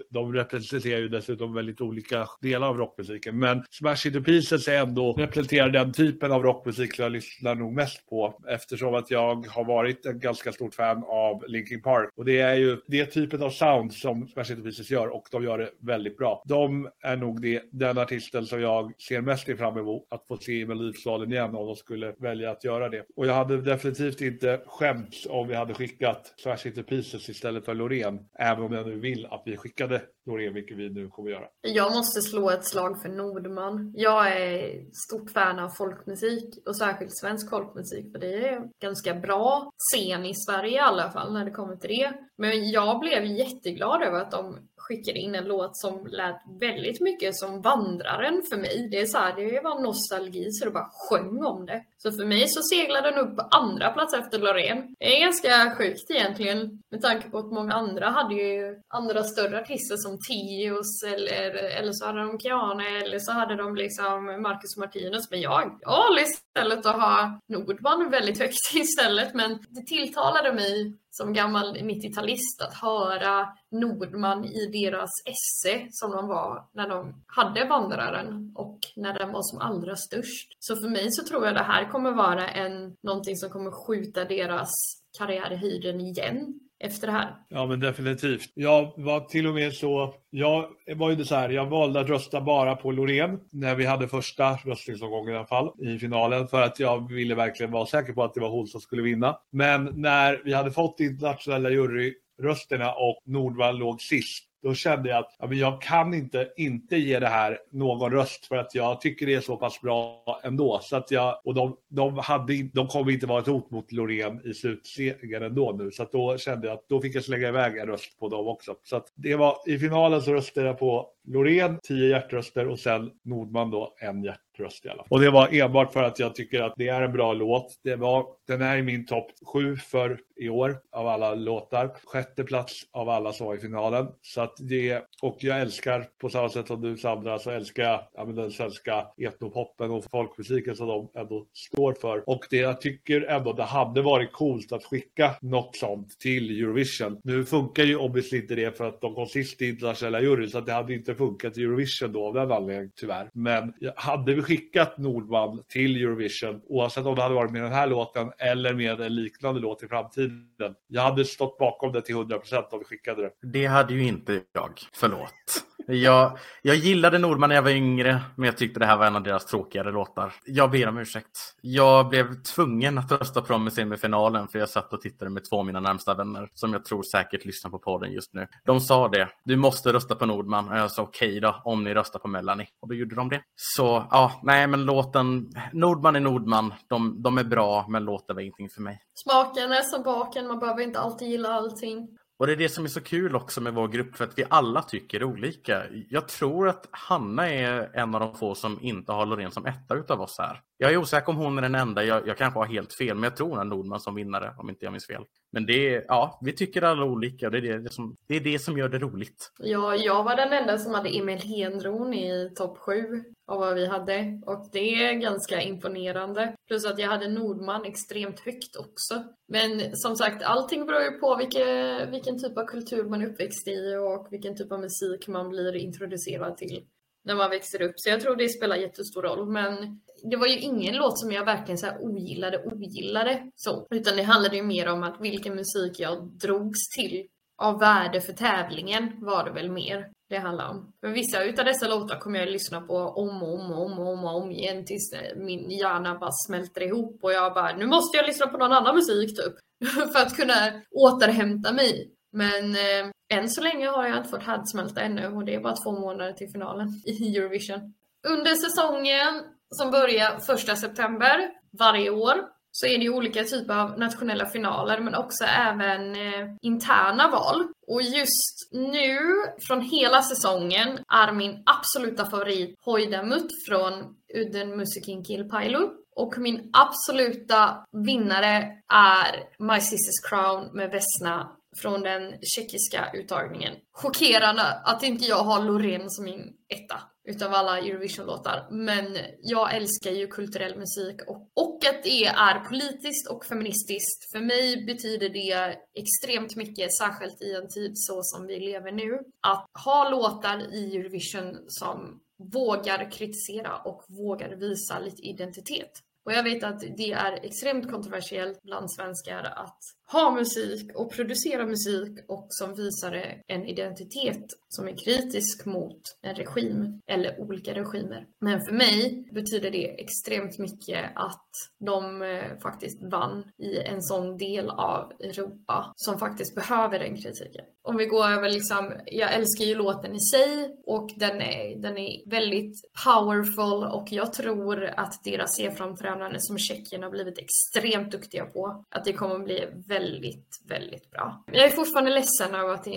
de 0.09 0.33
representerar 0.33 0.99
ju 0.99 1.09
dessutom 1.09 1.53
väldigt 1.53 1.81
olika 1.81 2.27
delar 2.41 2.67
av 2.67 2.77
rockmusiken. 2.77 3.39
Men 3.39 3.63
Smash 3.69 4.07
Into 4.07 4.21
Pieces 4.21 4.67
är 4.67 4.77
ändå 4.77 5.13
representerar 5.13 5.69
den 5.69 5.93
typen 5.93 6.31
av 6.31 6.43
rockmusik 6.43 6.95
som 6.95 7.03
jag 7.03 7.11
lyssnar 7.11 7.55
nog 7.55 7.73
mest 7.73 8.09
på 8.09 8.41
eftersom 8.49 8.95
att 8.95 9.11
jag 9.11 9.47
har 9.47 9.65
varit 9.65 10.05
en 10.05 10.19
ganska 10.19 10.51
stort 10.51 10.75
fan 10.75 11.03
av 11.07 11.43
Linkin 11.47 11.81
Park. 11.81 12.09
Och 12.15 12.25
det 12.25 12.39
är 12.39 12.55
ju 12.55 12.77
det 12.87 13.05
typen 13.05 13.43
av 13.43 13.49
sound 13.49 13.93
som 13.93 14.27
Smash 14.27 14.51
Into 14.51 14.63
Pieces 14.63 14.91
gör 14.91 15.07
och 15.07 15.27
de 15.31 15.43
gör 15.43 15.57
det 15.57 15.69
väldigt 15.81 16.17
bra. 16.17 16.43
De 16.45 16.89
är 17.03 17.15
nog 17.15 17.41
det, 17.41 17.63
den 17.71 17.97
artisten 17.97 18.45
som 18.45 18.61
jag 18.61 19.01
ser 19.01 19.21
mest 19.21 19.57
fram 19.57 19.77
emot 19.77 20.07
att 20.09 20.27
få 20.29 20.37
se 20.37 20.51
i 20.51 20.65
Melodifestivalen 20.65 21.31
igen 21.31 21.55
om 21.55 21.65
de 21.67 21.75
skulle 21.75 22.15
välja 22.19 22.51
att 22.51 22.63
göra 22.63 22.89
det. 22.89 23.05
Och 23.15 23.27
jag 23.27 23.33
hade 23.33 23.61
definitivt 23.61 24.21
inte 24.21 24.61
skämts 24.65 25.27
om 25.29 25.47
vi 25.47 25.55
hade 25.55 25.73
skickat 25.73 26.33
Smash 26.37 26.67
Into 26.67 26.83
Pieces 26.83 27.29
istället 27.29 27.65
för 27.65 27.75
Loreen. 27.75 28.19
Även 28.39 28.63
om 28.63 28.73
jag 28.73 28.87
nu 28.87 28.99
vill 28.99 29.25
att 29.25 29.43
vi 29.45 29.57
skickade 29.57 30.01
Loreen, 30.25 30.53
vilket 30.53 30.77
vi 30.77 30.89
nu 30.89 31.07
kommer 31.07 31.29
göra. 31.29 31.45
Jag 31.61 31.95
måste 31.95 32.21
slå 32.21 32.49
ett 32.49 32.65
slag 32.65 33.01
för 33.01 33.09
Nordman. 33.09 33.93
Jag 33.95 34.41
är 34.41 34.85
stort 35.07 35.31
fan 35.31 35.59
av 35.59 35.69
folkmusik 35.69 36.67
och 36.67 36.77
särskilt 36.77 37.17
svensk 37.17 37.49
folkmusik 37.49 38.11
för 38.11 38.19
det 38.19 38.47
är 38.47 38.61
ganska 38.81 39.13
bra 39.13 39.71
scen 39.77 40.25
i 40.25 40.33
Sverige 40.35 40.75
i 40.75 40.79
alla 40.79 41.11
fall 41.11 41.33
när 41.33 41.45
det 41.45 41.51
kommer 41.51 41.75
till 41.75 41.89
det. 41.89 42.13
Men 42.37 42.71
jag 42.71 42.99
blev 42.99 43.25
jätteglad 43.25 44.03
över 44.03 44.21
att 44.21 44.31
de 44.31 44.57
skickade 44.89 45.19
in 45.19 45.35
en 45.35 45.43
låt 45.43 45.77
som 45.77 46.07
lät 46.07 46.41
väldigt 46.59 47.01
mycket 47.01 47.35
som 47.35 47.61
Vandraren 47.61 48.41
för 48.49 48.57
mig. 48.57 48.87
Det 48.91 48.99
är 48.99 49.05
så 49.05 49.17
här, 49.17 49.35
det 49.35 49.61
var 49.63 49.81
nostalgi 49.81 50.51
så 50.51 50.65
det 50.65 50.71
bara 50.71 50.89
sjöng 50.93 51.43
om 51.43 51.65
det. 51.65 51.83
Så 51.97 52.11
för 52.11 52.25
mig 52.25 52.47
så 52.47 52.61
seglade 52.61 53.11
den 53.11 53.19
upp 53.19 53.35
på 53.37 53.41
andra 53.51 53.89
plats 53.91 54.13
efter 54.13 54.39
Loreen. 54.39 54.95
Det 54.99 55.15
är 55.15 55.19
ganska 55.25 55.75
sjukt 55.77 56.11
egentligen 56.11 56.81
med 56.91 57.01
tanke 57.01 57.29
på 57.29 57.37
att 57.37 57.51
många 57.51 57.73
andra 57.73 58.09
hade 58.09 58.35
ju 58.35 58.81
andra 58.87 59.23
större 59.23 59.59
artister 59.61 59.95
som 59.97 60.17
Tios 60.29 61.03
eller, 61.03 61.51
eller 61.79 61.91
så 61.91 62.05
hade 62.05 62.19
de 62.19 62.39
Kiana 62.39 62.87
eller 63.03 63.19
så 63.19 63.31
hade 63.31 63.55
de 63.55 63.75
liksom 63.75 64.25
Marcus 64.41 64.77
Martinus. 64.77 65.31
Men 65.31 65.41
jag, 65.41 65.77
jag 65.81 65.91
valde 65.91 66.21
istället 66.21 66.85
att 66.85 67.01
ha 67.01 67.39
Nordman 67.47 68.09
väldigt 68.09 68.39
högt 68.39 68.55
istället 68.73 69.33
men 69.33 69.49
det 69.69 69.85
tilltalade 69.87 70.53
mig 70.53 70.93
som 71.19 71.33
gammal 71.33 71.77
90-talist 71.77 72.61
att 72.61 72.73
höra 72.73 73.47
Nordman 73.71 74.45
i 74.45 74.65
deras 74.65 75.09
esse 75.25 75.87
som 75.91 76.11
de 76.11 76.27
var 76.27 76.65
när 76.73 76.89
de 76.89 77.23
hade 77.27 77.65
Vandraren 77.65 78.51
och 78.55 78.79
när 78.95 79.13
den 79.13 79.31
var 79.31 79.41
som 79.41 79.59
allra 79.59 79.95
störst. 79.95 80.57
Så 80.59 80.75
för 80.75 80.89
mig 80.89 81.11
så 81.11 81.23
tror 81.23 81.45
jag 81.45 81.55
det 81.55 81.63
här 81.63 81.91
kommer 81.91 82.11
vara 82.11 82.47
en, 82.47 82.95
någonting 83.03 83.35
som 83.35 83.49
kommer 83.49 83.71
skjuta 83.71 84.25
deras 84.25 84.69
karriär 85.17 85.51
i 85.51 85.55
höjden 85.55 86.01
igen 86.01 86.59
efter 86.79 87.07
det 87.07 87.13
här. 87.13 87.35
Ja 87.49 87.65
men 87.65 87.79
definitivt. 87.79 88.51
Jag 88.53 88.93
var 88.97 89.19
till 89.19 89.47
och 89.47 89.53
med 89.53 89.73
så, 89.73 90.13
jag 90.29 90.65
var 90.95 91.09
ju 91.09 91.25
så 91.25 91.35
här, 91.35 91.49
jag 91.49 91.65
valde 91.65 91.99
att 91.99 92.09
rösta 92.09 92.41
bara 92.41 92.75
på 92.75 92.91
Loreen 92.91 93.39
när 93.51 93.75
vi 93.75 93.85
hade 93.85 94.07
första 94.07 94.55
röstningsomgången 94.55 95.33
i 95.33 95.37
alla 95.37 95.47
fall 95.47 95.71
i 95.85 95.99
finalen 95.99 96.47
för 96.47 96.61
att 96.61 96.79
jag 96.79 97.11
ville 97.11 97.35
verkligen 97.35 97.71
vara 97.71 97.85
säker 97.85 98.13
på 98.13 98.23
att 98.23 98.33
det 98.33 98.41
var 98.41 98.49
hon 98.49 98.67
som 98.67 98.81
skulle 98.81 99.01
vinna. 99.01 99.37
Men 99.51 99.91
när 99.95 100.41
vi 100.45 100.53
hade 100.53 100.71
fått 100.71 100.99
internationella 100.99 101.69
juryrösterna 101.69 102.93
och 102.93 103.21
Nordvall 103.25 103.77
låg 103.77 104.01
sist 104.01 104.48
då 104.63 104.73
kände 104.73 105.09
jag 105.09 105.17
att 105.17 105.35
ja, 105.39 105.47
men 105.47 105.57
jag 105.57 105.81
kan 105.81 106.13
inte 106.13 106.49
inte 106.57 106.97
ge 106.97 107.19
det 107.19 107.27
här 107.27 107.59
någon 107.71 108.11
röst 108.11 108.45
för 108.45 108.55
att 108.55 108.75
jag 108.75 109.01
tycker 109.01 109.25
det 109.25 109.33
är 109.33 109.41
så 109.41 109.57
pass 109.57 109.81
bra 109.81 110.23
ändå. 110.43 110.79
Så 110.83 110.95
att 110.95 111.11
jag, 111.11 111.41
och 111.43 111.53
de, 111.53 111.77
de, 111.87 112.17
hade, 112.17 112.63
de 112.73 112.87
kommer 112.87 113.11
inte 113.11 113.27
vara 113.27 113.39
ett 113.39 113.47
hot 113.47 113.71
mot 113.71 113.91
Loreen 113.91 114.41
i 114.45 114.53
slutsegern 114.53 115.43
ändå 115.43 115.71
nu. 115.71 115.91
Så 115.91 116.03
att 116.03 116.11
då 116.11 116.37
kände 116.37 116.67
jag 116.67 116.73
att 116.73 116.89
då 116.89 117.01
fick 117.01 117.15
jag 117.15 117.23
slänga 117.23 117.47
iväg 117.47 117.77
en 117.77 117.87
röst 117.87 118.19
på 118.19 118.29
dem 118.29 118.47
också. 118.47 118.75
Så 118.83 118.95
att 118.95 119.13
det 119.15 119.35
var, 119.35 119.57
i 119.67 119.79
finalen 119.79 120.21
så 120.21 120.33
röstade 120.33 120.67
jag 120.67 120.79
på 120.79 121.09
Loreen, 121.27 121.79
10 121.83 122.09
hjärtröster 122.09 122.67
och 122.67 122.79
sen 122.79 123.11
Nordman 123.23 123.71
då 123.71 123.95
en 124.01 124.23
hjärt 124.23 124.48
röst 124.59 124.85
i 124.85 124.89
alla 124.89 124.97
fall. 124.97 125.07
Och 125.09 125.19
det 125.19 125.31
var 125.31 125.53
enbart 125.53 125.93
för 125.93 126.03
att 126.03 126.19
jag 126.19 126.35
tycker 126.35 126.61
att 126.61 126.73
det 126.77 126.87
är 126.87 127.01
en 127.01 127.11
bra 127.11 127.33
låt. 127.33 127.79
Det 127.83 127.95
var, 127.95 128.25
den 128.47 128.61
är 128.61 128.77
i 128.77 128.81
min 128.81 129.05
topp 129.05 129.31
sju 129.53 129.75
för 129.75 130.19
i 130.39 130.49
år 130.49 130.79
av 130.91 131.07
alla 131.07 131.35
låtar. 131.35 131.91
Sjätte 132.05 132.43
plats 132.43 132.81
av 132.91 133.09
alla 133.09 133.33
som 133.33 133.47
var 133.47 133.55
i 133.55 133.59
finalen. 133.59 134.07
Så 134.21 134.41
att 134.41 134.53
det, 134.59 135.03
och 135.21 135.37
jag 135.39 135.61
älskar 135.61 136.05
på 136.21 136.29
samma 136.29 136.49
sätt 136.49 136.67
som 136.67 136.81
du 136.81 136.97
Sandra 136.97 137.39
så 137.39 137.51
älskar 137.51 137.83
jag 137.83 138.01
ja, 138.13 138.25
den 138.25 138.51
svenska 138.51 139.05
etnopoppen 139.17 139.91
och 139.91 140.03
folkmusiken 140.11 140.75
som 140.75 140.87
de 140.87 141.09
ändå 141.15 141.45
står 141.53 141.93
för. 141.93 142.29
Och 142.29 142.45
det 142.49 142.57
jag 142.57 142.81
tycker 142.81 143.21
ändå 143.21 143.53
det 143.53 143.63
hade 143.63 144.01
varit 144.01 144.31
coolt 144.31 144.71
att 144.71 144.83
skicka 144.83 145.35
något 145.41 145.75
sånt 145.75 146.19
till 146.19 146.63
Eurovision. 146.63 147.19
Nu 147.23 147.45
funkar 147.45 147.83
ju 147.83 147.95
obviously 147.95 148.41
inte 148.41 148.55
det 148.55 148.77
för 148.77 148.87
att 148.87 149.01
de 149.01 149.15
kom 149.15 149.25
sist 149.25 149.61
i 149.61 149.69
internationella 149.69 150.21
juryn 150.21 150.49
så 150.49 150.57
att 150.57 150.65
det 150.65 150.73
hade 150.73 150.93
inte 150.93 151.15
funkat 151.15 151.57
i 151.57 151.63
Eurovision 151.63 152.11
då 152.11 152.25
av 152.25 152.33
den 152.33 152.51
anledningen 152.51 152.91
tyvärr. 152.95 153.29
Men 153.33 153.73
hade 153.95 154.33
vi 154.33 154.41
skickat 154.49 154.97
Nordman 154.97 155.63
till 155.67 156.03
Eurovision 156.03 156.61
oavsett 156.63 157.05
om 157.05 157.15
det 157.15 157.21
hade 157.21 157.35
varit 157.35 157.51
med 157.51 157.63
den 157.63 157.71
här 157.71 157.87
låten 157.87 158.31
eller 158.37 158.73
med 158.73 159.01
en 159.01 159.15
liknande 159.15 159.61
låt 159.61 159.83
i 159.83 159.87
framtiden. 159.87 160.75
Jag 160.87 161.01
hade 161.01 161.25
stått 161.25 161.57
bakom 161.57 161.91
det 161.91 162.01
till 162.01 162.15
100% 162.15 162.63
om 162.71 162.79
vi 162.79 162.85
skickade 162.85 163.21
det. 163.21 163.31
Det 163.41 163.65
hade 163.65 163.93
ju 163.93 164.03
inte 164.03 164.41
jag. 164.53 164.71
Förlåt. 164.93 165.68
Jag, 165.91 166.37
jag 166.61 166.75
gillade 166.75 167.17
Nordman 167.17 167.49
när 167.49 167.55
jag 167.55 167.63
var 167.63 167.71
yngre, 167.71 168.21
men 168.35 168.45
jag 168.45 168.57
tyckte 168.57 168.79
det 168.79 168.85
här 168.85 168.97
var 168.97 169.05
en 169.05 169.15
av 169.15 169.23
deras 169.23 169.45
tråkigare 169.45 169.91
låtar. 169.91 170.33
Jag 170.45 170.71
ber 170.71 170.87
om 170.87 170.97
ursäkt. 170.97 171.55
Jag 171.61 172.09
blev 172.09 172.41
tvungen 172.55 172.97
att 172.97 173.11
rösta 173.11 173.41
på 173.41 173.53
dem 173.53 173.67
i 173.67 173.71
semifinalen 173.71 174.47
för 174.47 174.59
jag 174.59 174.69
satt 174.69 174.93
och 174.93 175.01
tittade 175.01 175.31
med 175.31 175.49
två 175.49 175.59
av 175.59 175.65
mina 175.65 175.79
närmsta 175.79 176.13
vänner 176.13 176.49
som 176.53 176.73
jag 176.73 176.85
tror 176.85 177.03
säkert 177.03 177.45
lyssnar 177.45 177.71
på 177.71 177.79
podden 177.79 178.11
just 178.11 178.33
nu. 178.33 178.47
De 178.65 178.79
sa 178.79 179.07
det, 179.07 179.27
du 179.43 179.55
måste 179.55 179.93
rösta 179.93 180.15
på 180.15 180.25
Nordman. 180.25 180.69
Och 180.69 180.77
jag 180.77 180.91
sa 180.91 181.03
okej 181.03 181.29
okay 181.29 181.39
då, 181.39 181.61
om 181.63 181.83
ni 181.83 181.93
röstar 181.93 182.19
på 182.19 182.27
Melanie. 182.27 182.67
Och 182.81 182.87
då 182.87 182.95
gjorde 182.95 183.15
de 183.15 183.29
det. 183.29 183.41
Så 183.55 184.07
ja, 184.11 184.39
nej 184.43 184.67
men 184.67 184.85
låten, 184.85 185.49
Nordman 185.73 186.15
är 186.15 186.19
Nordman. 186.19 186.73
De, 186.87 187.21
de 187.21 187.37
är 187.37 187.43
bra, 187.43 187.85
men 187.89 188.05
låten 188.05 188.35
var 188.35 188.41
ingenting 188.41 188.69
för 188.69 188.81
mig. 188.81 189.01
Smaken 189.13 189.71
är 189.71 189.81
som 189.81 190.03
baken, 190.03 190.47
man 190.47 190.59
behöver 190.59 190.81
inte 190.81 190.99
alltid 190.99 191.27
gilla 191.27 191.49
allting. 191.49 192.07
Och 192.39 192.47
det 192.47 192.53
är 192.53 192.57
det 192.57 192.69
som 192.69 192.83
är 192.83 192.89
så 192.89 193.01
kul 193.01 193.35
också 193.35 193.61
med 193.61 193.73
vår 193.73 193.87
grupp 193.87 194.15
för 194.15 194.23
att 194.23 194.37
vi 194.39 194.45
alla 194.49 194.81
tycker 194.81 195.23
olika. 195.23 195.83
Jag 196.09 196.27
tror 196.27 196.67
att 196.67 196.87
Hanna 196.91 197.49
är 197.49 197.89
en 197.93 198.15
av 198.15 198.21
de 198.21 198.35
få 198.35 198.55
som 198.55 198.77
inte 198.81 199.11
har 199.11 199.25
Loreen 199.25 199.51
som 199.51 199.65
etta 199.65 199.95
utav 199.95 200.21
oss 200.21 200.37
här. 200.39 200.61
Jag 200.81 200.93
är 200.93 200.97
osäker 200.97 201.29
om 201.29 201.37
hon 201.37 201.57
är 201.57 201.61
den 201.61 201.75
enda, 201.75 202.03
jag, 202.03 202.27
jag 202.27 202.37
kanske 202.37 202.59
har 202.59 202.65
helt 202.65 202.93
fel, 202.93 203.15
men 203.15 203.23
jag 203.23 203.35
tror 203.35 203.49
hon 203.49 203.59
är 203.59 203.63
Nordman 203.63 203.99
som 203.99 204.15
vinnare 204.15 204.53
om 204.57 204.69
inte 204.69 204.85
jag 204.85 204.91
minns 204.91 205.07
fel. 205.07 205.23
Men 205.51 205.65
det 205.65 205.95
är, 205.95 206.05
ja, 206.07 206.39
vi 206.41 206.53
tycker 206.53 206.81
alla 206.81 207.05
olika 207.05 207.45
och 207.45 207.51
det 207.51 207.57
är 207.57 207.79
det, 207.79 207.93
som, 207.93 208.15
det 208.27 208.35
är 208.35 208.39
det 208.39 208.59
som 208.59 208.77
gör 208.77 208.89
det 208.89 208.99
roligt. 208.99 209.51
Ja, 209.57 209.95
jag 209.95 210.23
var 210.23 210.35
den 210.35 210.53
enda 210.53 210.77
som 210.77 210.93
hade 210.93 211.09
Emil 211.09 211.39
Henron 211.39 212.13
i 212.13 212.51
topp 212.55 212.77
sju 212.77 213.23
av 213.47 213.59
vad 213.59 213.75
vi 213.75 213.87
hade 213.87 214.41
och 214.45 214.69
det 214.71 215.03
är 215.03 215.13
ganska 215.13 215.61
imponerande. 215.61 216.55
Plus 216.67 216.85
att 216.85 216.99
jag 216.99 217.07
hade 217.07 217.27
Nordman 217.27 217.85
extremt 217.85 218.39
högt 218.39 218.75
också. 218.75 219.23
Men 219.47 219.95
som 219.95 220.15
sagt, 220.15 220.43
allting 220.43 220.85
beror 220.85 221.01
ju 221.01 221.11
på 221.11 221.35
vilke, 221.35 222.05
vilken 222.05 222.39
typ 222.39 222.57
av 222.57 222.65
kultur 222.65 223.03
man 223.03 223.21
är 223.21 223.27
uppväxt 223.27 223.67
i 223.67 223.95
och 223.95 224.27
vilken 224.31 224.57
typ 224.57 224.71
av 224.71 224.79
musik 224.79 225.27
man 225.27 225.49
blir 225.49 225.75
introducerad 225.75 226.57
till 226.57 226.83
när 227.23 227.35
man 227.35 227.49
växer 227.49 227.81
upp. 227.81 227.93
Så 227.95 228.09
jag 228.09 228.21
tror 228.21 228.35
det 228.35 228.49
spelar 228.49 228.75
jättestor 228.75 229.21
roll. 229.21 229.49
Men 229.49 230.01
det 230.23 230.37
var 230.37 230.47
ju 230.47 230.59
ingen 230.59 230.95
låt 230.95 231.19
som 231.19 231.31
jag 231.31 231.45
verkligen 231.45 231.77
så 231.77 231.85
här 231.85 231.97
ogillade, 232.01 232.63
ogillade 232.63 233.51
så. 233.55 233.87
Utan 233.89 234.17
det 234.17 234.23
handlade 234.23 234.55
ju 234.55 234.63
mer 234.63 234.89
om 234.89 235.03
att 235.03 235.21
vilken 235.21 235.55
musik 235.55 235.99
jag 235.99 236.23
drogs 236.23 236.89
till 236.89 237.27
av 237.61 237.79
värde 237.79 238.21
för 238.21 238.33
tävlingen 238.33 239.25
var 239.25 239.43
det 239.45 239.51
väl 239.51 239.71
mer 239.71 240.05
det 240.29 240.37
handlar 240.37 240.69
om. 240.69 240.93
För 241.01 241.07
vissa 241.07 241.43
utav 241.43 241.65
dessa 241.65 241.87
låtar 241.87 242.19
kommer 242.19 242.39
jag 242.39 242.49
lyssna 242.49 242.81
på 242.81 242.95
om 242.95 243.43
och 243.43 243.53
om 243.53 243.71
och 243.71 243.85
om 243.85 243.99
och 243.99 244.13
om, 244.13 244.25
och 244.25 244.43
om 244.43 244.51
igen 244.51 244.85
tills 244.85 245.13
min 245.35 245.71
hjärna 245.71 246.17
bara 246.19 246.31
smälter 246.31 246.83
ihop 246.83 247.19
och 247.23 247.31
jag 247.31 247.53
bara, 247.53 247.75
nu 247.75 247.85
måste 247.85 248.17
jag 248.17 248.27
lyssna 248.27 248.47
på 248.47 248.57
någon 248.57 248.73
annan 248.73 248.95
musik 248.95 249.29
typ. 249.37 249.53
för 250.13 250.19
att 250.19 250.35
kunna 250.35 250.81
återhämta 250.91 251.73
mig. 251.73 252.11
Men 252.31 252.75
eh, 252.75 253.37
än 253.37 253.49
så 253.49 253.61
länge 253.61 253.87
har 253.87 254.07
jag 254.07 254.17
inte 254.17 254.29
fått 254.29 254.43
härdsmälta 254.43 255.01
ännu 255.01 255.27
och 255.27 255.45
det 255.45 255.55
är 255.55 255.59
bara 255.59 255.75
två 255.75 255.91
månader 255.91 256.33
till 256.33 256.51
finalen 256.51 256.87
i 257.05 257.37
Eurovision. 257.37 257.93
Under 258.27 258.55
säsongen 258.55 259.43
som 259.71 259.91
börjar 259.91 260.39
första 260.39 260.75
september 260.75 261.49
varje 261.79 262.09
år 262.09 262.35
så 262.71 262.85
är 262.85 262.97
det 262.97 263.03
ju 263.03 263.09
olika 263.09 263.43
typer 263.43 263.73
av 263.73 263.99
nationella 263.99 264.45
finaler 264.45 264.99
men 264.99 265.15
också 265.15 265.43
även 265.43 266.15
eh, 266.15 266.47
interna 266.61 267.27
val. 267.31 267.67
Och 267.87 268.01
just 268.01 268.69
nu, 268.71 269.19
från 269.67 269.81
hela 269.81 270.21
säsongen, 270.21 270.99
är 271.13 271.31
min 271.31 271.63
absoluta 271.65 272.25
favorit 272.25 272.75
Hoidamut 272.85 273.47
från 273.69 273.93
Udden 274.35 274.77
Musikin 274.77 275.23
Kilpailu. 275.25 275.89
Och 276.15 276.37
min 276.37 276.69
absoluta 276.73 277.85
vinnare 278.05 278.67
är 278.93 279.63
My 279.63 279.79
Sisters 279.79 280.29
Crown 280.29 280.69
med 280.73 280.91
Vesna 280.91 281.51
från 281.81 282.01
den 282.01 282.33
tjeckiska 282.41 283.11
uttagningen. 283.13 283.73
Chockerande 283.91 284.63
att 284.83 285.03
inte 285.03 285.25
jag 285.25 285.43
har 285.43 285.63
Loreen 285.63 286.09
som 286.09 286.25
min 286.25 286.53
etta 286.69 286.99
utav 287.29 287.53
alla 287.53 287.79
Eurovision-låtar. 287.79 288.67
Men 288.71 289.17
jag 289.41 289.75
älskar 289.75 290.11
ju 290.11 290.27
kulturell 290.27 290.77
musik 290.77 291.21
och, 291.27 291.51
och 291.55 291.85
att 291.85 292.03
det 292.03 292.25
är 292.25 292.59
politiskt 292.59 293.27
och 293.29 293.45
feministiskt. 293.45 294.31
För 294.31 294.39
mig 294.39 294.85
betyder 294.85 295.29
det 295.29 295.75
extremt 295.93 296.55
mycket, 296.55 296.97
särskilt 296.97 297.41
i 297.41 297.53
en 297.53 297.69
tid 297.69 297.91
så 297.95 298.23
som 298.23 298.47
vi 298.47 298.59
lever 298.59 298.91
nu. 298.91 299.19
Att 299.47 299.65
ha 299.85 300.09
låtar 300.09 300.73
i 300.73 300.97
Eurovision 300.97 301.57
som 301.67 302.19
vågar 302.53 303.11
kritisera 303.11 303.77
och 303.77 304.03
vågar 304.07 304.55
visa 304.55 304.99
lite 304.99 305.21
identitet. 305.21 305.91
Och 306.25 306.33
jag 306.33 306.43
vet 306.43 306.63
att 306.63 306.79
det 306.97 307.11
är 307.11 307.45
extremt 307.45 307.91
kontroversiellt 307.91 308.61
bland 308.61 308.91
svenskar 308.91 309.43
att 309.43 309.79
ha 310.11 310.31
musik 310.31 310.91
och 310.95 311.11
producera 311.11 311.65
musik 311.65 312.19
och 312.27 312.47
som 312.49 312.75
visar 312.75 313.41
en 313.47 313.65
identitet 313.65 314.45
som 314.67 314.87
är 314.87 314.97
kritisk 315.05 315.65
mot 315.65 316.01
en 316.21 316.35
regim 316.35 317.01
eller 317.07 317.39
olika 317.39 317.73
regimer. 317.73 318.25
Men 318.41 318.61
för 318.61 318.71
mig 318.71 319.29
betyder 319.31 319.71
det 319.71 320.01
extremt 320.01 320.57
mycket 320.57 321.05
att 321.15 321.49
de 321.79 322.21
eh, 322.21 322.57
faktiskt 322.61 323.03
vann 323.11 323.43
i 323.57 323.77
en 323.77 324.01
sån 324.01 324.37
del 324.37 324.69
av 324.69 325.11
Europa 325.19 325.93
som 325.95 326.19
faktiskt 326.19 326.55
behöver 326.55 326.99
den 326.99 327.17
kritiken. 327.17 327.65
Om 327.83 327.97
vi 327.97 328.05
går 328.05 328.25
över 328.25 328.49
liksom, 328.49 328.93
jag 329.05 329.33
älskar 329.33 329.65
ju 329.65 329.75
låten 329.75 330.15
i 330.15 330.19
sig 330.19 330.77
och 330.85 331.09
den 331.15 331.41
är, 331.41 331.81
den 331.81 331.97
är 331.97 332.29
väldigt 332.29 332.75
powerful 333.05 333.83
och 333.83 334.07
jag 334.11 334.33
tror 334.33 334.83
att 334.83 335.23
deras 335.23 335.59
e-framträdande 335.59 336.39
som 336.39 336.57
Tjeckien 336.57 337.03
har 337.03 337.09
blivit 337.09 337.39
extremt 337.39 338.11
duktiga 338.11 338.45
på, 338.45 338.85
att 338.89 339.05
det 339.05 339.13
kommer 339.13 339.39
bli 339.39 339.67
väldigt 339.87 339.98
väldigt, 339.99 340.61
väldigt 340.67 341.11
bra. 341.11 341.43
Jag 341.51 341.65
är 341.65 341.69
fortfarande 341.69 342.11
ledsen 342.11 342.55
över 342.55 342.73
att 342.73 342.87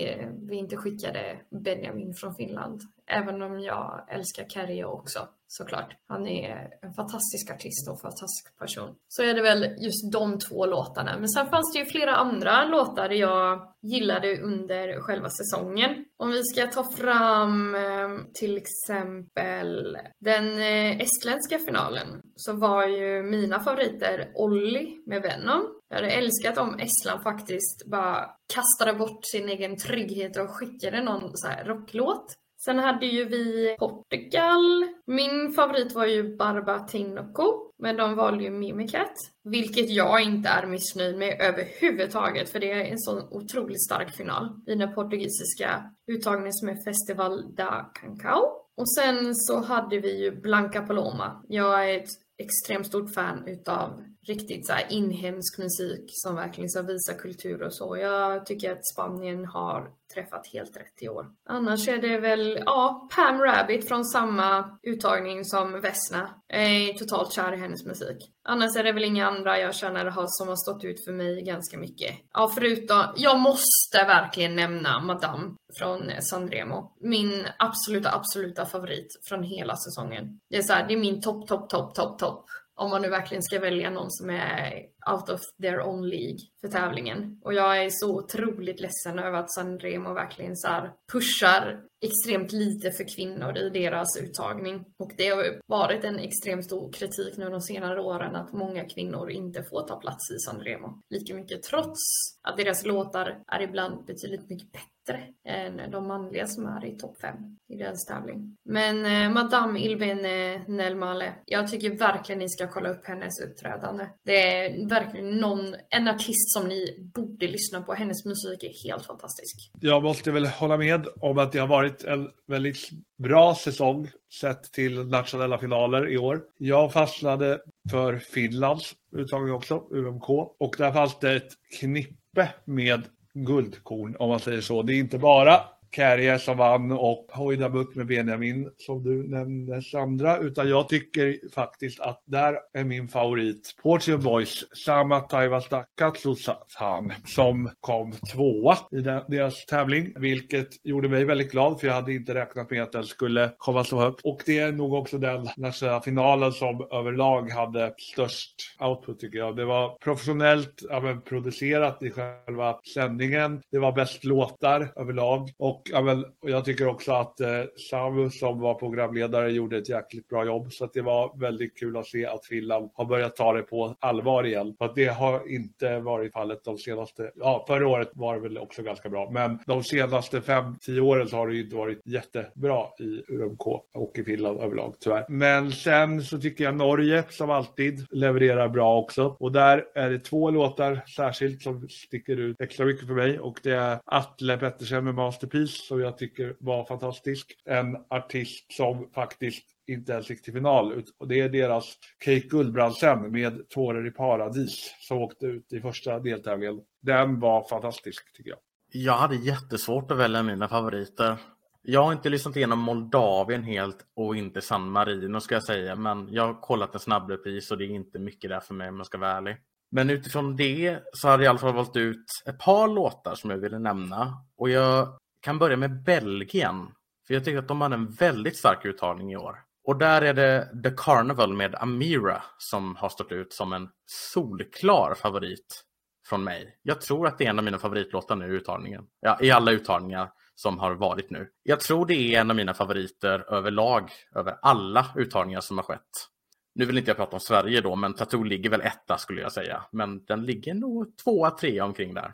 vi 0.49 0.55
inte 0.55 0.77
skickade 0.77 1.39
Benjamin 1.63 2.13
från 2.13 2.35
Finland. 2.35 2.81
Även 3.07 3.41
om 3.41 3.59
jag 3.59 4.05
älskar 4.09 4.45
Kärjo 4.49 4.87
också 4.87 5.27
såklart. 5.57 5.97
Han 6.07 6.27
är 6.27 6.69
en 6.81 6.93
fantastisk 6.93 7.51
artist 7.51 7.87
och 7.87 7.93
en 7.93 8.01
fantastisk 8.01 8.57
person. 8.59 8.95
Så 9.07 9.23
är 9.23 9.33
det 9.33 9.41
väl 9.41 9.63
just 9.79 10.11
de 10.11 10.39
två 10.39 10.65
låtarna. 10.65 11.17
Men 11.19 11.29
sen 11.29 11.49
fanns 11.49 11.73
det 11.73 11.79
ju 11.79 11.85
flera 11.85 12.15
andra 12.15 12.65
låtar 12.65 13.09
jag 13.09 13.73
gillade 13.81 14.41
under 14.41 14.99
själva 15.01 15.29
säsongen. 15.29 16.05
Om 16.17 16.31
vi 16.31 16.43
ska 16.43 16.67
ta 16.67 16.83
fram 16.91 17.75
eh, 17.75 18.09
till 18.33 18.57
exempel 18.57 19.97
den 20.19 20.57
eh, 20.57 21.01
estländska 21.01 21.59
finalen 21.59 22.21
så 22.35 22.53
var 22.53 22.87
ju 22.87 23.23
mina 23.23 23.59
favoriter 23.59 24.31
Olli 24.35 25.03
med 25.05 25.21
Venom. 25.21 25.61
Jag 25.89 25.95
hade 25.95 26.11
älskat 26.11 26.57
om 26.57 26.79
Estland 26.79 27.23
faktiskt 27.23 27.85
bara 27.85 28.29
kastade 28.53 28.97
bort 28.97 29.25
sin 29.25 29.49
egen 29.49 29.77
trygghet 29.77 30.37
och 30.37 30.49
skickade 30.49 31.03
någon 31.03 31.31
så 31.33 31.47
här 31.47 31.65
rocklåt. 31.65 32.35
Sen 32.65 32.79
hade 32.79 33.05
ju 33.05 33.25
vi 33.25 33.75
Portugal. 33.79 34.87
Min 35.05 35.53
favorit 35.53 35.93
var 35.93 36.05
ju 36.05 36.37
Barba 36.37 36.79
Tinoco. 36.79 37.71
Men 37.77 37.97
de 37.97 38.15
valde 38.15 38.43
ju 38.43 38.49
Mimicat. 38.49 39.13
Vilket 39.43 39.89
jag 39.89 40.21
inte 40.21 40.49
är 40.49 40.67
missnöjd 40.67 41.17
med 41.17 41.41
överhuvudtaget. 41.41 42.49
För 42.49 42.59
det 42.59 42.71
är 42.71 42.85
en 42.85 42.99
sån 42.99 43.23
otroligt 43.31 43.83
stark 43.83 44.15
final. 44.15 44.61
I 44.67 44.75
den 44.75 44.95
portugisiska 44.95 45.91
uttagningen 46.07 46.53
som 46.53 46.69
är 46.69 46.83
Festival 46.83 47.55
da 47.55 47.91
Cancao. 47.93 48.63
Och 48.77 48.93
sen 48.93 49.35
så 49.35 49.61
hade 49.61 49.99
vi 49.99 50.23
ju 50.23 50.41
Blanca 50.41 50.81
Paloma. 50.81 51.43
Jag 51.47 51.89
är 51.89 51.97
ett 51.97 52.09
extremt 52.37 52.87
stort 52.87 53.13
fan 53.13 53.47
utav 53.47 54.03
riktigt 54.27 54.67
så 54.67 54.73
inhemsk 54.89 55.57
musik 55.57 56.03
som 56.07 56.35
verkligen 56.35 56.69
så 56.69 56.81
visar 56.81 57.13
kultur 57.13 57.63
och 57.63 57.73
så. 57.73 57.97
Jag 57.97 58.45
tycker 58.45 58.71
att 58.71 58.87
Spanien 58.87 59.45
har 59.45 59.91
träffat 60.13 60.47
helt 60.53 60.77
rätt 60.77 61.01
i 61.01 61.09
år. 61.09 61.25
Annars 61.49 61.87
är 61.87 61.97
det 61.97 62.19
väl, 62.19 62.59
ja, 62.65 63.09
Pam 63.15 63.41
Rabbit 63.41 63.87
från 63.87 64.05
samma 64.05 64.79
uttagning 64.83 65.45
som 65.45 65.81
Vesna. 65.81 66.29
Jag 66.47 66.61
är 66.61 66.93
totalt 66.93 67.33
kär 67.33 67.53
i 67.53 67.57
hennes 67.57 67.85
musik. 67.85 68.17
Annars 68.43 68.75
är 68.75 68.83
det 68.83 68.91
väl 68.91 69.03
inga 69.03 69.27
andra 69.27 69.59
jag 69.59 69.75
känner 69.75 70.05
har, 70.05 70.25
som 70.27 70.47
har 70.47 70.55
stått 70.55 70.83
ut 70.83 71.05
för 71.05 71.11
mig 71.11 71.43
ganska 71.43 71.77
mycket. 71.77 72.15
Ja, 72.33 72.51
förutom, 72.55 73.03
jag 73.15 73.39
måste 73.39 74.03
verkligen 74.07 74.55
nämna 74.55 74.99
Madame 74.99 75.55
från 75.79 76.09
eh, 76.09 76.19
Sanremo. 76.19 76.93
Min 77.01 77.47
absoluta, 77.59 78.11
absoluta 78.11 78.65
favorit 78.65 79.07
från 79.29 79.43
hela 79.43 79.75
säsongen. 79.75 80.39
Det 80.49 80.57
är 80.57 80.61
så 80.61 80.73
här, 80.73 80.87
det 80.87 80.93
är 80.93 80.97
min 80.97 81.21
topp, 81.21 81.47
topp, 81.47 81.69
topp, 81.69 81.95
topp, 81.95 82.19
topp 82.19 82.45
om 82.83 82.89
man 82.89 83.01
nu 83.01 83.09
verkligen 83.09 83.43
ska 83.43 83.59
välja 83.59 83.89
någon 83.89 84.11
som 84.11 84.29
är 84.29 84.92
out 85.11 85.29
of 85.29 85.41
their 85.61 85.81
own 85.81 86.09
League 86.09 86.39
för 86.61 86.67
tävlingen. 86.67 87.39
Och 87.43 87.53
jag 87.53 87.85
är 87.85 87.89
så 87.89 88.17
otroligt 88.17 88.79
ledsen 88.79 89.19
över 89.19 89.37
att 89.37 89.53
Sanremo 89.53 90.13
verkligen 90.13 90.57
så 90.57 90.89
pushar 91.11 91.83
extremt 92.05 92.51
lite 92.51 92.91
för 92.91 93.15
kvinnor 93.15 93.57
i 93.57 93.69
deras 93.69 94.17
uttagning. 94.21 94.85
Och 94.99 95.11
det 95.17 95.29
har 95.29 95.59
varit 95.65 96.03
en 96.03 96.19
extremt 96.19 96.65
stor 96.65 96.91
kritik 96.91 97.37
nu 97.37 97.49
de 97.49 97.61
senare 97.61 98.01
åren 98.01 98.35
att 98.35 98.53
många 98.53 98.85
kvinnor 98.85 99.31
inte 99.31 99.63
får 99.63 99.87
ta 99.87 99.99
plats 99.99 100.31
i 100.31 100.39
Sanremo 100.39 101.01
lika 101.09 101.33
mycket 101.35 101.63
trots 101.63 101.99
att 102.41 102.57
deras 102.57 102.85
låtar 102.85 103.43
är 103.47 103.61
ibland 103.61 104.05
betydligt 104.05 104.49
mycket 104.49 104.71
bättre 104.71 104.87
bättre 105.05 105.23
än 105.45 105.91
de 105.91 106.07
manliga 106.07 106.47
som 106.47 106.65
är 106.65 106.85
i 106.85 106.97
topp 106.97 107.21
5 107.21 107.35
i 107.69 107.75
deras 107.75 108.05
tävling. 108.05 108.57
Men 108.65 109.05
eh, 109.05 109.33
Madame 109.33 109.79
Ilbene 109.79 110.63
Nelmale, 110.67 111.33
jag 111.45 111.67
tycker 111.67 111.97
verkligen 111.97 112.39
ni 112.39 112.49
ska 112.49 112.67
kolla 112.67 112.89
upp 112.89 113.07
hennes 113.07 113.39
uppträdande. 113.39 114.07
Det 114.25 114.57
är 114.57 114.89
verkligen 114.93 115.37
någon, 115.37 115.75
en 115.89 116.07
artist 116.07 116.53
som 116.53 116.67
ni 116.67 117.09
borde 117.15 117.47
lyssna 117.47 117.81
på. 117.81 117.93
Hennes 117.93 118.25
musik 118.25 118.63
är 118.63 118.89
helt 118.89 119.05
fantastisk. 119.05 119.71
Jag 119.79 120.03
måste 120.03 120.31
väl 120.31 120.45
hålla 120.45 120.77
med 120.77 121.07
om 121.19 121.37
att 121.37 121.51
det 121.51 121.59
har 121.59 121.67
varit 121.67 122.03
en 122.03 122.29
väldigt 122.47 122.89
bra 123.17 123.55
säsong 123.55 124.09
sett 124.41 124.63
till 124.63 125.07
nationella 125.07 125.57
finaler 125.57 126.09
i 126.09 126.17
år. 126.17 126.41
Jag 126.57 126.93
fastnade 126.93 127.59
för 127.91 128.17
Finlands 128.17 128.95
uttagning 129.15 129.53
också, 129.53 129.83
UMK. 129.91 130.29
Och 130.59 130.75
där 130.77 130.91
fanns 130.91 131.19
det 131.19 131.33
ett 131.33 131.51
knippe 131.79 132.49
med 132.65 133.01
guldkorn 133.33 134.15
om 134.19 134.29
man 134.29 134.39
säger 134.39 134.61
så. 134.61 134.81
Det 134.81 134.93
är 134.93 134.99
inte 134.99 135.17
bara 135.17 135.61
Kärje 135.95 136.39
som 136.39 136.57
vann 136.57 136.91
och 136.91 137.27
Hoidabuk 137.33 137.95
med 137.95 138.07
Benjamin 138.07 138.69
som 138.77 139.03
du 139.03 139.29
nämnde 139.29 139.81
Sandra. 139.81 140.37
Utan 140.37 140.69
jag 140.69 140.89
tycker 140.89 141.49
faktiskt 141.55 141.99
att 141.99 142.21
där 142.25 142.57
är 142.73 142.83
min 142.83 143.07
favorit 143.07 143.75
Portion 143.83 144.21
Boys 144.21 144.65
Sama 144.85 145.19
Taivasta 145.19 145.85
Katsusan 145.97 147.13
som 147.25 147.69
kom 147.79 148.11
tvåa 148.11 148.77
i 148.91 149.01
deras 149.27 149.65
tävling. 149.65 150.13
Vilket 150.15 150.85
gjorde 150.85 151.09
mig 151.09 151.25
väldigt 151.25 151.51
glad 151.51 151.79
för 151.79 151.87
jag 151.87 151.93
hade 151.93 152.13
inte 152.13 152.33
räknat 152.33 152.71
med 152.71 152.83
att 152.83 152.91
den 152.91 153.03
skulle 153.03 153.51
komma 153.57 153.83
så 153.83 153.99
högt. 153.99 154.21
Och 154.23 154.41
det 154.45 154.59
är 154.59 154.71
nog 154.71 154.93
också 154.93 155.17
den 155.17 155.47
nationella 155.57 156.01
finalen 156.01 156.51
som 156.51 156.87
överlag 156.91 157.49
hade 157.49 157.93
störst 157.97 158.55
output 158.79 159.19
tycker 159.19 159.37
jag. 159.37 159.55
Det 159.55 159.65
var 159.65 159.97
professionellt 160.03 160.83
ja, 160.89 161.21
producerat 161.25 162.03
i 162.03 162.11
själva 162.11 162.79
sändningen. 162.93 163.61
Det 163.71 163.79
var 163.79 163.91
bäst 163.91 164.23
låtar 164.23 164.93
överlag. 164.95 165.49
Och 165.57 165.82
ja, 165.91 166.01
men, 166.01 166.25
jag 166.41 166.65
tycker 166.65 166.87
också 166.87 167.11
att 167.11 167.39
eh, 167.39 167.63
Samu 167.89 168.29
som 168.29 168.59
var 168.59 168.73
programledare 168.73 169.51
gjorde 169.51 169.77
ett 169.77 169.89
jäkligt 169.89 170.29
bra 170.29 170.45
jobb. 170.45 170.73
Så 170.73 170.85
att 170.85 170.93
det 170.93 171.01
var 171.01 171.39
väldigt 171.39 171.77
kul 171.77 171.97
att 171.97 172.07
se 172.07 172.25
att 172.25 172.45
Finland 172.45 172.89
har 172.93 173.05
börjat 173.05 173.35
ta 173.35 173.53
det 173.53 173.61
på 173.61 173.95
allvar 173.99 174.43
igen. 174.43 174.75
För 174.77 174.85
att 174.85 174.95
det 174.95 175.05
har 175.05 175.51
inte 175.51 175.99
varit 175.99 176.33
fallet 176.33 176.63
de 176.63 176.77
senaste, 176.77 177.31
ja 177.35 177.65
förra 177.67 177.87
året 177.87 178.09
var 178.13 178.35
det 178.35 178.41
väl 178.41 178.57
också 178.57 178.81
ganska 178.81 179.09
bra. 179.09 179.29
Men 179.31 179.59
de 179.65 179.83
senaste 179.83 180.41
fem, 180.41 180.75
tio 180.81 181.01
åren 181.01 181.27
så 181.27 181.37
har 181.37 181.47
det 181.47 181.55
ju 181.55 181.63
inte 181.63 181.75
varit 181.75 182.01
jättebra 182.05 182.85
i 182.99 183.33
UMK 183.33 183.67
och 183.93 184.11
i 184.15 184.23
Finland 184.23 184.59
överlag 184.59 184.95
tyvärr. 184.99 185.25
Men 185.29 185.71
sen 185.71 186.21
så 186.21 186.39
tycker 186.39 186.63
jag 186.63 186.75
Norge 186.75 187.23
som 187.29 187.49
alltid 187.49 188.05
levererar 188.11 188.69
bra 188.69 188.97
också. 188.97 189.35
Och 189.39 189.51
där 189.51 189.85
är 189.95 190.09
det 190.09 190.19
två 190.19 190.49
låtar 190.49 191.01
särskilt 191.15 191.61
som 191.61 191.89
sticker 191.89 192.37
ut 192.37 192.61
extra 192.61 192.85
mycket 192.85 193.07
för 193.07 193.13
mig. 193.13 193.39
Och 193.39 193.59
det 193.63 193.71
är 193.71 193.99
Atle 194.05 194.57
Pettersen 194.57 195.03
med 195.03 195.15
Masterpiece 195.15 195.72
som 195.77 195.99
jag 195.99 196.17
tycker 196.17 196.55
var 196.59 196.85
fantastisk. 196.85 197.55
En 197.65 197.97
artist 198.09 198.73
som 198.73 199.09
faktiskt 199.15 199.63
inte 199.87 200.11
ens 200.11 200.29
gick 200.29 200.41
till 200.41 200.53
final. 200.53 201.03
Och 201.17 201.27
det 201.27 201.39
är 201.39 201.49
deras 201.49 201.97
Kate 202.17 202.47
Guldbrandsen 202.47 203.31
med 203.31 203.69
Tårar 203.69 204.07
i 204.07 204.11
paradis 204.11 204.95
som 204.99 205.17
åkte 205.17 205.45
ut 205.45 205.73
i 205.73 205.79
första 205.79 206.19
deltävlingen. 206.19 206.81
Den 207.01 207.39
var 207.39 207.67
fantastisk 207.69 208.33
tycker 208.33 208.49
jag. 208.49 208.59
Jag 208.95 209.13
hade 209.13 209.35
jättesvårt 209.35 210.11
att 210.11 210.17
välja 210.17 210.43
mina 210.43 210.67
favoriter. 210.67 211.37
Jag 211.81 212.03
har 212.03 212.11
inte 212.13 212.29
lyssnat 212.29 212.55
igenom 212.55 212.79
Moldavien 212.79 213.63
helt 213.63 213.97
och 214.15 214.35
inte 214.35 214.61
San 214.61 214.89
Marino 214.89 215.39
ska 215.39 215.55
jag 215.55 215.63
säga. 215.63 215.95
Men 215.95 216.33
jag 216.33 216.47
har 216.47 216.61
kollat 216.61 216.93
en 216.93 216.99
snabbrepris 216.99 217.71
och 217.71 217.77
det 217.77 217.85
är 217.85 217.89
inte 217.89 218.19
mycket 218.19 218.49
där 218.49 218.59
för 218.59 218.73
mig 218.73 218.89
om 218.89 218.97
jag 218.97 219.05
ska 219.05 219.17
vara 219.17 219.31
ärlig. 219.31 219.57
Men 219.91 220.09
utifrån 220.09 220.55
det 220.55 220.99
så 221.13 221.27
hade 221.27 221.43
jag 221.43 221.47
i 221.47 221.49
alla 221.49 221.59
fall 221.59 221.73
valt 221.73 221.95
ut 221.95 222.25
ett 222.45 222.59
par 222.59 222.87
låtar 222.87 223.35
som 223.35 223.49
jag 223.49 223.57
ville 223.57 223.79
nämna. 223.79 224.33
Och 224.57 224.69
jag 224.69 225.17
kan 225.43 225.59
börja 225.59 225.77
med 225.77 226.03
Belgien. 226.03 226.91
För 227.27 227.33
jag 227.33 227.45
tycker 227.45 227.59
att 227.59 227.67
de 227.67 227.81
hade 227.81 227.95
en 227.95 228.11
väldigt 228.11 228.57
stark 228.57 228.85
uttagning 228.85 229.31
i 229.31 229.37
år. 229.37 229.59
Och 229.83 229.97
där 229.97 230.21
är 230.21 230.33
det 230.33 230.83
The 230.83 230.91
Carnival 230.97 231.53
med 231.53 231.75
Amira 231.75 232.43
som 232.57 232.95
har 232.95 233.09
stått 233.09 233.31
ut 233.31 233.53
som 233.53 233.73
en 233.73 233.89
solklar 234.05 235.15
favorit 235.15 235.83
från 236.27 236.43
mig. 236.43 236.79
Jag 236.81 237.01
tror 237.01 237.27
att 237.27 237.37
det 237.37 237.45
är 237.45 237.49
en 237.49 237.59
av 237.59 237.65
mina 237.65 237.77
favoritlåtar 237.77 238.35
nu 238.35 238.45
i 238.45 238.55
uttagningen. 238.55 239.03
Ja, 239.19 239.37
i 239.41 239.51
alla 239.51 239.71
uttagningar 239.71 240.31
som 240.55 240.79
har 240.79 240.95
varit 240.95 241.29
nu. 241.29 241.49
Jag 241.63 241.79
tror 241.79 242.05
det 242.05 242.35
är 242.35 242.41
en 242.41 242.49
av 242.49 242.55
mina 242.55 242.73
favoriter 242.73 243.53
överlag, 243.53 244.11
över 244.35 244.57
alla 244.61 245.05
uttagningar 245.15 245.61
som 245.61 245.77
har 245.77 245.85
skett. 245.85 246.29
Nu 246.75 246.85
vill 246.85 246.97
inte 246.97 247.09
jag 247.09 247.17
prata 247.17 247.35
om 247.35 247.39
Sverige 247.39 247.81
då, 247.81 247.95
men 247.95 248.13
Tattoo 248.13 248.43
ligger 248.43 248.69
väl 248.69 248.81
etta 248.81 249.17
skulle 249.17 249.41
jag 249.41 249.51
säga. 249.51 249.83
Men 249.91 250.25
den 250.25 250.45
ligger 250.45 250.73
nog 250.73 251.17
tvåa, 251.17 251.51
trea 251.51 251.85
omkring 251.85 252.13
där. 252.13 252.33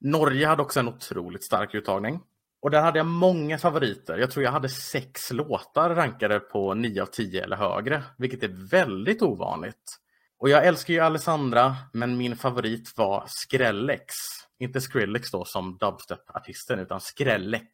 Norge 0.00 0.46
hade 0.46 0.62
också 0.62 0.80
en 0.80 0.88
otroligt 0.88 1.44
stark 1.44 1.74
uttagning. 1.74 2.20
Och 2.66 2.70
där 2.70 2.82
hade 2.82 2.98
jag 2.98 3.06
många 3.06 3.58
favoriter. 3.58 4.18
Jag 4.18 4.30
tror 4.30 4.44
jag 4.44 4.52
hade 4.52 4.68
sex 4.68 5.32
låtar 5.32 5.94
rankade 5.94 6.40
på 6.40 6.74
9 6.74 7.02
av 7.02 7.06
10 7.06 7.44
eller 7.44 7.56
högre, 7.56 8.02
vilket 8.18 8.42
är 8.42 8.68
väldigt 8.70 9.22
ovanligt. 9.22 9.98
Och 10.38 10.48
jag 10.48 10.66
älskar 10.66 10.94
ju 10.94 11.00
Alessandra, 11.00 11.76
men 11.92 12.16
min 12.16 12.36
favorit 12.36 12.92
var 12.96 13.24
Skrellex. 13.28 14.14
Inte 14.58 14.80
Skrillex 14.80 15.30
då 15.30 15.44
som 15.44 15.78
dubstep-artisten, 15.78 16.78
utan 16.78 17.00
Skrellex 17.00 17.70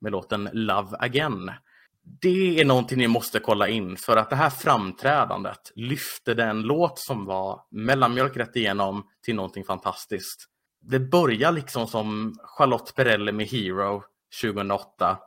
med 0.00 0.12
låten 0.12 0.48
Love 0.52 0.96
Again. 0.98 1.50
Det 2.20 2.60
är 2.60 2.64
någonting 2.64 2.98
ni 2.98 3.08
måste 3.08 3.38
kolla 3.38 3.68
in 3.68 3.96
för 3.96 4.16
att 4.16 4.30
det 4.30 4.36
här 4.36 4.50
framträdandet 4.50 5.72
lyfte 5.74 6.34
den 6.34 6.62
låt 6.62 6.98
som 6.98 7.24
var 7.24 7.60
mellanmjölk 7.70 8.36
rätt 8.36 8.56
igenom 8.56 9.04
till 9.24 9.34
någonting 9.34 9.64
fantastiskt. 9.64 10.46
Det 10.80 11.00
börjar 11.00 11.52
liksom 11.52 11.86
som 11.86 12.34
Charlotte 12.42 12.94
Perrelli 12.94 13.32
med 13.32 13.46
Hero 13.46 14.02
2008 14.42 15.18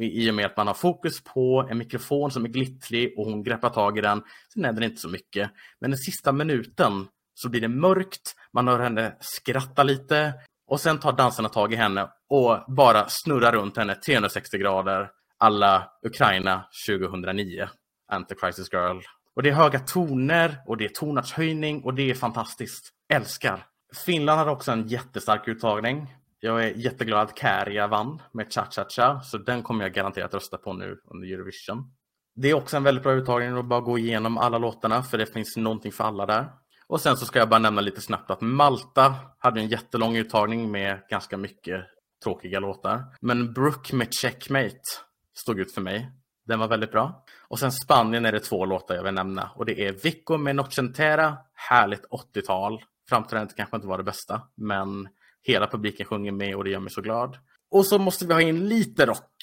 i 0.00 0.30
och 0.30 0.34
med 0.34 0.46
att 0.46 0.56
man 0.56 0.66
har 0.66 0.74
fokus 0.74 1.24
på 1.24 1.68
en 1.70 1.78
mikrofon 1.78 2.30
som 2.30 2.44
är 2.44 2.48
glittrig 2.48 3.14
och 3.18 3.26
hon 3.26 3.42
greppar 3.42 3.70
tag 3.70 3.98
i 3.98 4.00
den. 4.00 4.22
Sen 4.54 4.64
händer 4.64 4.80
det 4.80 4.86
inte 4.86 5.00
så 5.00 5.08
mycket. 5.08 5.50
Men 5.80 5.90
den 5.90 5.98
sista 5.98 6.32
minuten 6.32 7.06
så 7.34 7.48
blir 7.48 7.60
det 7.60 7.68
mörkt, 7.68 8.34
man 8.52 8.68
hör 8.68 8.78
henne 8.78 9.16
skratta 9.20 9.82
lite 9.82 10.34
och 10.66 10.80
sen 10.80 10.98
tar 10.98 11.12
dansarna 11.12 11.48
tag 11.48 11.72
i 11.72 11.76
henne 11.76 12.08
och 12.28 12.74
bara 12.76 13.04
snurrar 13.08 13.52
runt 13.52 13.76
henne 13.76 13.94
360 13.94 14.58
grader 14.58 15.10
alla 15.38 15.90
Ukraina 16.06 16.64
2009, 16.88 17.68
Anticrisis 18.12 18.72
Girl. 18.72 19.00
Och 19.36 19.42
det 19.42 19.48
är 19.48 19.54
höga 19.54 19.78
toner 19.78 20.56
och 20.66 20.76
det 20.76 20.84
är 20.84 20.88
tonartshöjning 20.88 21.82
och 21.82 21.94
det 21.94 22.10
är 22.10 22.14
fantastiskt. 22.14 22.90
Älskar! 23.12 23.66
Finland 24.06 24.38
hade 24.38 24.50
också 24.50 24.72
en 24.72 24.88
jättestark 24.88 25.48
uttagning. 25.48 26.14
Jag 26.44 26.64
är 26.64 26.68
jätteglad 26.68 27.20
att 27.20 27.38
Kärja 27.38 27.86
vann 27.86 28.22
med 28.32 28.52
Cha 28.52 28.66
Cha 28.70 28.84
Cha, 28.88 29.20
så 29.20 29.38
den 29.38 29.62
kommer 29.62 29.84
jag 29.84 29.92
garanterat 29.92 30.34
rösta 30.34 30.58
på 30.58 30.72
nu 30.72 31.00
under 31.04 31.28
Eurovision. 31.28 31.92
Det 32.34 32.50
är 32.50 32.54
också 32.54 32.76
en 32.76 32.82
väldigt 32.82 33.02
bra 33.04 33.12
uttagning 33.12 33.58
att 33.58 33.64
bara 33.64 33.80
gå 33.80 33.98
igenom 33.98 34.38
alla 34.38 34.58
låtarna, 34.58 35.02
för 35.02 35.18
det 35.18 35.26
finns 35.26 35.56
någonting 35.56 35.92
för 35.92 36.04
alla 36.04 36.26
där. 36.26 36.48
Och 36.86 37.00
sen 37.00 37.16
så 37.16 37.26
ska 37.26 37.38
jag 37.38 37.48
bara 37.48 37.58
nämna 37.58 37.80
lite 37.80 38.00
snabbt 38.00 38.30
att 38.30 38.40
Malta 38.40 39.14
hade 39.38 39.60
en 39.60 39.68
jättelång 39.68 40.16
uttagning 40.16 40.70
med 40.70 41.02
ganska 41.08 41.36
mycket 41.36 41.84
tråkiga 42.24 42.60
låtar. 42.60 43.04
Men 43.20 43.52
Brooke 43.52 43.96
med 43.96 44.08
Checkmate 44.14 44.80
stod 45.34 45.60
ut 45.60 45.74
för 45.74 45.80
mig. 45.80 46.10
Den 46.46 46.58
var 46.58 46.68
väldigt 46.68 46.92
bra. 46.92 47.24
Och 47.48 47.58
sen 47.58 47.72
Spanien 47.72 48.26
är 48.26 48.32
det 48.32 48.40
två 48.40 48.64
låtar 48.64 48.94
jag 48.94 49.02
vill 49.02 49.14
nämna 49.14 49.50
och 49.54 49.64
det 49.66 49.86
är 49.86 49.92
Vico 49.92 50.36
med 50.36 50.56
Nocentera, 50.56 51.36
härligt 51.54 52.04
80-tal. 52.34 52.82
Framträdandet 53.08 53.56
kanske 53.56 53.76
inte 53.76 53.88
var 53.88 53.98
det 53.98 54.04
bästa, 54.04 54.42
men 54.54 55.08
hela 55.44 55.66
publiken 55.66 56.06
sjunger 56.06 56.32
med 56.32 56.56
och 56.56 56.64
det 56.64 56.70
gör 56.70 56.80
mig 56.80 56.90
så 56.90 57.00
glad. 57.00 57.38
Och 57.70 57.86
så 57.86 57.98
måste 57.98 58.26
vi 58.26 58.32
ha 58.32 58.40
in 58.40 58.68
lite 58.68 59.06
rock 59.06 59.36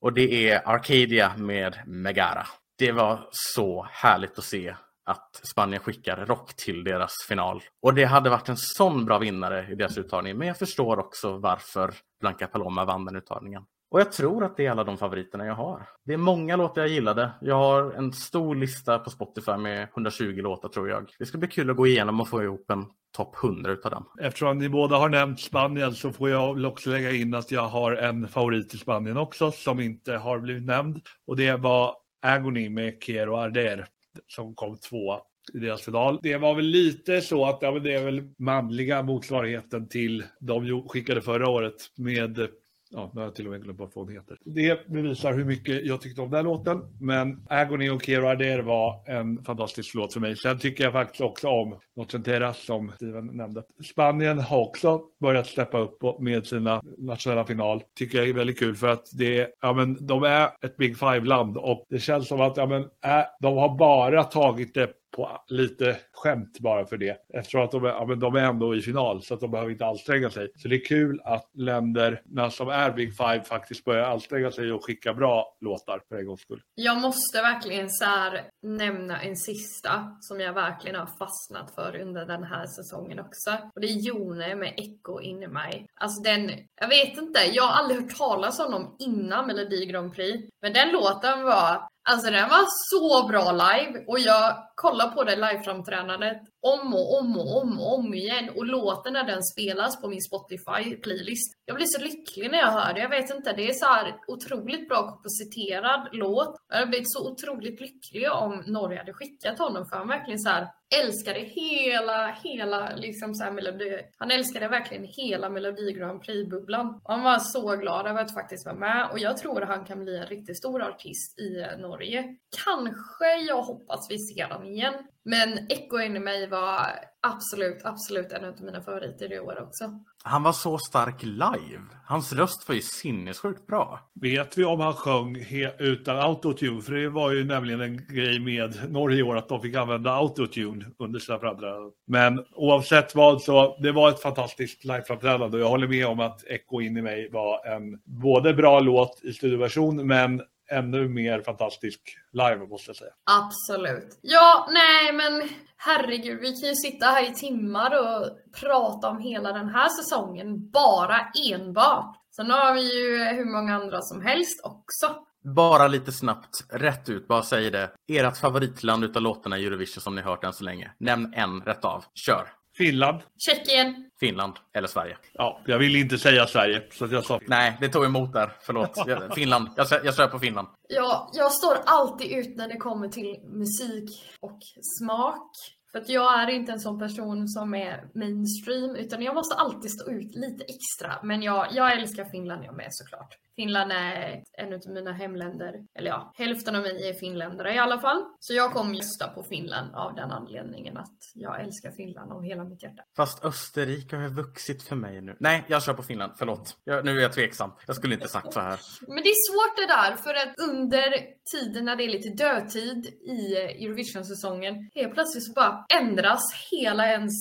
och 0.00 0.12
det 0.12 0.50
är 0.50 0.68
Arcadia 0.68 1.32
med 1.36 1.78
Megara. 1.86 2.46
Det 2.78 2.92
var 2.92 3.28
så 3.30 3.86
härligt 3.90 4.38
att 4.38 4.44
se 4.44 4.74
att 5.04 5.40
Spanien 5.42 5.82
skickar 5.82 6.26
rock 6.26 6.54
till 6.56 6.84
deras 6.84 7.12
final. 7.28 7.62
Och 7.82 7.94
det 7.94 8.04
hade 8.04 8.30
varit 8.30 8.48
en 8.48 8.56
sån 8.56 9.04
bra 9.04 9.18
vinnare 9.18 9.72
i 9.72 9.74
deras 9.74 9.98
uttagning, 9.98 10.38
men 10.38 10.48
jag 10.48 10.58
förstår 10.58 10.98
också 10.98 11.38
varför 11.38 11.94
Blanca 12.20 12.46
Paloma 12.46 12.84
vann 12.84 13.04
den 13.04 13.16
uttagningen. 13.16 13.62
Och 13.90 14.00
jag 14.00 14.12
tror 14.12 14.44
att 14.44 14.56
det 14.56 14.66
är 14.66 14.70
alla 14.70 14.84
de 14.84 14.98
favoriterna 14.98 15.46
jag 15.46 15.54
har. 15.54 15.88
Det 16.04 16.12
är 16.12 16.16
många 16.16 16.56
låtar 16.56 16.80
jag 16.80 16.90
gillade. 16.90 17.30
Jag 17.40 17.54
har 17.54 17.92
en 17.92 18.12
stor 18.12 18.54
lista 18.54 18.98
på 18.98 19.10
Spotify 19.10 19.56
med 19.56 19.82
120 19.82 20.24
låtar 20.24 20.68
tror 20.68 20.88
jag. 20.88 21.10
Det 21.18 21.26
ska 21.26 21.38
bli 21.38 21.48
kul 21.48 21.70
att 21.70 21.76
gå 21.76 21.86
igenom 21.86 22.20
och 22.20 22.28
få 22.28 22.42
ihop 22.42 22.70
en 22.70 22.86
topp 23.16 23.36
100 23.44 23.70
utav 23.70 23.90
dem. 23.90 24.04
Eftersom 24.20 24.58
ni 24.58 24.68
båda 24.68 24.96
har 24.96 25.08
nämnt 25.08 25.40
Spanien 25.40 25.94
så 25.94 26.12
får 26.12 26.30
jag 26.30 26.64
också 26.64 26.90
lägga 26.90 27.12
in 27.12 27.34
att 27.34 27.50
jag 27.50 27.68
har 27.68 27.92
en 27.92 28.28
favorit 28.28 28.74
i 28.74 28.78
Spanien 28.78 29.16
också 29.16 29.50
som 29.50 29.80
inte 29.80 30.12
har 30.12 30.38
blivit 30.38 30.66
nämnd. 30.66 31.00
Och 31.26 31.36
det 31.36 31.56
var 31.56 31.96
Agony 32.22 32.68
med 32.68 33.02
Kero 33.02 33.36
Arder 33.36 33.86
som 34.26 34.54
kom 34.54 34.78
tvåa 34.78 35.20
i 35.54 35.58
deras 35.58 35.82
final. 35.82 36.18
Det 36.22 36.36
var 36.36 36.54
väl 36.54 36.64
lite 36.64 37.20
så 37.20 37.46
att 37.46 37.58
ja, 37.60 37.78
det 37.78 37.94
är 37.94 38.04
väl 38.04 38.22
manliga 38.38 39.02
motsvarigheten 39.02 39.88
till 39.88 40.24
de 40.40 40.88
skickade 40.88 41.20
förra 41.20 41.48
året 41.48 41.74
med 41.96 42.48
Ja, 42.90 43.10
nu 43.14 43.20
har 43.20 43.26
jag 43.26 43.34
till 43.34 43.46
och 43.46 43.52
med 43.52 43.62
glömt 43.62 43.78
vad 43.78 43.90
hon 43.94 44.08
heter. 44.08 44.38
Det 44.44 44.88
bevisar 44.88 45.32
hur 45.32 45.44
mycket 45.44 45.86
jag 45.86 46.00
tyckte 46.00 46.20
om 46.20 46.30
den 46.30 46.44
låten. 46.44 46.82
Men 47.00 47.46
Agony 47.48 47.90
och 47.90 48.02
Kira 48.02 48.30
Adair 48.30 48.58
var 48.58 49.02
en 49.06 49.44
fantastisk 49.44 49.94
låt 49.94 50.12
för 50.12 50.20
mig. 50.20 50.36
Sen 50.36 50.58
tycker 50.58 50.84
jag 50.84 50.92
faktiskt 50.92 51.20
också 51.20 51.48
om 51.48 51.78
Nocenteras 51.96 52.64
som 52.64 52.92
Steven 52.94 53.26
nämnde. 53.26 53.62
Spanien 53.84 54.38
har 54.38 54.60
också 54.60 55.00
börjat 55.20 55.46
släppa 55.46 55.78
upp 55.78 56.20
med 56.20 56.46
sina 56.46 56.82
nationella 56.98 57.44
final. 57.44 57.82
Tycker 57.98 58.18
jag 58.18 58.28
är 58.28 58.32
väldigt 58.32 58.58
kul 58.58 58.76
för 58.76 58.88
att 58.88 59.04
det, 59.18 59.50
ja, 59.60 59.72
men, 59.72 60.06
de 60.06 60.22
är 60.22 60.50
ett 60.64 60.76
Big 60.76 60.98
Five-land 60.98 61.56
och 61.56 61.86
det 61.88 61.98
känns 61.98 62.28
som 62.28 62.40
att 62.40 62.56
ja, 62.56 62.66
men, 62.66 62.82
äh, 62.82 63.24
de 63.40 63.56
har 63.56 63.78
bara 63.78 64.24
tagit 64.24 64.74
det 64.74 64.92
på 65.16 65.40
lite 65.48 65.96
skämt 66.12 66.58
bara 66.60 66.86
för 66.86 66.96
det. 66.96 67.16
Eftersom 67.34 67.60
att 67.60 67.70
de 67.70 67.84
är, 67.84 67.88
ja, 67.88 68.06
men 68.06 68.20
de 68.20 68.34
är 68.34 68.40
ändå 68.40 68.76
i 68.76 68.80
final 68.80 69.22
så 69.22 69.34
att 69.34 69.40
de 69.40 69.50
behöver 69.50 69.70
inte 69.70 69.86
anstränga 69.86 70.30
sig. 70.30 70.50
Så 70.56 70.68
det 70.68 70.76
är 70.76 70.84
kul 70.84 71.20
att 71.24 71.50
länderna 71.54 72.50
som 72.50 72.68
är 72.68 72.92
Big 72.92 73.16
Five 73.16 73.42
faktiskt 73.44 73.84
börjar 73.84 74.10
anstränga 74.10 74.50
sig 74.50 74.72
och 74.72 74.84
skicka 74.84 75.14
bra 75.14 75.56
låtar 75.60 76.00
för 76.08 76.16
en 76.16 76.26
gångs 76.26 76.40
skull. 76.40 76.62
Jag 76.74 77.00
måste 77.00 77.42
verkligen 77.42 77.90
så 77.90 78.04
här 78.04 78.44
nämna 78.62 79.22
en 79.22 79.36
sista 79.36 80.16
som 80.20 80.40
jag 80.40 80.52
verkligen 80.52 80.96
har 80.96 81.06
fastnat 81.18 81.74
för 81.74 82.00
under 82.00 82.26
den 82.26 82.44
här 82.44 82.66
säsongen 82.66 83.18
också. 83.18 83.50
Och 83.74 83.80
det 83.80 83.86
är 83.86 84.06
Jone 84.06 84.54
med 84.54 84.74
Echo 84.76 85.20
in 85.20 85.42
i 85.42 85.48
mig. 85.48 85.86
Alltså 86.00 86.22
den, 86.22 86.50
jag 86.80 86.88
vet 86.88 87.18
inte, 87.18 87.40
jag 87.52 87.62
har 87.62 87.82
aldrig 87.82 88.00
hört 88.00 88.16
talas 88.16 88.58
om 88.58 88.72
honom 88.72 88.96
innan 88.98 89.46
Melodi 89.46 89.86
Grand 89.86 90.14
Prix. 90.14 90.48
Men 90.62 90.72
den 90.72 90.92
låten 90.92 91.42
var 91.42 91.88
Alltså 92.10 92.30
den 92.30 92.48
var 92.48 92.64
så 92.90 93.28
bra 93.28 93.52
live 93.52 94.04
och 94.06 94.18
jag 94.18 94.67
Kolla 94.82 95.08
på 95.08 95.24
det 95.24 95.36
liveframträdandet 95.36 96.42
om 96.60 96.94
och 96.94 97.18
om 97.18 97.36
och 97.38 97.62
om 97.62 97.80
och 97.80 97.94
om 97.98 98.14
igen 98.14 98.50
och 98.56 98.66
låten 98.66 99.12
när 99.12 99.24
den 99.24 99.42
spelas 99.42 100.00
på 100.00 100.08
min 100.08 100.20
Spotify-playlist. 100.20 101.50
Jag 101.64 101.76
blir 101.76 101.86
så 101.86 102.02
lycklig 102.02 102.50
när 102.50 102.58
jag 102.58 102.70
hör 102.70 102.94
det. 102.94 103.00
Jag 103.00 103.08
vet 103.08 103.30
inte, 103.30 103.52
det 103.52 103.68
är 103.68 103.72
så 103.72 103.86
här 103.86 104.14
otroligt 104.26 104.88
bra 104.88 105.08
kompositerad 105.10 106.08
låt. 106.12 106.56
Jag 106.68 106.76
hade 106.76 106.90
blivit 106.90 107.12
så 107.12 107.30
otroligt 107.32 107.80
lycklig 107.80 108.32
om 108.32 108.62
Norge 108.66 108.98
hade 108.98 109.12
skickat 109.12 109.58
honom 109.58 109.86
för 109.86 109.96
han 109.96 110.08
verkligen 110.08 110.38
så 110.38 110.48
här 110.48 110.68
älskade 111.02 111.40
hela, 111.40 112.36
hela 112.44 112.96
liksom 112.96 113.34
så 113.34 113.44
här 113.44 113.50
melodi. 113.50 114.00
Han 114.18 114.30
älskade 114.30 114.68
verkligen 114.68 115.04
hela 115.04 115.48
Melodi 115.48 115.92
Grand 115.92 116.22
Prix-bubblan. 116.22 117.00
Han 117.04 117.22
var 117.22 117.38
så 117.38 117.76
glad 117.76 118.06
över 118.06 118.20
att 118.22 118.34
faktiskt 118.34 118.66
vara 118.66 118.76
med 118.76 119.08
och 119.10 119.18
jag 119.18 119.36
tror 119.36 119.62
att 119.62 119.68
han 119.68 119.84
kan 119.84 120.04
bli 120.04 120.16
en 120.16 120.26
riktigt 120.26 120.58
stor 120.58 120.82
artist 120.82 121.38
i 121.38 121.66
Norge. 121.78 122.24
Kanske 122.64 123.36
jag 123.48 123.62
hoppas 123.62 124.10
vi 124.10 124.18
ser 124.18 124.48
honom 124.48 124.67
igen. 124.72 124.94
Men 125.24 125.58
Echo 125.68 126.00
in 126.00 126.16
i 126.16 126.20
mig 126.20 126.48
var 126.48 126.80
absolut, 127.20 127.84
absolut 127.84 128.32
en 128.32 128.44
av 128.44 128.62
mina 128.62 128.82
favoriter 128.82 129.32
i 129.32 129.40
år 129.40 129.62
också. 129.62 129.84
Han 130.24 130.42
var 130.42 130.52
så 130.52 130.78
stark 130.78 131.22
live. 131.22 131.82
Hans 132.06 132.32
röst 132.32 132.68
var 132.68 132.74
ju 132.74 132.80
sinnessjukt 132.80 133.66
bra. 133.66 134.10
Vet 134.20 134.58
vi 134.58 134.64
om 134.64 134.80
han 134.80 134.92
sjöng 134.92 135.36
utan 135.78 136.18
autotune? 136.18 136.82
För 136.82 136.92
det 136.92 137.08
var 137.08 137.32
ju 137.32 137.44
nämligen 137.44 137.80
en 137.80 138.06
grej 138.06 138.40
med 138.40 138.92
Norge 138.92 139.18
i 139.18 139.22
år 139.22 139.36
att 139.36 139.48
de 139.48 139.60
fick 139.60 139.76
använda 139.76 140.12
autotune 140.12 140.84
under 140.98 141.20
sina 141.20 141.38
framträdanden. 141.38 141.92
Men 142.06 142.44
oavsett 142.54 143.14
vad 143.14 143.42
så 143.42 143.78
det 143.82 143.92
var 143.92 144.08
ett 144.08 144.22
fantastiskt 144.22 144.84
liveframträdande 144.84 145.56
och 145.56 145.62
jag 145.62 145.68
håller 145.68 145.88
med 145.88 146.06
om 146.06 146.20
att 146.20 146.44
Echo 146.46 146.80
in 146.80 146.96
i 146.96 147.02
mig 147.02 147.30
var 147.32 147.66
en 147.66 148.00
både 148.04 148.54
bra 148.54 148.80
låt 148.80 149.20
i 149.24 149.32
studioversion 149.32 150.06
men 150.06 150.42
ännu 150.70 151.08
mer 151.08 151.42
fantastisk 151.42 152.00
live 152.32 152.66
måste 152.66 152.88
jag 152.88 152.96
säga. 152.96 153.10
Absolut. 153.24 154.18
Ja, 154.22 154.68
nej 154.70 155.12
men 155.12 155.48
herregud, 155.76 156.40
vi 156.40 156.60
kan 156.60 156.68
ju 156.68 156.74
sitta 156.74 157.06
här 157.06 157.30
i 157.30 157.34
timmar 157.34 157.90
och 157.98 158.38
prata 158.60 159.08
om 159.08 159.18
hela 159.18 159.52
den 159.52 159.68
här 159.68 159.88
säsongen 159.88 160.70
bara 160.70 161.20
enbart. 161.52 162.16
Sen 162.36 162.50
har 162.50 162.74
vi 162.74 162.80
ju 162.80 163.24
hur 163.24 163.44
många 163.44 163.74
andra 163.74 164.00
som 164.02 164.22
helst 164.22 164.60
också. 164.64 165.14
Bara 165.54 165.88
lite 165.88 166.12
snabbt, 166.12 166.64
rätt 166.72 167.08
ut, 167.08 167.28
bara 167.28 167.42
säg 167.42 167.70
det. 167.70 167.90
Ert 168.08 168.36
favoritland 168.36 169.04
utav 169.04 169.22
låtarna 169.22 169.58
i 169.58 169.66
Eurovision 169.66 170.00
som 170.00 170.14
ni 170.14 170.20
hört 170.20 170.44
än 170.44 170.52
så 170.52 170.64
länge. 170.64 170.90
Nämn 170.98 171.34
en 171.34 171.60
rätt 171.60 171.84
av. 171.84 172.04
Kör! 172.14 172.57
Finland. 172.78 173.22
Tjeckien. 173.38 174.10
Finland 174.20 174.54
eller 174.74 174.88
Sverige. 174.88 175.16
Ja, 175.32 175.60
jag 175.66 175.78
ville 175.78 175.98
inte 175.98 176.18
säga 176.18 176.46
Sverige. 176.46 176.82
Så 176.92 177.06
jag 177.10 177.24
sa... 177.24 177.40
Nej, 177.46 177.76
det 177.80 177.88
tog 177.88 178.04
emot 178.04 178.32
där. 178.32 178.52
Förlåt. 178.60 178.98
Finland. 179.34 179.68
Jag, 179.76 179.86
jag 180.04 180.16
kör 180.16 180.26
på 180.26 180.38
Finland. 180.38 180.68
Ja, 180.88 181.30
jag 181.34 181.52
står 181.52 181.76
alltid 181.86 182.38
ut 182.38 182.56
när 182.56 182.68
det 182.68 182.76
kommer 182.76 183.08
till 183.08 183.36
musik 183.42 184.24
och 184.40 184.58
smak. 184.98 185.50
För 185.92 185.98
att 185.98 186.08
jag 186.08 186.42
är 186.42 186.48
inte 186.50 186.72
en 186.72 186.80
sån 186.80 186.98
person 186.98 187.48
som 187.48 187.74
är 187.74 188.04
mainstream, 188.14 188.96
utan 188.96 189.22
jag 189.22 189.34
måste 189.34 189.54
alltid 189.54 189.90
stå 189.90 190.10
ut 190.10 190.34
lite 190.34 190.64
extra. 190.64 191.12
Men 191.22 191.42
jag, 191.42 191.66
jag 191.72 191.92
älskar 191.92 192.24
Finland 192.24 192.64
jag 192.64 192.76
med 192.76 192.88
såklart. 192.90 193.36
Finland 193.58 193.92
är 193.92 194.42
en 194.52 194.72
av 194.72 194.80
mina 194.86 195.12
hemländer. 195.12 195.74
Eller 195.98 196.10
ja, 196.10 196.32
hälften 196.34 196.76
av 196.76 196.82
mig 196.82 197.08
är 197.08 197.12
finländare 197.12 197.74
i 197.74 197.78
alla 197.78 197.98
fall. 197.98 198.24
Så 198.40 198.54
jag 198.54 198.72
kommer 198.72 198.94
rösta 198.94 199.28
på 199.28 199.42
Finland 199.42 199.94
av 199.94 200.14
den 200.14 200.30
anledningen 200.30 200.96
att 200.96 201.18
jag 201.34 201.60
älskar 201.60 201.90
Finland 201.90 202.32
av 202.32 202.42
hela 202.42 202.64
mitt 202.64 202.82
hjärta. 202.82 203.02
Fast 203.16 203.44
Österrike 203.44 204.16
har 204.16 204.28
vuxit 204.28 204.82
för 204.82 204.96
mig 204.96 205.20
nu. 205.20 205.36
Nej, 205.40 205.64
jag 205.68 205.82
kör 205.82 205.94
på 205.94 206.02
Finland. 206.02 206.32
Förlåt. 206.38 206.76
Jag, 206.84 207.04
nu 207.04 207.18
är 207.18 207.22
jag 207.22 207.32
tveksam. 207.32 207.70
Jag 207.86 207.96
skulle 207.96 208.14
inte 208.14 208.28
sagt 208.28 208.52
så 208.52 208.60
här. 208.60 208.80
Men 209.08 209.22
det 209.22 209.28
är 209.28 209.50
svårt 209.50 209.76
det 209.76 209.86
där, 209.86 210.16
för 210.16 210.34
att 210.34 210.54
under 210.70 211.08
tiden 211.52 211.84
när 211.84 211.96
det 211.96 212.04
är 212.04 212.08
lite 212.08 212.44
dödtid 212.44 213.06
i 213.06 213.56
Eurovision-säsongen, 213.56 214.74
helt 214.94 215.14
plötsligt 215.14 215.44
så 215.44 215.52
bara 215.52 215.84
ändras 216.00 216.42
hela 216.70 217.06
ens 217.06 217.32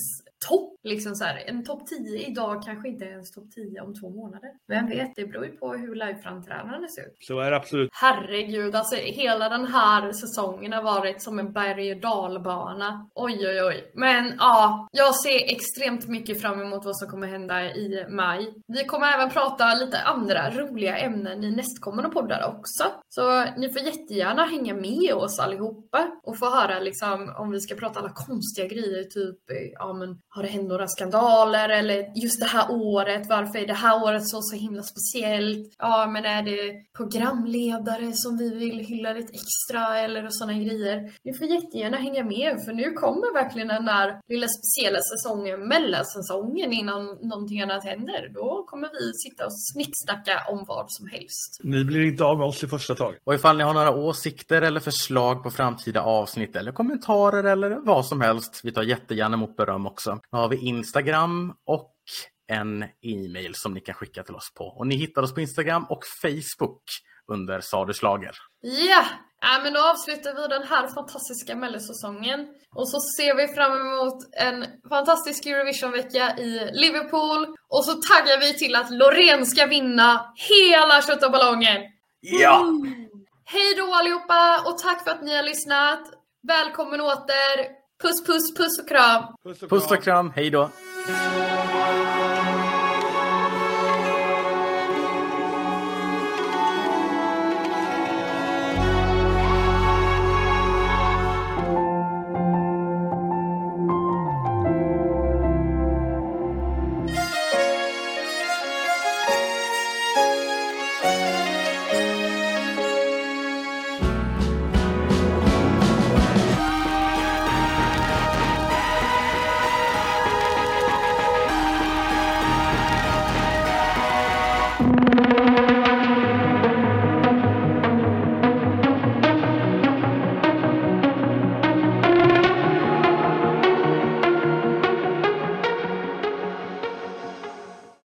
topp. 0.49 0.76
Liksom 0.88 1.15
så 1.15 1.23
här, 1.23 1.43
en 1.45 1.63
topp 1.63 1.88
10 1.88 2.27
idag 2.27 2.63
kanske 2.63 2.89
inte 2.89 3.05
är 3.05 3.09
ens 3.09 3.31
topp 3.31 3.51
10 3.55 3.81
om 3.81 3.93
två 3.95 4.09
månader. 4.09 4.49
Vem 4.67 4.89
vet, 4.89 5.15
det 5.15 5.25
beror 5.25 5.45
ju 5.45 5.51
på 5.51 5.73
hur 5.73 5.95
liveframträdande 5.95 6.88
ser 6.88 7.01
ut. 7.01 7.17
Så 7.19 7.39
är 7.39 7.51
det 7.51 7.57
absolut. 7.57 7.89
Herregud, 7.93 8.75
alltså 8.75 8.95
hela 8.95 9.49
den 9.49 9.65
här 9.65 10.11
säsongen 10.11 10.73
har 10.73 10.83
varit 10.83 11.21
som 11.21 11.39
en 11.39 11.51
berg 11.51 11.91
och 11.91 12.01
dalbana. 12.01 13.09
Oj, 13.15 13.47
oj, 13.47 13.63
oj. 13.63 13.91
Men 13.93 14.33
ja, 14.38 14.88
jag 14.91 15.15
ser 15.15 15.53
extremt 15.55 16.07
mycket 16.07 16.41
fram 16.41 16.61
emot 16.61 16.85
vad 16.85 16.97
som 16.97 17.07
kommer 17.07 17.27
hända 17.27 17.63
i 17.63 18.05
maj. 18.09 18.53
Vi 18.67 18.83
kommer 18.83 19.07
även 19.07 19.29
prata 19.29 19.73
lite 19.73 20.01
andra 20.01 20.49
roliga 20.49 20.97
ämnen 20.97 21.43
i 21.43 21.51
nästkommande 21.51 22.09
poddar 22.09 22.55
också. 22.57 22.83
Så 23.09 23.45
ni 23.57 23.73
får 23.73 23.81
jättegärna 23.81 24.45
hänga 24.45 24.73
med 24.73 25.13
oss 25.13 25.39
allihopa 25.39 26.07
och 26.23 26.39
få 26.39 26.45
höra 26.45 26.79
liksom 26.79 27.35
om 27.38 27.51
vi 27.51 27.59
ska 27.59 27.75
prata 27.75 27.99
alla 27.99 28.11
konstiga 28.13 28.67
grejer, 28.67 29.03
typ 29.03 29.39
ja 29.73 29.93
men 29.93 30.19
har 30.29 30.43
det 30.43 30.49
hänt 30.49 30.67
några 30.78 30.88
skandaler 30.88 31.69
eller 31.69 31.97
just 32.23 32.39
det 32.39 32.45
här 32.45 32.71
året, 32.71 33.23
varför 33.30 33.59
är 33.59 33.67
det 33.67 33.73
här 33.73 34.03
året 34.03 34.28
så, 34.28 34.41
så 34.41 34.55
himla 34.55 34.84
speciellt? 34.84 35.75
Ja, 35.78 36.09
men 36.13 36.25
är 36.25 36.43
det 36.43 36.61
programledare 36.97 38.11
som 38.13 38.38
vi 38.38 38.49
vill 38.63 38.80
hylla 38.80 39.13
lite 39.13 39.34
extra 39.41 39.99
eller 39.99 40.28
sådana 40.30 40.53
grejer? 40.53 40.95
Ni 41.23 41.34
får 41.38 41.47
jättegärna 41.47 41.97
hänga 41.97 42.23
med 42.23 42.51
för 42.65 42.73
nu 42.73 42.91
kommer 42.91 43.34
verkligen 43.34 43.67
den 43.67 43.86
där 43.86 44.07
lilla 44.30 44.47
speciella 44.57 44.99
säsongen, 45.11 45.67
mellansäsongen 45.67 46.73
innan 46.73 47.01
någonting 47.05 47.61
annat 47.61 47.84
händer. 47.84 48.21
Då 48.34 48.63
kommer 48.67 48.89
vi 48.97 49.05
sitta 49.23 49.45
och 49.45 49.55
snicksnacka 49.69 50.36
om 50.51 50.65
vad 50.67 50.86
som 50.88 51.07
helst. 51.07 51.49
Ni 51.63 51.84
blir 51.84 52.03
inte 52.11 52.23
av 52.23 52.38
med 52.38 52.47
oss 52.47 52.63
i 52.63 52.67
första 52.67 52.95
taget. 52.95 53.19
Och 53.25 53.34
ifall 53.34 53.57
ni 53.57 53.63
har 53.63 53.73
några 53.73 53.91
åsikter 53.91 54.61
eller 54.61 54.80
förslag 54.80 55.43
på 55.43 55.49
framtida 55.49 56.01
avsnitt 56.01 56.55
eller 56.55 56.71
kommentarer 56.71 57.43
eller 57.43 57.69
vad 57.86 58.05
som 58.05 58.21
helst, 58.21 58.61
vi 58.63 58.71
tar 58.71 58.84
jättegärna 58.84 59.34
emot 59.34 59.55
beröm 59.57 59.86
också. 59.88 60.19
Då 60.32 60.38
har 60.38 60.49
vi 60.49 60.56
Instagram 60.57 61.53
och 61.65 61.93
en 62.47 62.83
e-mail 62.83 63.55
som 63.55 63.73
ni 63.73 63.79
kan 63.79 63.95
skicka 63.95 64.23
till 64.23 64.35
oss 64.35 64.53
på. 64.53 64.63
Och 64.63 64.87
ni 64.87 64.95
hittar 64.95 65.21
oss 65.21 65.33
på 65.33 65.41
Instagram 65.41 65.85
och 65.89 66.03
Facebook 66.21 66.83
under 67.27 67.61
Sadeslager. 67.61 68.35
Ja, 68.61 69.05
ja 69.41 69.59
men 69.63 69.73
då 69.73 69.79
avslutar 69.79 70.35
vi 70.35 70.47
den 70.47 70.63
här 70.63 70.87
fantastiska 70.87 71.55
mellosäsongen. 71.55 72.39
Och 72.75 72.89
så 72.89 72.99
ser 72.99 73.35
vi 73.35 73.47
fram 73.47 73.71
emot 73.81 74.17
en 74.37 74.65
fantastisk 74.89 75.45
Eurovision-vecka 75.45 76.37
i 76.37 76.69
Liverpool. 76.73 77.55
Och 77.69 77.85
så 77.85 77.91
taggar 77.91 78.39
vi 78.39 78.53
till 78.57 78.75
att 78.75 78.91
Loreen 78.91 79.45
ska 79.45 79.65
vinna 79.65 80.33
hela 80.35 81.01
Köttoballongen. 81.01 81.81
Ja! 82.19 82.59
Mm. 82.61 83.07
Hej 83.45 83.75
då 83.77 83.93
allihopa 83.93 84.61
och 84.65 84.77
tack 84.77 85.03
för 85.03 85.11
att 85.11 85.23
ni 85.23 85.35
har 85.35 85.43
lyssnat. 85.43 86.01
Välkommen 86.47 87.01
åter. 87.01 87.77
Puss 88.01 88.23
puss 88.25 88.53
puss 88.57 88.79
och 88.79 88.87
kram. 88.87 89.23
Puss 89.43 89.63
och 89.63 89.69
kram, 89.69 89.79
puss 89.79 89.91
och 89.91 90.03
kram. 90.03 90.31
hej 90.35 90.49
då. 90.49 90.69